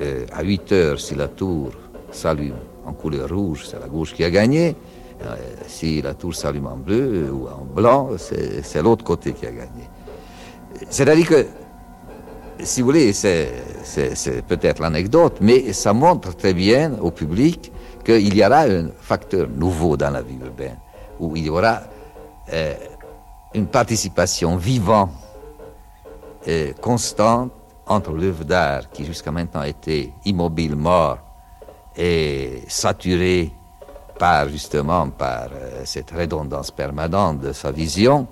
euh, 0.00 0.26
à 0.32 0.42
8 0.42 0.72
heures, 0.72 1.00
si 1.00 1.14
la 1.14 1.28
tour 1.28 1.70
s'allume 2.10 2.56
en 2.86 2.92
couleur 2.92 3.28
rouge, 3.28 3.64
c'est 3.66 3.80
la 3.80 3.88
gauche 3.88 4.14
qui 4.14 4.24
a 4.24 4.30
gagné. 4.30 4.76
Euh, 5.22 5.36
si 5.66 6.02
la 6.02 6.14
tour 6.14 6.34
s'allume 6.34 6.66
en 6.66 6.76
bleu 6.76 7.30
ou 7.32 7.46
en 7.46 7.64
blanc, 7.64 8.10
c'est 8.18 8.82
l'autre 8.82 9.04
côté 9.04 9.32
qui 9.32 9.46
a 9.46 9.50
gagné. 9.50 9.88
C'est-à-dire 10.90 11.28
que, 11.28 11.46
si 12.60 12.80
vous 12.80 12.88
voulez, 12.88 13.12
c'est 13.12 13.48
peut-être 14.48 14.80
l'anecdote, 14.80 15.38
mais 15.40 15.72
ça 15.72 15.92
montre 15.92 16.36
très 16.36 16.54
bien 16.54 16.92
au 17.00 17.10
public 17.10 17.72
qu'il 18.04 18.36
y 18.36 18.44
aura 18.44 18.62
un 18.62 18.88
facteur 19.00 19.48
nouveau 19.48 19.96
dans 19.96 20.10
la 20.10 20.22
vie 20.22 20.36
urbaine, 20.44 20.76
où 21.20 21.36
il 21.36 21.46
y 21.46 21.48
aura 21.48 21.80
euh, 22.52 22.74
une 23.54 23.66
participation 23.66 24.56
vivante 24.56 25.10
constante 26.80 27.52
entre 27.86 28.12
l'œuvre 28.12 28.44
d'art 28.44 28.90
qui 28.90 29.04
jusqu'à 29.04 29.30
maintenant 29.30 29.62
était 29.62 30.12
immobile, 30.24 30.76
mort 30.76 31.18
et 31.96 32.62
saturé 32.68 33.52
par 34.18 34.48
justement 34.48 35.08
par 35.10 35.48
euh, 35.52 35.82
cette 35.84 36.10
redondance 36.10 36.70
permanente 36.70 37.40
de 37.40 37.52
sa 37.52 37.72
vision 37.72 38.26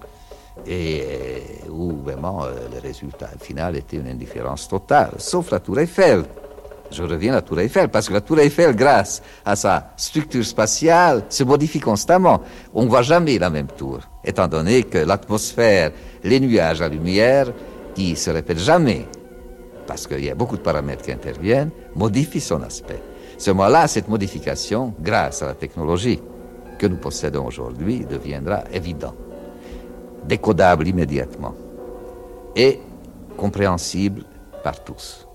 et 0.66 1.02
euh, 1.02 1.68
où 1.70 1.96
vraiment 2.02 2.44
euh, 2.44 2.68
le 2.72 2.80
résultat 2.80 3.30
final 3.40 3.76
était 3.76 3.96
une 3.96 4.08
indifférence 4.08 4.68
totale, 4.68 5.12
sauf 5.18 5.50
la 5.50 5.60
tour 5.60 5.78
Eiffel. 5.80 6.24
Je 6.90 7.02
reviens 7.02 7.32
à 7.32 7.36
la 7.36 7.42
tour 7.42 7.58
Eiffel, 7.58 7.88
parce 7.88 8.08
que 8.08 8.12
la 8.12 8.20
tour 8.20 8.38
Eiffel, 8.38 8.76
grâce 8.76 9.22
à 9.46 9.56
sa 9.56 9.92
structure 9.96 10.44
spatiale, 10.44 11.24
se 11.30 11.42
modifie 11.42 11.80
constamment. 11.80 12.42
On 12.74 12.84
ne 12.84 12.88
voit 12.88 13.00
jamais 13.00 13.38
la 13.38 13.48
même 13.48 13.68
tour, 13.68 14.00
étant 14.22 14.46
donné 14.46 14.82
que 14.82 14.98
l'atmosphère, 14.98 15.92
les 16.22 16.38
nuages, 16.38 16.80
la 16.80 16.90
lumière 16.90 17.46
qui 17.94 18.16
se 18.16 18.30
répète 18.30 18.58
jamais, 18.58 19.06
parce 19.86 20.06
qu'il 20.06 20.24
y 20.24 20.30
a 20.30 20.34
beaucoup 20.34 20.56
de 20.56 20.62
paramètres 20.62 21.02
qui 21.02 21.12
interviennent, 21.12 21.70
modifie 21.94 22.40
son 22.40 22.62
aspect. 22.62 23.02
Ce 23.38 23.50
moment-là, 23.50 23.88
cette 23.88 24.08
modification, 24.08 24.94
grâce 25.00 25.42
à 25.42 25.46
la 25.46 25.54
technologie 25.54 26.20
que 26.78 26.86
nous 26.86 26.96
possédons 26.96 27.46
aujourd'hui, 27.46 28.04
deviendra 28.04 28.64
évident, 28.72 29.14
décodable 30.24 30.86
immédiatement 30.88 31.54
et 32.54 32.80
compréhensible 33.36 34.24
par 34.62 34.82
tous. 34.84 35.26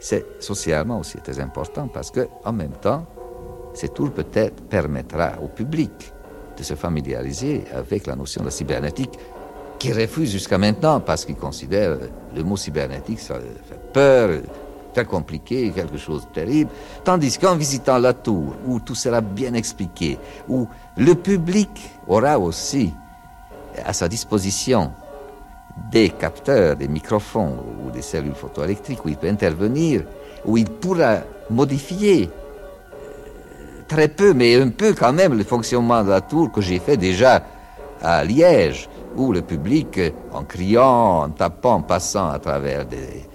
C'est 0.00 0.42
socialement 0.42 0.98
aussi 0.98 1.18
très 1.18 1.38
important 1.38 1.88
parce 1.88 2.10
que, 2.10 2.26
en 2.44 2.52
même 2.52 2.72
temps, 2.72 3.06
cette 3.74 3.94
tour 3.94 4.10
peut-être 4.10 4.62
permettra 4.64 5.34
au 5.42 5.48
public 5.48 6.12
de 6.56 6.62
se 6.62 6.74
familiariser 6.74 7.64
avec 7.74 8.06
la 8.06 8.16
notion 8.16 8.42
de 8.42 8.50
cybernétique 8.50 9.18
qui 9.82 9.92
refuse 9.92 10.30
jusqu'à 10.30 10.58
maintenant 10.58 11.00
parce 11.00 11.24
qu'il 11.24 11.34
considère 11.34 11.98
le 12.36 12.44
mot 12.44 12.56
cybernétique, 12.56 13.18
ça 13.18 13.34
fait 13.34 13.92
peur, 13.92 14.40
très 14.94 15.04
compliqué, 15.04 15.72
quelque 15.74 15.98
chose 15.98 16.24
de 16.28 16.32
terrible. 16.32 16.70
Tandis 17.02 17.36
qu'en 17.36 17.56
visitant 17.56 17.98
la 17.98 18.12
tour, 18.12 18.54
où 18.64 18.78
tout 18.78 18.94
sera 18.94 19.20
bien 19.20 19.54
expliqué, 19.54 20.18
où 20.48 20.68
le 20.96 21.16
public 21.16 21.68
aura 22.06 22.38
aussi 22.38 22.94
à 23.84 23.92
sa 23.92 24.06
disposition 24.06 24.92
des 25.90 26.10
capteurs, 26.10 26.76
des 26.76 26.86
microphones 26.86 27.58
ou 27.84 27.90
des 27.90 28.02
cellules 28.02 28.36
photoélectriques 28.36 29.04
où 29.04 29.08
il 29.08 29.16
peut 29.16 29.28
intervenir, 29.28 30.04
où 30.44 30.56
il 30.56 30.70
pourra 30.70 31.22
modifier 31.50 32.30
euh, 32.30 33.82
très 33.88 34.06
peu, 34.06 34.32
mais 34.32 34.54
un 34.54 34.68
peu 34.68 34.94
quand 34.94 35.12
même, 35.12 35.36
le 35.36 35.42
fonctionnement 35.42 36.04
de 36.04 36.10
la 36.10 36.20
tour 36.20 36.52
que 36.52 36.60
j'ai 36.60 36.78
fait 36.78 36.96
déjà 36.96 37.42
à 38.00 38.24
Liège, 38.24 38.88
où 39.16 39.32
le 39.32 39.42
public, 39.42 40.00
en 40.32 40.44
criant, 40.44 41.22
en 41.22 41.30
tapant, 41.30 41.74
en 41.74 41.82
passant 41.82 42.30
à 42.30 42.38
travers 42.38 42.86
des 42.86 43.26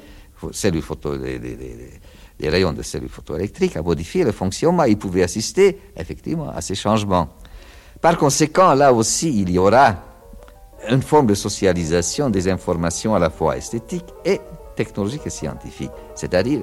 cellules 0.52 0.82
photo, 0.82 1.18
des, 1.18 2.50
rayons 2.50 2.74
de 2.74 2.82
cellules 2.82 3.10
photoélectriques, 3.10 3.78
a 3.78 3.82
modifié 3.82 4.24
le 4.24 4.32
fonctionnement. 4.32 4.84
Il 4.84 4.98
pouvait 4.98 5.24
assister 5.24 5.80
effectivement 5.96 6.50
à 6.50 6.62
ces 6.62 6.76
changements. 6.76 7.30
Par 8.02 8.18
conséquent, 8.18 8.74
là 8.74 8.94
aussi, 8.94 9.42
il 9.42 9.50
y 9.50 9.58
aura 9.58 9.96
une 10.90 11.02
forme 11.02 11.28
de 11.28 11.34
socialisation 11.34 12.30
des 12.30 12.48
informations 12.50 13.16
à 13.16 13.20
la 13.20 13.30
fois 13.30 13.58
esthétiques 13.58 14.14
et 14.24 14.40
technologiques 14.76 15.26
et 15.26 15.32
scientifiques, 15.32 15.92
c'est-à-dire 16.16 16.62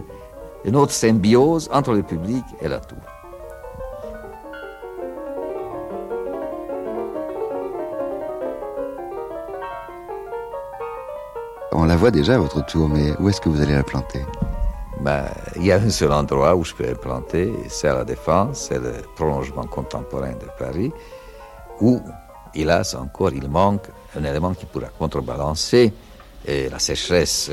une 0.65 0.77
autre 0.77 0.93
symbiose 0.93 1.69
entre 1.73 1.93
le 1.93 2.03
public 2.03 2.45
et 2.62 2.69
la 2.69 2.79
tour. 2.79 2.99
On 11.77 11.87
la 11.87 11.97
voit 11.97 12.12
déjà, 12.12 12.39
votre 12.39 12.64
tour, 12.64 12.89
mais 12.89 13.14
où 13.18 13.29
est-ce 13.29 13.41
que 13.41 13.49
vous 13.49 13.61
allez 13.61 13.75
la 13.75 13.83
planter? 13.83 14.20
Ben, 15.01 15.25
Il 15.57 15.66
y 15.66 15.72
a 15.72 15.77
un 15.77 15.91
seul 15.91 16.12
endroit 16.12 16.55
où 16.55 16.64
je 16.64 16.72
peux 16.72 16.87
la 16.87 16.95
planter, 16.95 17.53
c'est 17.68 17.89
à 17.89 17.95
la 17.95 18.05
Défense, 18.05 18.68
c'est 18.68 18.79
le 18.79 19.03
prolongement 19.16 19.64
contemporain 19.64 20.35
de 20.35 20.47
Paris, 20.57 20.93
où, 21.81 22.01
hélas 22.55 22.95
encore, 22.95 23.33
il 23.33 23.49
manque 23.49 23.89
un 24.16 24.22
élément 24.22 24.55
qui 24.55 24.66
pourra 24.66 24.87
contrebalancer 24.87 25.93
et 26.47 26.68
la 26.68 26.79
sécheresse 26.79 27.51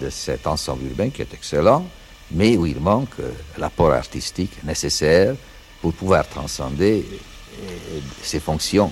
de 0.00 0.08
cet 0.08 0.46
ensemble 0.46 0.84
urbain 0.86 1.10
qui 1.10 1.20
est 1.20 1.34
excellent, 1.34 1.84
mais 2.30 2.56
où 2.56 2.64
il 2.64 2.80
manque 2.80 3.20
euh, 3.20 3.30
l'apport 3.58 3.92
artistique 3.92 4.64
nécessaire 4.64 5.34
pour 5.82 5.92
pouvoir 5.92 6.26
transcender 6.26 7.04
euh, 7.04 8.00
ces 8.22 8.40
fonctions 8.40 8.90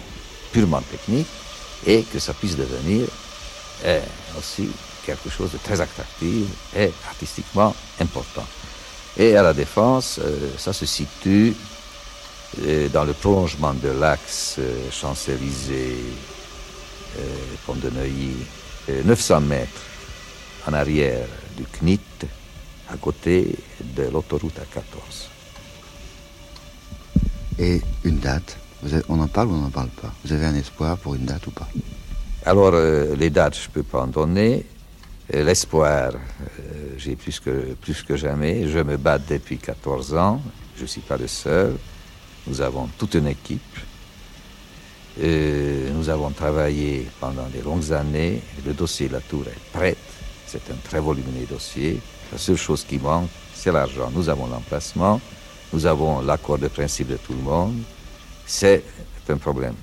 purement 0.52 0.82
techniques 0.82 1.28
et 1.86 2.02
que 2.02 2.18
ça 2.18 2.34
puisse 2.34 2.58
devenir 2.58 3.06
euh, 3.86 4.00
aussi 4.38 4.68
quelque 5.04 5.30
chose 5.30 5.52
de 5.52 5.58
très 5.58 5.80
attractif 5.80 6.46
et 6.76 6.90
artistiquement 7.08 7.74
important. 8.00 8.46
Et 9.16 9.36
à 9.36 9.42
la 9.42 9.52
Défense, 9.52 10.20
ça 10.56 10.72
se 10.72 10.86
situe 10.86 11.54
dans 12.92 13.04
le 13.04 13.12
prolongement 13.12 13.74
de 13.74 13.88
l'axe 13.88 14.58
Champs-Élysées, 14.90 16.04
Pont 17.66 17.74
de 17.74 17.90
Neuilly, 17.90 18.36
900 19.04 19.40
mètres 19.40 19.82
en 20.66 20.72
arrière 20.72 21.26
du 21.56 21.64
CNIT, 21.64 22.00
à 22.88 22.96
côté 22.96 23.56
de 23.80 24.04
l'autoroute 24.04 24.54
A14. 24.56 25.28
Et 27.58 27.82
une 28.04 28.18
date? 28.18 28.56
On 29.08 29.20
en 29.20 29.28
parle 29.28 29.48
ou 29.48 29.54
on 29.54 29.58
n'en 29.58 29.70
parle 29.70 29.90
pas? 29.90 30.12
Vous 30.24 30.32
avez 30.32 30.46
un 30.46 30.54
espoir 30.54 30.96
pour 30.96 31.14
une 31.14 31.26
date 31.26 31.46
ou 31.46 31.50
pas? 31.50 31.68
Alors, 32.46 32.70
euh, 32.72 33.14
les 33.16 33.28
dates, 33.28 33.58
je 33.58 33.68
ne 33.68 33.72
peux 33.74 33.82
pas 33.82 34.00
en 34.00 34.06
donner. 34.06 34.64
Euh, 35.34 35.44
l'espoir, 35.44 36.12
euh, 36.14 36.94
j'ai 36.96 37.14
plus 37.14 37.38
que, 37.38 37.74
plus 37.74 38.02
que 38.02 38.16
jamais. 38.16 38.66
Je 38.66 38.78
me 38.78 38.96
bats 38.96 39.18
depuis 39.18 39.58
14 39.58 40.14
ans. 40.14 40.40
Je 40.74 40.82
ne 40.82 40.86
suis 40.86 41.02
pas 41.02 41.18
le 41.18 41.26
seul. 41.26 41.76
Nous 42.46 42.62
avons 42.62 42.88
toute 42.98 43.14
une 43.14 43.26
équipe. 43.26 43.60
nous 45.18 46.08
avons 46.08 46.30
travaillé 46.30 47.06
pendant 47.20 47.46
des 47.48 47.60
longues 47.60 47.92
années. 47.92 48.40
Le 48.64 48.72
dossier 48.72 49.08
la 49.10 49.20
tour 49.20 49.44
est 49.46 49.78
prêt. 49.78 49.96
C'est 50.46 50.70
un 50.70 50.76
très 50.82 50.98
volumineux 51.00 51.46
dossier. 51.46 52.00
La 52.32 52.38
seule 52.38 52.56
chose 52.56 52.84
qui 52.84 52.98
manque, 52.98 53.28
c'est 53.54 53.70
l'argent. 53.70 54.10
Nous 54.14 54.30
avons 54.30 54.46
l'emplacement, 54.46 55.20
nous 55.74 55.84
avons 55.84 56.22
l'accord 56.22 56.58
de 56.58 56.68
principe 56.68 57.08
de 57.08 57.18
tout 57.18 57.34
le 57.34 57.42
monde. 57.42 57.82
C'est 58.46 58.82
un 59.28 59.36
problème 59.36 59.74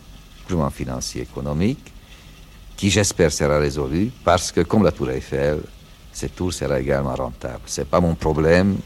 purement 0.47 0.72
financier, 0.72 1.22
économique, 1.22 1.93
qui 2.78 2.91
j'espère 2.91 3.32
sera 3.34 3.57
résolu 3.57 4.11
parce 4.23 4.51
que 4.51 4.61
comme 4.61 4.84
la 4.84 4.91
Tour 4.91 5.09
Eiffel, 5.09 5.59
cette 6.13 6.36
tour 6.36 6.53
sera 6.53 6.80
également 6.80 7.15
rentable. 7.15 7.61
Ce 7.65 7.82
n'est 7.82 7.86
pas 7.86 7.99
mon 7.99 8.15
problème, 8.15 8.78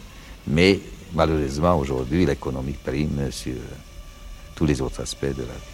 mais 0.47 0.79
malheureusement 1.13 1.77
aujourd'hui 1.77 2.25
l'économie 2.25 2.77
prime 2.83 3.29
sur 3.31 3.53
tous 4.55 4.65
les 4.65 4.81
autres 4.81 5.01
aspects 5.01 5.25
de 5.25 5.43
la 5.43 5.53
vie. 5.53 5.70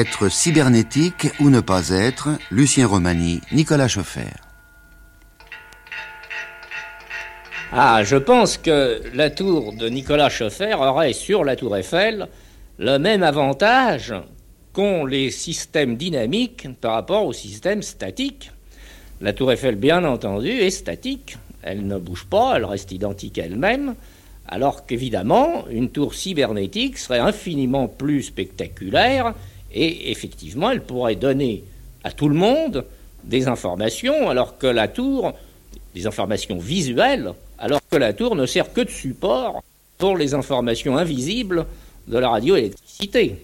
Être 0.00 0.30
cybernétique 0.30 1.28
ou 1.40 1.50
ne 1.50 1.60
pas 1.60 1.90
être, 1.90 2.30
Lucien 2.50 2.86
Romani, 2.86 3.42
Nicolas 3.52 3.86
Chauffer. 3.86 4.32
Ah, 7.70 8.02
je 8.02 8.16
pense 8.16 8.56
que 8.56 9.02
la 9.12 9.28
tour 9.28 9.74
de 9.74 9.90
Nicolas 9.90 10.30
Chauffer 10.30 10.72
aurait 10.72 11.12
sur 11.12 11.44
la 11.44 11.54
tour 11.54 11.76
Eiffel 11.76 12.28
le 12.78 12.96
même 12.96 13.22
avantage 13.22 14.14
qu'ont 14.72 15.04
les 15.04 15.30
systèmes 15.30 15.98
dynamiques 15.98 16.66
par 16.80 16.94
rapport 16.94 17.26
aux 17.26 17.34
systèmes 17.34 17.82
statiques. 17.82 18.52
La 19.20 19.34
tour 19.34 19.52
Eiffel, 19.52 19.74
bien 19.74 20.02
entendu, 20.04 20.48
est 20.48 20.70
statique. 20.70 21.36
Elle 21.62 21.86
ne 21.86 21.98
bouge 21.98 22.24
pas, 22.24 22.54
elle 22.56 22.64
reste 22.64 22.90
identique 22.90 23.36
elle-même. 23.36 23.94
Alors 24.48 24.86
qu'évidemment, 24.86 25.66
une 25.70 25.90
tour 25.90 26.14
cybernétique 26.14 26.96
serait 26.96 27.18
infiniment 27.18 27.86
plus 27.86 28.22
spectaculaire 28.22 29.34
et 29.72 30.10
effectivement, 30.10 30.70
elle 30.70 30.82
pourrait 30.82 31.16
donner 31.16 31.64
à 32.04 32.12
tout 32.12 32.28
le 32.28 32.34
monde 32.34 32.84
des 33.24 33.48
informations, 33.48 34.28
alors 34.28 34.58
que 34.58 34.66
la 34.66 34.88
tour, 34.88 35.32
des 35.94 36.06
informations 36.06 36.58
visuelles, 36.58 37.32
alors 37.58 37.80
que 37.90 37.96
la 37.96 38.12
tour 38.12 38.34
ne 38.34 38.46
sert 38.46 38.72
que 38.72 38.80
de 38.80 38.90
support 38.90 39.62
pour 39.98 40.16
les 40.16 40.34
informations 40.34 40.96
invisibles 40.96 41.66
de 42.08 42.18
la 42.18 42.30
radioélectricité. 42.30 43.36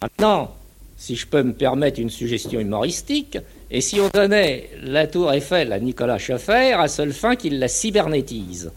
Maintenant, 0.00 0.54
si 0.96 1.16
je 1.16 1.26
peux 1.26 1.42
me 1.42 1.52
permettre 1.52 2.00
une 2.00 2.10
suggestion 2.10 2.60
humoristique, 2.60 3.38
et 3.70 3.80
si 3.80 4.00
on 4.00 4.08
donnait 4.08 4.70
la 4.82 5.06
tour 5.06 5.32
Eiffel 5.32 5.72
à 5.72 5.78
Nicolas 5.80 6.18
Schoeffer 6.18 6.72
à 6.72 6.88
seule 6.88 7.12
fin 7.12 7.36
qu'il 7.36 7.58
la 7.58 7.68
cybernétise 7.68 8.70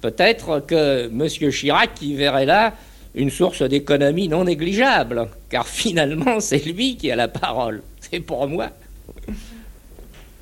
Peut-être 0.00 0.60
que 0.60 1.06
M. 1.06 1.50
Chirac 1.50 2.00
y 2.02 2.14
verrait 2.14 2.46
là 2.46 2.74
une 3.16 3.30
source 3.30 3.62
d'économie 3.62 4.28
non 4.28 4.44
négligeable, 4.44 5.28
car 5.48 5.66
finalement 5.66 6.38
c'est 6.38 6.64
lui 6.64 6.96
qui 6.96 7.10
a 7.10 7.16
la 7.16 7.28
parole, 7.28 7.82
c'est 7.98 8.20
pour 8.20 8.46
moi. 8.46 8.68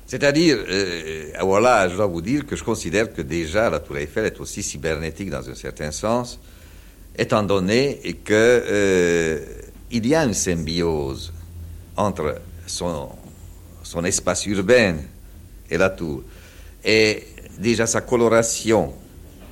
C'est-à-dire, 0.05 0.57
euh, 0.69 1.31
voilà, 1.41 1.89
je 1.89 1.95
dois 1.95 2.05
vous 2.05 2.21
dire 2.21 2.45
que 2.45 2.55
je 2.55 2.63
considère 2.63 3.11
que 3.11 3.21
déjà 3.21 3.69
la 3.69 3.79
Tour 3.79 3.97
Eiffel 3.97 4.25
est 4.25 4.39
aussi 4.39 4.61
cybernétique 4.61 5.29
dans 5.31 5.49
un 5.49 5.55
certain 5.55 5.91
sens, 5.91 6.39
étant 7.17 7.43
donné 7.43 7.99
que 8.23 8.33
euh, 8.33 9.39
il 9.89 10.05
y 10.05 10.13
a 10.13 10.25
une 10.25 10.33
symbiose 10.33 11.33
entre 11.95 12.35
son, 12.67 13.09
son 13.83 14.03
espace 14.03 14.45
urbain 14.45 14.97
et 15.71 15.77
la 15.77 15.89
tour, 15.89 16.23
et 16.83 17.23
déjà 17.57 17.87
sa 17.87 18.01
coloration 18.01 18.93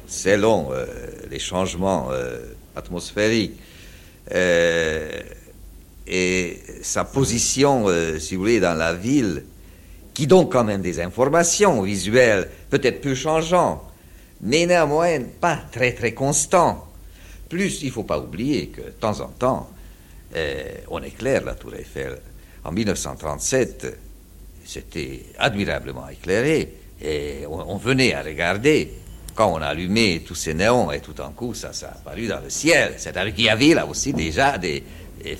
selon 0.05 0.71
euh, 0.71 0.85
les 1.31 1.39
changements 1.39 2.09
atmosphérique 2.75 3.53
euh, 4.31 5.21
et 6.07 6.59
sa 6.81 7.05
position, 7.05 7.85
euh, 7.87 8.19
si 8.19 8.35
vous 8.35 8.41
voulez, 8.41 8.59
dans 8.59 8.73
la 8.73 8.93
ville, 8.93 9.43
qui 10.13 10.27
donne 10.27 10.49
quand 10.49 10.63
même 10.63 10.81
des 10.81 10.99
informations 10.99 11.81
visuelles, 11.81 12.49
peut-être 12.69 13.01
peu 13.01 13.15
changeantes, 13.15 13.81
mais 14.41 14.65
néanmoins 14.65 15.19
pas 15.39 15.59
très 15.71 15.93
très 15.93 16.13
constantes. 16.13 16.83
Plus, 17.49 17.81
il 17.81 17.87
ne 17.87 17.91
faut 17.91 18.03
pas 18.03 18.19
oublier 18.19 18.67
que 18.67 18.81
de 18.81 18.89
temps 18.91 19.19
en 19.21 19.27
temps, 19.27 19.69
euh, 20.35 20.63
on 20.89 21.01
éclaire 21.03 21.43
la 21.45 21.55
tour 21.55 21.73
Eiffel. 21.75 22.19
En 22.63 22.71
1937, 22.71 23.97
c'était 24.65 25.23
admirablement 25.37 26.07
éclairé 26.09 26.73
et 27.01 27.45
on 27.47 27.75
venait 27.75 28.13
à 28.13 28.21
regarder 28.21 28.89
quand 29.35 29.51
on 29.51 29.61
a 29.61 29.67
allumé 29.67 30.23
tous 30.25 30.35
ces 30.35 30.53
néons 30.53 30.91
et 30.91 30.99
tout 30.99 31.19
en 31.21 31.31
coup, 31.31 31.53
ça, 31.53 31.73
ça 31.73 31.87
a 31.87 31.91
apparu 31.91 32.27
dans 32.27 32.39
le 32.39 32.49
ciel. 32.49 32.93
C'est-à-dire 32.97 33.33
qu'il 33.33 33.45
y 33.45 33.49
avait 33.49 33.73
là 33.73 33.85
aussi 33.85 34.13
déjà 34.13 34.57
des, 34.57 34.83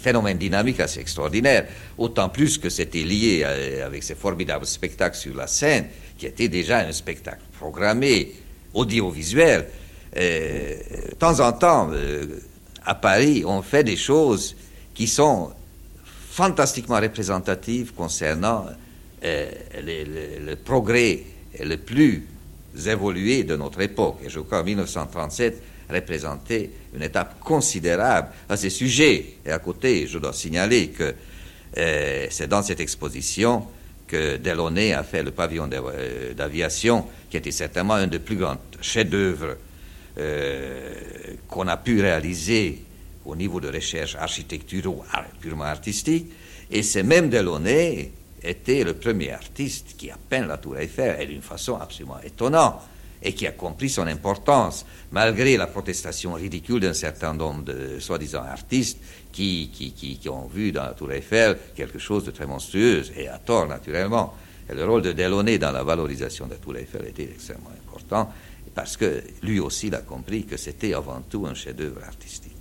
phénomènes 0.02 0.38
dynamiques 0.38 0.80
assez 0.80 1.02
extraordinaires. 1.02 1.66
Autant 1.98 2.30
plus 2.30 2.58
que 2.58 2.70
c'était 2.70 3.04
lié 3.04 3.44
avec 3.86 4.02
ces 4.02 4.16
formidables 4.16 4.66
spectacles 4.66 5.18
sur 5.18 5.36
la 5.36 5.48
scène, 5.48 5.88
qui 6.18 6.26
était 6.26 6.48
déjà 6.48 6.80
un 6.80 6.91
spectacle 6.94 7.41
programmé, 7.60 8.32
audiovisuel. 8.74 9.68
de 10.16 11.16
temps 11.20 11.39
en 11.41 11.52
temps, 11.52 11.89
euh, 11.91 12.39
à 12.86 12.96
Paris, 12.96 13.44
on 13.46 13.62
fait 13.62 13.84
des 13.84 13.98
choses 13.98 14.56
qui 14.94 15.08
sont 15.08 15.52
fantastiquement 16.30 17.00
représentative 17.00 17.94
concernant 17.94 18.66
euh, 19.24 19.52
le, 19.82 20.56
progrès 20.56 21.24
le 21.60 21.76
plus 21.76 22.26
évolué 22.88 23.43
de 23.43 23.55
notre 23.55 23.82
époque. 23.82 24.19
Et 24.26 24.30
je 24.30 24.39
crois 24.39 24.61
que 24.61 24.65
1937 24.65 25.61
représentait 25.89 26.69
une 26.95 27.03
étape 27.03 27.39
considérable 27.39 28.30
à 28.49 28.57
ce 28.57 28.69
sujet. 28.69 29.36
Et 29.45 29.51
à 29.51 29.59
côté, 29.59 30.07
je 30.07 30.17
dois 30.17 30.34
signaler 30.34 30.89
que 30.89 31.13
euh, 31.78 32.28
c'est 32.30 32.47
dans 32.47 32.61
cette 32.61 32.80
exposition 32.80 33.65
que 34.07 34.38
Delaunay 34.38 34.93
a 34.93 35.03
fait 35.03 35.24
le 35.24 35.32
pavillon 35.32 35.69
euh, 35.71 36.34
d'aviation, 36.34 37.05
qui 37.30 37.38
était 37.38 37.51
certainement 37.51 37.95
un 37.95 38.07
des 38.07 38.19
plus 38.19 38.36
grands 38.36 38.57
chefs-d'œuvre 38.82 39.57
euh, 40.19 40.93
qu'on 41.49 41.67
a 41.67 41.78
pu 41.78 42.01
réaliser 42.01 42.84
au 43.26 43.36
niveau 43.36 43.59
de 43.59 43.69
recherche 43.69 44.15
architecturale 44.15 45.28
purement 45.39 45.63
artistique. 45.63 46.32
Et 46.69 46.84
c'est 46.84 47.03
même 47.03 47.30
Delaunay 47.30 48.11
était 48.44 48.84
le 48.84 48.94
premier 48.94 49.32
artiste 49.32 49.96
qui 49.98 50.12
a 50.12 50.18
peint 50.30 50.46
la 50.46 50.58
Tour 50.58 50.78
Eiffel 50.78 51.22
et 51.22 51.26
d'une 51.26 51.41
façon 51.41 51.76
absolument 51.76 52.20
étonnante 52.24 52.82
et 53.24 53.34
qui 53.34 53.48
a 53.48 53.52
compris 53.52 53.89
son 53.89 54.06
importance, 54.08 54.86
malgré 55.12 55.56
la 55.56 55.68
protestation 55.68 56.34
ridicule 56.34 56.82
d'un 56.82 56.94
certain 56.94 57.34
nombre 57.34 57.64
de 57.64 58.00
soi-disant 58.00 58.44
artistes 58.44 59.00
qui, 59.32 59.70
qui, 59.72 60.30
ont 60.30 60.48
vu 60.48 60.72
dans 60.72 60.84
la 60.84 60.94
Tour 60.94 61.12
Eiffel 61.14 61.58
quelque 61.76 62.00
chose 62.00 62.26
de 62.26 62.32
très 62.32 62.46
monstrueux, 62.46 63.04
et 63.16 63.28
à 63.30 63.38
tort 63.38 63.68
naturellement. 63.68 64.36
Et 64.70 64.74
le 64.74 64.86
rôle 64.86 65.02
de 65.02 65.14
Delaunay 65.14 65.58
dans 65.58 65.72
la 65.72 65.84
valorisation 65.84 66.46
de 66.46 66.52
la 66.52 66.58
Tour 66.58 66.76
Eiffel 66.78 67.06
était 67.08 67.24
extrêmement 67.24 67.72
important, 67.88 68.32
parce 68.76 68.98
que 68.98 69.24
lui 69.41 69.60
aussi 69.60 69.88
il 69.88 69.96
a 69.96 70.02
compris 70.02 70.46
que 70.46 70.58
c'était 70.58 70.94
avant 70.94 71.22
tout 71.22 71.46
un 71.48 71.54
chef-d'œuvre 71.54 72.04
artistique. 72.06 72.53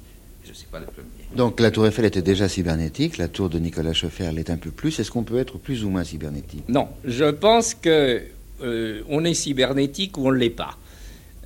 Je 0.53 0.59
ne 0.59 0.59
suis 0.59 0.69
pas 0.71 0.81
le 0.81 0.85
premier. 0.85 1.09
Donc 1.35 1.61
la 1.61 1.71
Tour 1.71 1.87
Eiffel 1.87 2.05
était 2.05 2.21
déjà 2.21 2.47
cybernétique, 2.47 3.17
la 3.17 3.29
tour 3.29 3.49
de 3.49 3.59
Nicolas 3.59 3.95
Schoeffer 3.95 4.33
l'est 4.33 4.51
un 4.51 4.59
peu 4.59 4.71
plus. 4.71 5.01
Est-ce 5.01 5.11
qu'on 5.11 5.23
peut 5.23 5.39
être 5.39 5.57
plus 5.57 5.83
ou 5.83 5.89
moins 5.89 6.05
cybernétique? 6.05 6.65
Non, 6.69 6.89
je 7.07 7.25
pense 7.25 7.75
que 7.75 8.21
euh, 8.63 9.01
on 9.09 9.25
est 9.25 9.33
cybernétique 9.33 10.19
ou 10.19 10.29
on 10.29 10.31
ne 10.31 10.37
l'est 10.37 10.51
pas. 10.51 10.77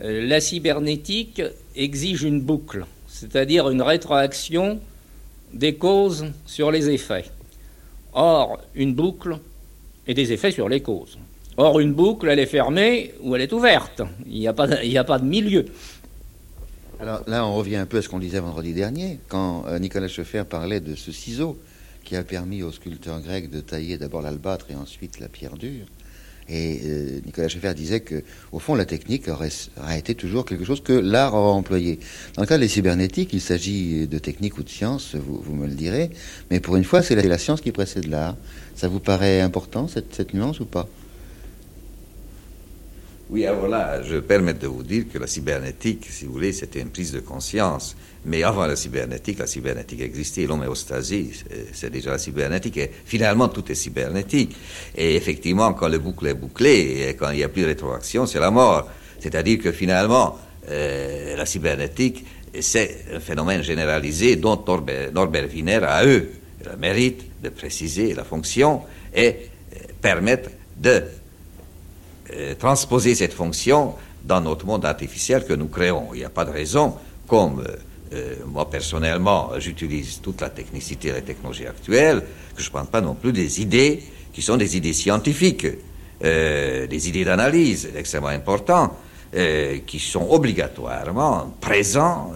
Euh, 0.01 0.27
la 0.27 0.41
cybernétique 0.41 1.41
exige 1.77 2.25
une 2.25 2.41
boucle, 2.41 2.85
c'est-à-dire 3.07 3.71
une 3.71 3.81
rétroaction 3.81 4.81
des 5.55 5.77
causes 5.77 6.27
sur 6.45 6.73
les 6.73 6.91
effets. 6.91 7.27
Or, 8.13 8.61
une 8.75 8.93
boucle 8.93 9.39
et 10.09 10.15
des 10.15 10.33
effets 10.33 10.51
sur 10.51 10.69
les 10.69 10.81
causes. 10.81 11.17
Or, 11.59 11.79
une 11.79 11.93
boucle, 11.93 12.29
elle 12.29 12.41
est 12.41 12.47
fermée 12.47 13.15
ou 13.23 13.35
elle 13.37 13.43
est 13.43 13.53
ouverte. 13.53 14.03
Il 14.27 14.41
n'y 14.41 14.49
a 14.49 14.53
pas 14.53 14.67
de 15.19 15.25
milieu. 15.25 15.65
Alors 16.99 17.23
là, 17.27 17.47
on 17.47 17.55
revient 17.55 17.77
un 17.77 17.85
peu 17.85 17.99
à 17.99 18.03
ce 18.03 18.09
qu'on 18.09 18.19
disait 18.19 18.41
vendredi 18.41 18.73
dernier, 18.73 19.21
quand 19.29 19.67
euh, 19.67 19.79
Nicolas 19.79 20.09
Schoeffer 20.09 20.45
parlait 20.49 20.81
de 20.81 20.95
ce 20.95 21.13
ciseau 21.13 21.59
qui 22.05 22.17
a 22.17 22.25
permis 22.25 22.63
aux 22.63 22.73
sculpteurs 22.73 23.21
grecs 23.21 23.51
de 23.51 23.61
tailler 23.61 23.99
d'abord 23.99 24.23
l'albâtre 24.23 24.71
et 24.71 24.75
ensuite 24.75 25.21
la 25.21 25.29
pierre 25.29 25.59
dure. 25.59 25.85
Et 26.49 26.81
euh, 26.87 27.21
Nicolas 27.27 27.49
Schaeffer 27.49 27.75
disait 27.75 28.01
que, 28.01 28.23
au 28.53 28.61
fond, 28.61 28.75
la 28.77 28.87
technique 28.87 29.29
aurait, 29.29 29.51
été 29.99 30.15
toujours 30.15 30.47
quelque 30.47 30.65
chose 30.65 30.81
que 30.81 30.93
l'art 30.93 31.35
aura 31.35 31.51
employé. 31.51 31.99
Dans 32.37 32.43
le 32.43 32.47
cas 32.47 32.57
des 32.57 32.69
cybernétiques, 32.69 33.33
il 33.33 33.41
s'agit 33.41 34.07
de 34.07 34.19
technique 34.19 34.57
ou 34.57 34.63
de 34.63 34.69
science, 34.69 35.17
vous, 35.17 35.55
me 35.55 35.67
le 35.67 35.75
direz, 35.75 36.11
mais 36.51 36.61
pour 36.61 36.77
une 36.77 36.85
fois, 36.85 37.03
c'est 37.03 37.17
la, 37.17 37.39
science 37.39 37.61
qui 37.61 37.73
précède 37.73 38.07
l'art. 38.07 38.37
Ça 38.77 38.87
vous 38.87 39.01
paraît 39.01 39.41
important, 39.41 39.89
cette 39.89 40.33
nuance 40.33 40.61
ou 40.61 40.67
pas? 40.67 40.89
Oui, 43.29 43.45
alors 43.45 43.67
là, 43.67 44.03
je 44.03 44.17
permets 44.17 44.55
de 44.55 44.69
vous 44.69 44.85
dire 44.85 45.05
que 45.13 45.19
la 45.19 45.27
cybernétique, 45.27 46.07
si 46.09 46.27
vous 46.27 46.33
voulez, 46.33 46.53
c'était 46.53 46.81
une 46.81 46.91
prise 46.91 47.13
de 47.13 47.19
conscience. 47.21 47.97
Mais 48.25 48.45
avant 48.45 48.67
la 48.67 48.77
cybernétique, 48.77 49.41
la 49.41 49.49
cybernétique 49.49 50.01
existait. 50.01 50.47
L'homéostasie, 50.47 51.33
c'est 51.73 51.91
déjà 51.91 52.13
la 52.13 52.19
cybernétique. 52.19 52.77
Et 52.77 52.91
finalement, 53.05 53.49
tout 53.49 53.71
est 53.71 53.75
cybernétique. 53.75 54.55
Et 54.97 55.17
effectivement, 55.17 55.73
quand 55.75 55.89
le 55.89 55.99
boucle 55.99 56.29
est 56.29 56.35
bouclé, 56.35 57.09
et 57.09 57.15
quand 57.15 57.31
il 57.31 57.39
n'y 57.39 57.45
a 57.45 57.49
plus 57.49 57.63
de 57.63 57.69
rétroaction, 57.69 58.27
c'est 58.27 58.41
la 58.41 58.51
mort. 58.53 58.89
C'est-à-dire 59.19 59.59
que 59.59 59.73
finalement, 59.73 60.39
euh, 60.69 61.37
la 61.37 61.47
cybernétique, 61.47 62.25
c'est 62.61 63.07
un 63.13 63.21
phénomène 63.21 63.63
généralisé 63.63 64.37
dont 64.37 64.63
Norbert, 65.13 65.49
Wiener 65.53 65.81
a 65.83 66.07
eu 66.07 66.29
le 66.65 66.77
mérite 66.79 67.43
de 67.43 67.49
préciser 67.49 68.15
la 68.15 68.25
fonction 68.25 68.83
et 69.15 69.29
euh, 69.29 69.79
permettre 70.01 70.51
de 70.77 71.03
euh, 72.35 72.55
transposer 72.55 73.15
cette 73.15 73.35
fonction 73.35 73.95
dans 74.25 74.41
notre 74.41 74.67
monde 74.67 74.85
artificiel 74.85 75.45
que 75.45 75.53
nous 75.53 75.69
créons. 75.69 76.09
Il 76.13 76.19
n'y 76.19 76.25
a 76.25 76.31
pas 76.31 76.45
de 76.45 76.51
raison, 76.51 76.95
comme 77.29 77.61
euh, 77.61 77.77
euh, 78.15 78.35
moi 78.47 78.69
personnellement 78.69 79.51
j'utilise 79.59 80.21
toute 80.21 80.41
la 80.41 80.51
technicité 80.51 81.09
et 81.09 81.13
la 81.13 81.21
technologie 81.21 81.67
actuelle, 81.67 82.23
que 82.57 82.63
je 82.63 82.69
ne 82.69 82.73
prends 82.73 82.85
pas 82.85 83.01
non 83.01 83.15
plus 83.15 83.33
des 83.33 83.61
idées 83.61 84.03
qui 84.33 84.43
sont 84.43 84.57
des 84.57 84.77
idées 84.77 84.93
scientifiques, 84.93 85.67
des 86.21 87.09
idées 87.09 87.25
d'analyse 87.25 87.89
extrêmement 87.97 88.29
importantes, 88.29 88.93
qui 89.87 89.99
sont 89.99 90.27
obligatoirement 90.31 91.55
présents 91.59 92.33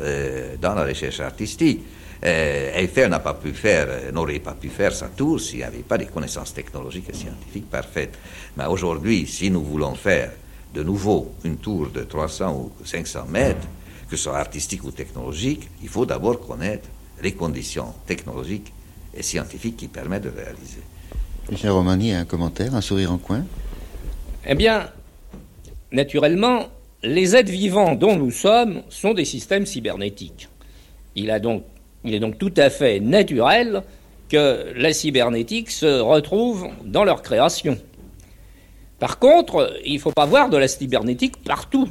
dans 0.63 0.75
la 0.75 0.85
recherche 0.85 1.21
artistique. 1.21 1.81
Eiffel 2.23 3.09
n'a 3.09 3.21
pas 3.21 3.35
pu 3.35 3.53
faire, 3.53 4.13
n'aurait 4.13 4.41
pas 4.41 4.53
pu 4.53 4.69
faire 4.69 4.93
sa 4.93 5.09
tour 5.09 5.41
s'il 5.41 5.59
n'y 5.59 5.65
avait 5.65 5.79
pas 5.79 5.97
des 5.97 6.07
connaissances 6.07 6.53
technologiques 6.53 7.09
et 7.09 7.15
scientifiques 7.15 7.71
parfaites. 7.71 8.19
Mais 8.57 8.67
aujourd'hui, 8.67 9.27
si 9.27 9.51
nous 9.51 9.63
voulons 9.63 9.95
faire 9.95 10.31
de 10.75 10.83
nouveau 10.83 11.33
une 11.45 11.57
tour 11.57 11.89
de 11.89 12.03
300 12.03 12.55
ou 12.55 12.85
500 12.85 13.27
mètres, 13.29 13.67
que 14.09 14.17
ce 14.17 14.25
soit 14.25 14.39
artistique 14.39 14.85
ou 14.85 14.91
technologique, 14.91 15.69
il 15.83 15.89
faut 15.89 16.05
d'abord 16.05 16.41
connaître 16.41 16.89
les 17.23 17.33
conditions 17.33 17.95
technologiques 18.07 18.73
et 19.15 19.23
scientifiques 19.23 19.77
qui 19.77 19.89
permettent 19.89 20.25
de 20.25 20.31
réaliser. 20.31 20.83
Michel 21.51 21.71
Romani, 21.71 22.13
un 22.13 22.25
commentaire, 22.25 22.75
un 22.75 22.81
sourire 22.81 23.13
en 23.13 23.19
coin? 23.19 23.45
Eh 24.47 24.55
bien, 24.55 24.89
naturellement, 25.91 26.67
les 27.03 27.35
êtres 27.35 27.51
vivants 27.51 27.95
dont 27.95 28.17
nous 28.17 28.31
sommes 28.31 28.83
sont 28.89 29.15
des 29.15 29.25
systèmes 29.25 29.67
cybernétiques. 29.67 30.49
Il, 31.17 31.31
a 31.31 31.41
donc, 31.41 31.65
il 32.05 32.15
est 32.15 32.21
donc 32.21 32.39
tout 32.39 32.53
à 32.57 32.71
fait 32.71 33.01
naturel 33.01 33.83
que 34.29 34.73
la 34.77 34.93
cybernétique 34.93 35.71
se 35.71 36.01
retrouve 36.01 36.69
dans 36.85 37.05
leur 37.05 37.23
création. 37.23 37.77
Par 38.99 39.19
contre, 39.19 39.79
il 39.85 39.95
ne 39.95 39.99
faut 39.99 40.13
pas 40.13 40.27
voir 40.27 40.51
de 40.51 40.57
la 40.57 40.69
cybernétique 40.69 41.43
partout. 41.43 41.89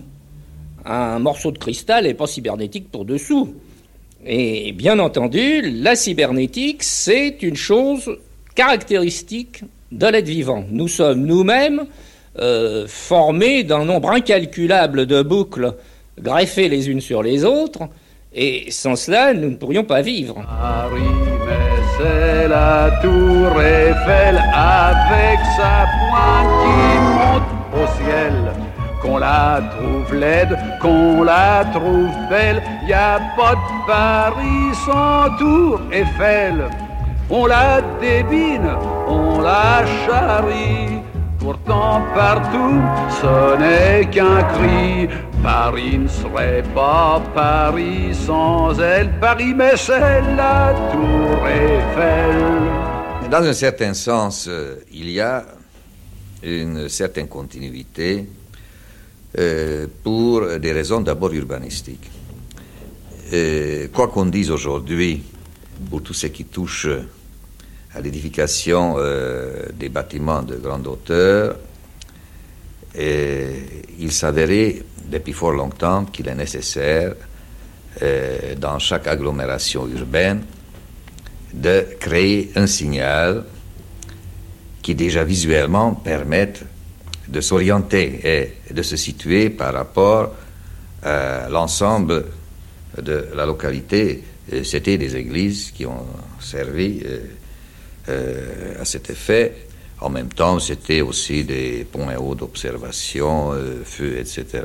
Un 0.85 1.19
morceau 1.19 1.51
de 1.51 1.57
cristal 1.57 2.05
n'est 2.05 2.13
pas 2.13 2.27
cybernétique 2.27 2.89
pour 2.91 3.03
dessous. 3.03 3.55
Et 4.25 4.71
bien 4.73 4.99
entendu, 4.99 5.61
la 5.61 5.95
cybernétique, 5.95 6.83
c'est 6.83 7.41
une 7.41 7.55
chose 7.55 8.17
caractéristique 8.55 9.63
de 9.91 10.07
l'être 10.07 10.27
vivant. 10.27 10.65
Nous 10.69 10.87
sommes 10.87 11.25
nous-mêmes 11.25 11.85
euh, 12.37 12.85
formés 12.87 13.63
d'un 13.63 13.85
nombre 13.85 14.11
incalculable 14.11 15.05
de 15.05 15.21
boucles 15.21 15.73
greffées 16.21 16.69
les 16.69 16.89
unes 16.89 17.01
sur 17.01 17.23
les 17.23 17.43
autres, 17.43 17.89
et 18.33 18.71
sans 18.71 18.95
cela, 18.95 19.33
nous 19.33 19.49
ne 19.49 19.55
pourrions 19.55 19.83
pas 19.83 20.01
vivre. 20.01 20.35
La 22.47 22.89
tour 23.01 23.61
Eiffel 23.61 24.41
avec 24.53 25.39
sa 25.57 25.85
pointe 25.99 26.53
qui 26.63 26.79
monte 27.19 27.51
au 27.73 27.85
ciel. 27.97 28.33
Qu'on 29.01 29.17
la 29.17 29.61
trouve 29.77 30.15
laide, 30.15 30.57
qu'on 30.81 31.23
la 31.23 31.65
trouve 31.73 32.09
belle, 32.29 32.61
y 32.87 32.93
a 32.93 33.19
pas 33.37 33.55
de 33.55 33.85
Paris 33.87 34.75
sans 34.85 35.37
tour 35.37 35.81
Eiffel. 35.91 36.69
On 37.29 37.45
la 37.45 37.81
débine, 38.01 38.71
on 39.07 39.41
la 39.41 39.83
charrie, 40.05 41.01
pourtant 41.39 42.01
partout 42.13 42.81
ce 43.21 43.57
n'est 43.57 44.09
qu'un 44.09 44.43
cri. 44.43 45.07
Paris 45.41 45.97
ne 45.97 46.07
serait 46.07 46.63
pas 46.75 47.21
Paris 47.33 48.13
sans 48.13 48.77
elle. 48.79 49.09
Paris, 49.19 49.53
mais 49.55 49.77
c'est 49.77 50.21
la 50.35 50.73
tour 50.91 51.47
Eiffel. 51.47 53.29
Dans 53.31 53.43
un 53.43 53.53
certain 53.53 53.93
sens, 53.93 54.47
euh, 54.47 54.75
il 54.91 55.09
y 55.09 55.21
a 55.21 55.45
une 56.43 56.89
certaine 56.89 57.27
continuité 57.27 58.25
euh, 59.37 59.87
pour 60.03 60.45
des 60.59 60.71
raisons 60.71 61.01
d'abord 61.01 61.31
urbanistiques. 61.33 62.09
Euh, 63.31 63.87
quoi 63.93 64.07
qu'on 64.07 64.25
dise 64.25 64.49
aujourd'hui, 64.49 65.21
pour 65.89 66.01
tout 66.01 66.13
ce 66.13 66.27
qui 66.27 66.45
touche 66.45 66.87
à 67.95 68.01
l'édification 68.01 68.97
des 69.73 69.89
bâtiments 69.89 70.43
de 70.43 70.55
grande 70.57 70.85
hauteur, 70.87 71.55
il 72.95 74.11
s'avérait 74.11 74.83
depuis 75.09 75.33
fort 75.33 75.53
longtemps 75.53 76.05
qu'il 76.05 76.27
est 76.27 76.35
nécessaire, 76.35 77.15
euh, 78.01 78.55
dans 78.55 78.79
chaque 78.79 79.07
agglomération 79.07 79.87
urbaine, 79.87 80.43
de 81.53 81.85
créer 81.99 82.51
un 82.55 82.67
signal 82.67 83.43
qui 84.81 84.95
déjà 84.95 85.23
visuellement 85.23 85.95
permette 85.95 86.63
de 87.27 87.41
s'orienter 87.41 88.21
et 88.23 88.73
de 88.73 88.81
se 88.83 88.95
situer 88.95 89.49
par 89.49 89.73
rapport 89.73 90.33
à 91.03 91.49
l'ensemble 91.49 92.25
de 93.01 93.27
la 93.35 93.45
localité. 93.45 94.23
C'était 94.63 94.97
des 94.97 95.15
églises 95.15 95.71
qui 95.71 95.85
ont 95.85 96.05
servi 96.39 97.01
euh, 97.05 97.19
à 98.07 98.85
cet 98.85 99.09
effet. 99.09 99.53
En 100.01 100.09
même 100.09 100.29
temps, 100.29 100.59
c'était 100.59 101.01
aussi 101.01 101.43
des 101.43 101.85
points 101.91 102.15
hauts 102.17 102.35
d'observation, 102.35 103.53
feu, 103.83 104.17
etc. 104.17 104.63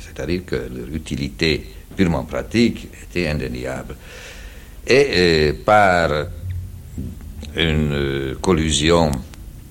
C'est-à-dire 0.00 0.44
que 0.46 0.56
leur 0.56 0.88
utilité 0.92 1.64
purement 1.94 2.24
pratique 2.24 2.88
était 3.02 3.28
indéniable. 3.28 3.94
Et 4.86 5.52
par 5.64 6.26
une 7.54 8.36
collusion 8.40 9.12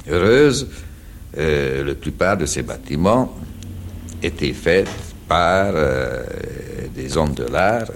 heureuse, 0.08 0.68
la 1.36 1.96
plupart 1.96 2.38
de 2.38 2.46
ces 2.46 2.62
bâtiments 2.62 3.36
étaient 4.24 4.54
faits 4.54 4.88
par 5.28 5.72
euh, 5.76 6.24
des 6.96 7.18
hommes 7.18 7.34
de 7.34 7.46
l'art, 7.46 7.88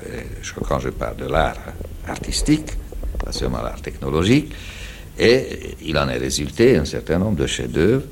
quand 0.67 0.79
je 0.79 0.89
parle 0.89 1.17
de 1.17 1.25
l'art 1.25 1.57
artistique, 2.07 2.71
pas 3.23 3.31
seulement 3.31 3.61
l'art 3.61 3.81
technologique, 3.81 4.53
et 5.17 5.75
il 5.81 5.97
en 5.97 6.07
est 6.09 6.17
résulté 6.17 6.77
un 6.77 6.85
certain 6.85 7.17
nombre 7.17 7.37
de 7.37 7.47
chefs-d'œuvre 7.47 8.03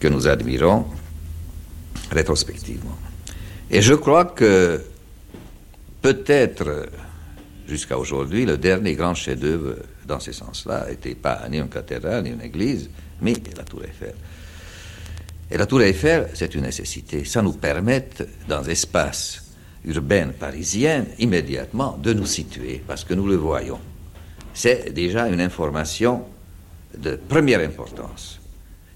que 0.00 0.08
nous 0.08 0.26
admirons 0.26 0.86
rétrospectivement. 2.10 2.96
Et 3.70 3.82
je 3.82 3.94
crois 3.94 4.24
que 4.24 4.80
peut-être 6.00 6.86
jusqu'à 7.68 7.98
aujourd'hui, 7.98 8.46
le 8.46 8.56
dernier 8.56 8.94
grand 8.94 9.14
chef-d'œuvre 9.14 9.76
dans 10.06 10.20
ce 10.20 10.32
sens-là 10.32 10.86
n'était 10.88 11.14
pas 11.14 11.46
ni 11.50 11.58
une 11.58 11.68
cathédrale 11.68 12.24
ni 12.24 12.30
une 12.30 12.40
église, 12.40 12.88
mais 13.20 13.34
la 13.56 13.64
Tour 13.64 13.84
Eiffel. 13.84 14.14
Et 15.50 15.56
la 15.56 15.66
Tour 15.66 15.82
Eiffel, 15.82 16.28
c'est 16.34 16.54
une 16.54 16.62
nécessité. 16.62 17.24
Ça 17.24 17.42
nous 17.42 17.54
permet, 17.54 18.08
dans 18.48 18.62
l'espace 18.62 19.44
urbain 19.84 20.28
parisien, 20.38 21.04
immédiatement 21.18 21.98
de 22.02 22.12
nous 22.12 22.26
situer, 22.26 22.82
parce 22.86 23.04
que 23.04 23.14
nous 23.14 23.26
le 23.26 23.36
voyons. 23.36 23.80
C'est 24.58 24.92
déjà 24.92 25.28
une 25.28 25.40
information 25.40 26.24
de 26.92 27.14
première 27.14 27.60
importance. 27.60 28.40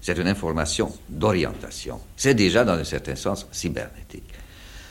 C'est 0.01 0.17
une 0.17 0.27
information 0.27 0.91
d'orientation. 1.07 2.01
C'est 2.17 2.33
déjà, 2.33 2.65
dans 2.65 2.73
un 2.73 2.83
certain 2.83 3.15
sens, 3.15 3.47
cybernétique. 3.49 4.25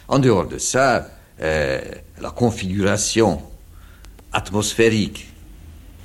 En 0.08 0.18
dehors 0.18 0.46
de 0.46 0.56
ça, 0.56 1.08
euh, 1.42 1.78
la 2.22 2.30
configuration 2.30 3.42
atmosphérique 4.32 5.28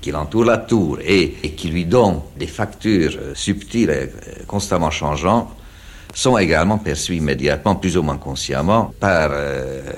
qui 0.01 0.13
entoure 0.13 0.43
la 0.43 0.57
tour 0.57 0.99
et, 1.01 1.29
qui 1.55 1.69
lui 1.69 1.85
donne 1.85 2.19
des 2.35 2.47
factures 2.47 3.17
euh, 3.17 3.35
subtiles 3.35 3.89
et 3.89 3.93
euh, 3.93 4.43
constamment 4.47 4.91
changeantes 4.91 5.47
sont 6.13 6.37
également 6.37 6.77
perçues 6.77 7.15
immédiatement, 7.15 7.77
plus 7.77 7.95
ou 7.95 8.03
moins 8.03 8.17
consciemment, 8.17 8.93
par 8.99 9.31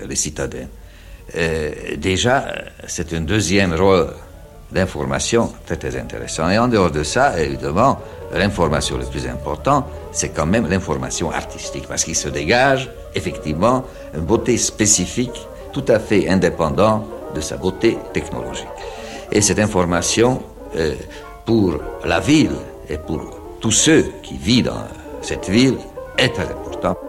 les 0.06 0.16
citadins. 0.16 0.68
déjà, 1.98 2.54
c'est 2.88 3.14
un 3.14 3.22
deuxième 3.22 3.74
rôle 3.74 4.10
d'information 4.72 5.52
très, 5.66 5.78
très. 5.78 5.90
Et 5.96 6.58
en 6.58 6.68
dehors 6.68 6.92
de 6.92 7.04
ça, 7.04 7.40
évidemment, 7.40 8.00
l'information 8.34 8.98
la 8.98 9.06
plus 9.06 9.28
importante, 9.28 9.86
c'est 10.12 10.30
quand 10.30 10.46
même 10.46 10.70
l'information 10.70 11.32
artistique, 11.32 11.88
parce 11.88 12.04
qu'il 12.04 12.16
se 12.16 12.30
dégage 12.30 12.90
effectivement 13.16 13.84
une 14.14 14.22
beauté 14.22 14.58
spécifique, 14.58 15.48
tout 15.74 15.86
à 15.88 16.00
fait 16.00 16.30
indépendante 16.30 17.06
de 17.36 17.42
sa 17.42 17.58
beauté 17.58 17.98
technologique. 18.14 18.68
Et 19.32 19.42
cette 19.42 19.60
information, 19.60 20.42
euh, 20.76 20.96
pour 21.46 21.80
la 22.06 22.20
ville 22.20 22.56
et 22.90 22.98
pour 22.98 23.22
tous 23.60 23.72
ceux 23.72 24.06
qui 24.24 24.38
vivent 24.38 24.66
dans 24.66 24.88
cette 25.22 25.50
ville, 25.50 25.78
est 26.18 26.30
très 26.30 26.44
importante. 26.44 27.09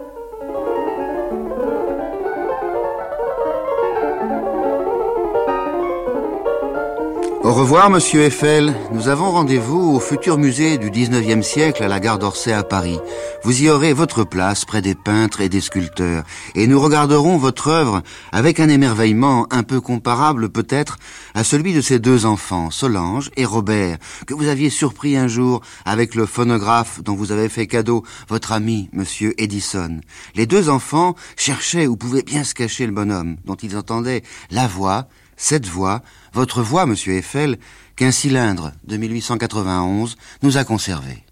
Au 7.51 7.53
revoir, 7.53 7.89
monsieur 7.89 8.21
Eiffel. 8.21 8.73
Nous 8.93 9.09
avons 9.09 9.29
rendez-vous 9.29 9.93
au 9.93 9.99
futur 9.99 10.37
musée 10.37 10.77
du 10.77 10.89
19e 10.89 11.41
siècle 11.41 11.83
à 11.83 11.89
la 11.89 11.99
gare 11.99 12.17
d'Orsay 12.17 12.53
à 12.53 12.63
Paris. 12.63 12.97
Vous 13.43 13.61
y 13.61 13.69
aurez 13.69 13.91
votre 13.91 14.23
place 14.23 14.63
près 14.63 14.81
des 14.81 14.95
peintres 14.95 15.41
et 15.41 15.49
des 15.49 15.59
sculpteurs. 15.59 16.23
Et 16.55 16.65
nous 16.65 16.79
regarderons 16.79 17.35
votre 17.35 17.67
œuvre 17.67 18.03
avec 18.31 18.61
un 18.61 18.69
émerveillement 18.69 19.47
un 19.51 19.63
peu 19.63 19.81
comparable 19.81 20.47
peut-être 20.47 20.97
à 21.33 21.43
celui 21.43 21.73
de 21.73 21.81
ces 21.81 21.99
deux 21.99 22.25
enfants, 22.25 22.71
Solange 22.71 23.31
et 23.35 23.43
Robert, 23.43 23.97
que 24.27 24.33
vous 24.33 24.47
aviez 24.47 24.69
surpris 24.69 25.17
un 25.17 25.27
jour 25.27 25.59
avec 25.83 26.15
le 26.15 26.25
phonographe 26.25 27.03
dont 27.03 27.15
vous 27.15 27.33
avez 27.33 27.49
fait 27.49 27.67
cadeau 27.67 28.05
votre 28.29 28.53
ami, 28.53 28.89
monsieur 28.93 29.33
Edison. 29.37 29.99
Les 30.35 30.45
deux 30.45 30.69
enfants 30.69 31.15
cherchaient 31.35 31.87
où 31.87 31.97
pouvait 31.97 32.23
bien 32.23 32.45
se 32.45 32.53
cacher 32.53 32.85
le 32.85 32.93
bonhomme, 32.93 33.35
dont 33.43 33.55
ils 33.55 33.75
entendaient 33.75 34.23
la 34.51 34.67
voix, 34.67 35.09
cette 35.41 35.65
voix, 35.65 36.01
votre 36.33 36.61
voix, 36.61 36.85
monsieur 36.85 37.13
Eiffel, 37.13 37.57
qu'un 37.95 38.11
cylindre 38.11 38.73
de 38.83 38.95
1891 38.95 40.15
nous 40.43 40.57
a 40.57 40.63
conservé. 40.63 41.25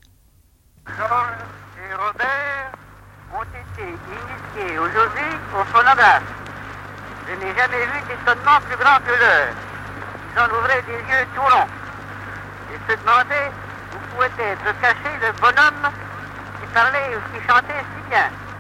Georges 0.88 1.46
et 1.78 1.94
Robert 1.94 2.72
ont 3.38 3.44
été 3.44 3.86
initiés 3.86 4.80
aujourd'hui 4.80 5.30
au 5.54 5.64
phonographe. 5.66 6.24
Je 7.28 7.34
n'ai 7.36 7.56
jamais 7.56 7.86
vu 7.86 8.02
d'étonnement 8.10 8.60
plus 8.68 8.78
grand 8.78 8.98
que 9.06 9.14
leur. 9.14 9.54
Ils 10.34 10.40
en 10.40 10.58
ouvraient 10.58 10.84
des 10.88 10.94
yeux 10.94 11.28
tout 11.36 11.42
ronds 11.42 11.70
et 12.74 12.92
se 12.92 12.98
demandaient 12.98 13.52
où 13.94 14.16
pouvait 14.16 14.52
être 14.52 14.82
caché 14.82 15.10
le 15.22 15.32
bonhomme 15.40 15.94
qui 16.60 16.74
parlait 16.74 17.16
ou 17.16 17.38
qui 17.38 17.48
chantait 17.48 17.86
si 17.94 18.10
bien. 18.10 18.49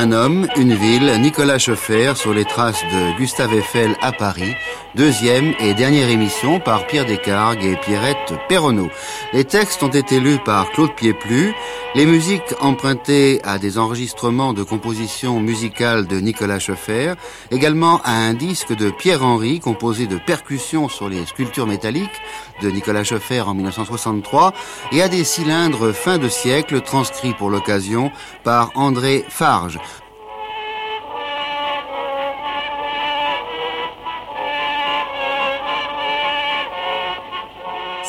Un 0.00 0.12
homme, 0.12 0.46
une 0.56 0.74
ville, 0.74 1.12
Nicolas 1.20 1.58
Schoeffer 1.58 2.12
sur 2.14 2.32
les 2.32 2.44
traces 2.44 2.84
de 2.84 3.18
Gustave 3.18 3.52
Eiffel 3.52 3.96
à 4.00 4.12
Paris, 4.12 4.54
deuxième 4.94 5.54
et 5.58 5.74
dernière 5.74 6.08
émission 6.08 6.60
par 6.60 6.86
Pierre 6.86 7.04
Descargues 7.04 7.64
et 7.64 7.74
Pierrette 7.74 8.32
Perronneau. 8.48 8.90
Les 9.32 9.44
textes 9.44 9.82
ont 9.82 9.88
été 9.88 10.20
lus 10.20 10.38
par 10.38 10.70
Claude 10.70 10.94
Pieplu, 10.94 11.52
les 11.96 12.06
musiques 12.06 12.54
empruntées 12.60 13.40
à 13.42 13.58
des 13.58 13.76
enregistrements 13.76 14.52
de 14.52 14.62
compositions 14.62 15.40
musicales 15.40 16.06
de 16.06 16.20
Nicolas 16.20 16.60
Schoeffer, 16.60 17.14
également 17.50 18.00
à 18.04 18.12
un 18.12 18.34
disque 18.34 18.76
de 18.76 18.90
Pierre 18.90 19.24
Henry 19.24 19.58
composé 19.58 20.06
de 20.06 20.18
percussions 20.18 20.88
sur 20.88 21.08
les 21.08 21.26
sculptures 21.26 21.66
métalliques 21.66 22.20
de 22.62 22.70
Nicolas 22.70 23.02
Schoeffer 23.02 23.40
en 23.40 23.54
1963 23.54 24.52
et 24.92 25.02
à 25.02 25.08
des 25.08 25.24
cylindres 25.24 25.92
fin 25.92 26.18
de 26.18 26.28
siècle 26.28 26.82
transcrits 26.82 27.34
pour 27.34 27.50
l'occasion 27.50 28.12
par 28.44 28.70
André 28.76 29.24
Farge. 29.28 29.80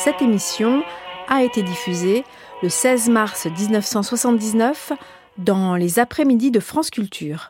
Cette 0.02 0.22
émission 0.22 0.82
a 1.28 1.42
été 1.42 1.62
diffusée 1.62 2.24
le 2.62 2.70
16 2.70 3.10
mars 3.10 3.44
1979 3.44 4.92
dans 5.36 5.76
les 5.76 5.98
après-midi 5.98 6.50
de 6.50 6.58
France 6.58 6.88
Culture. 6.88 7.48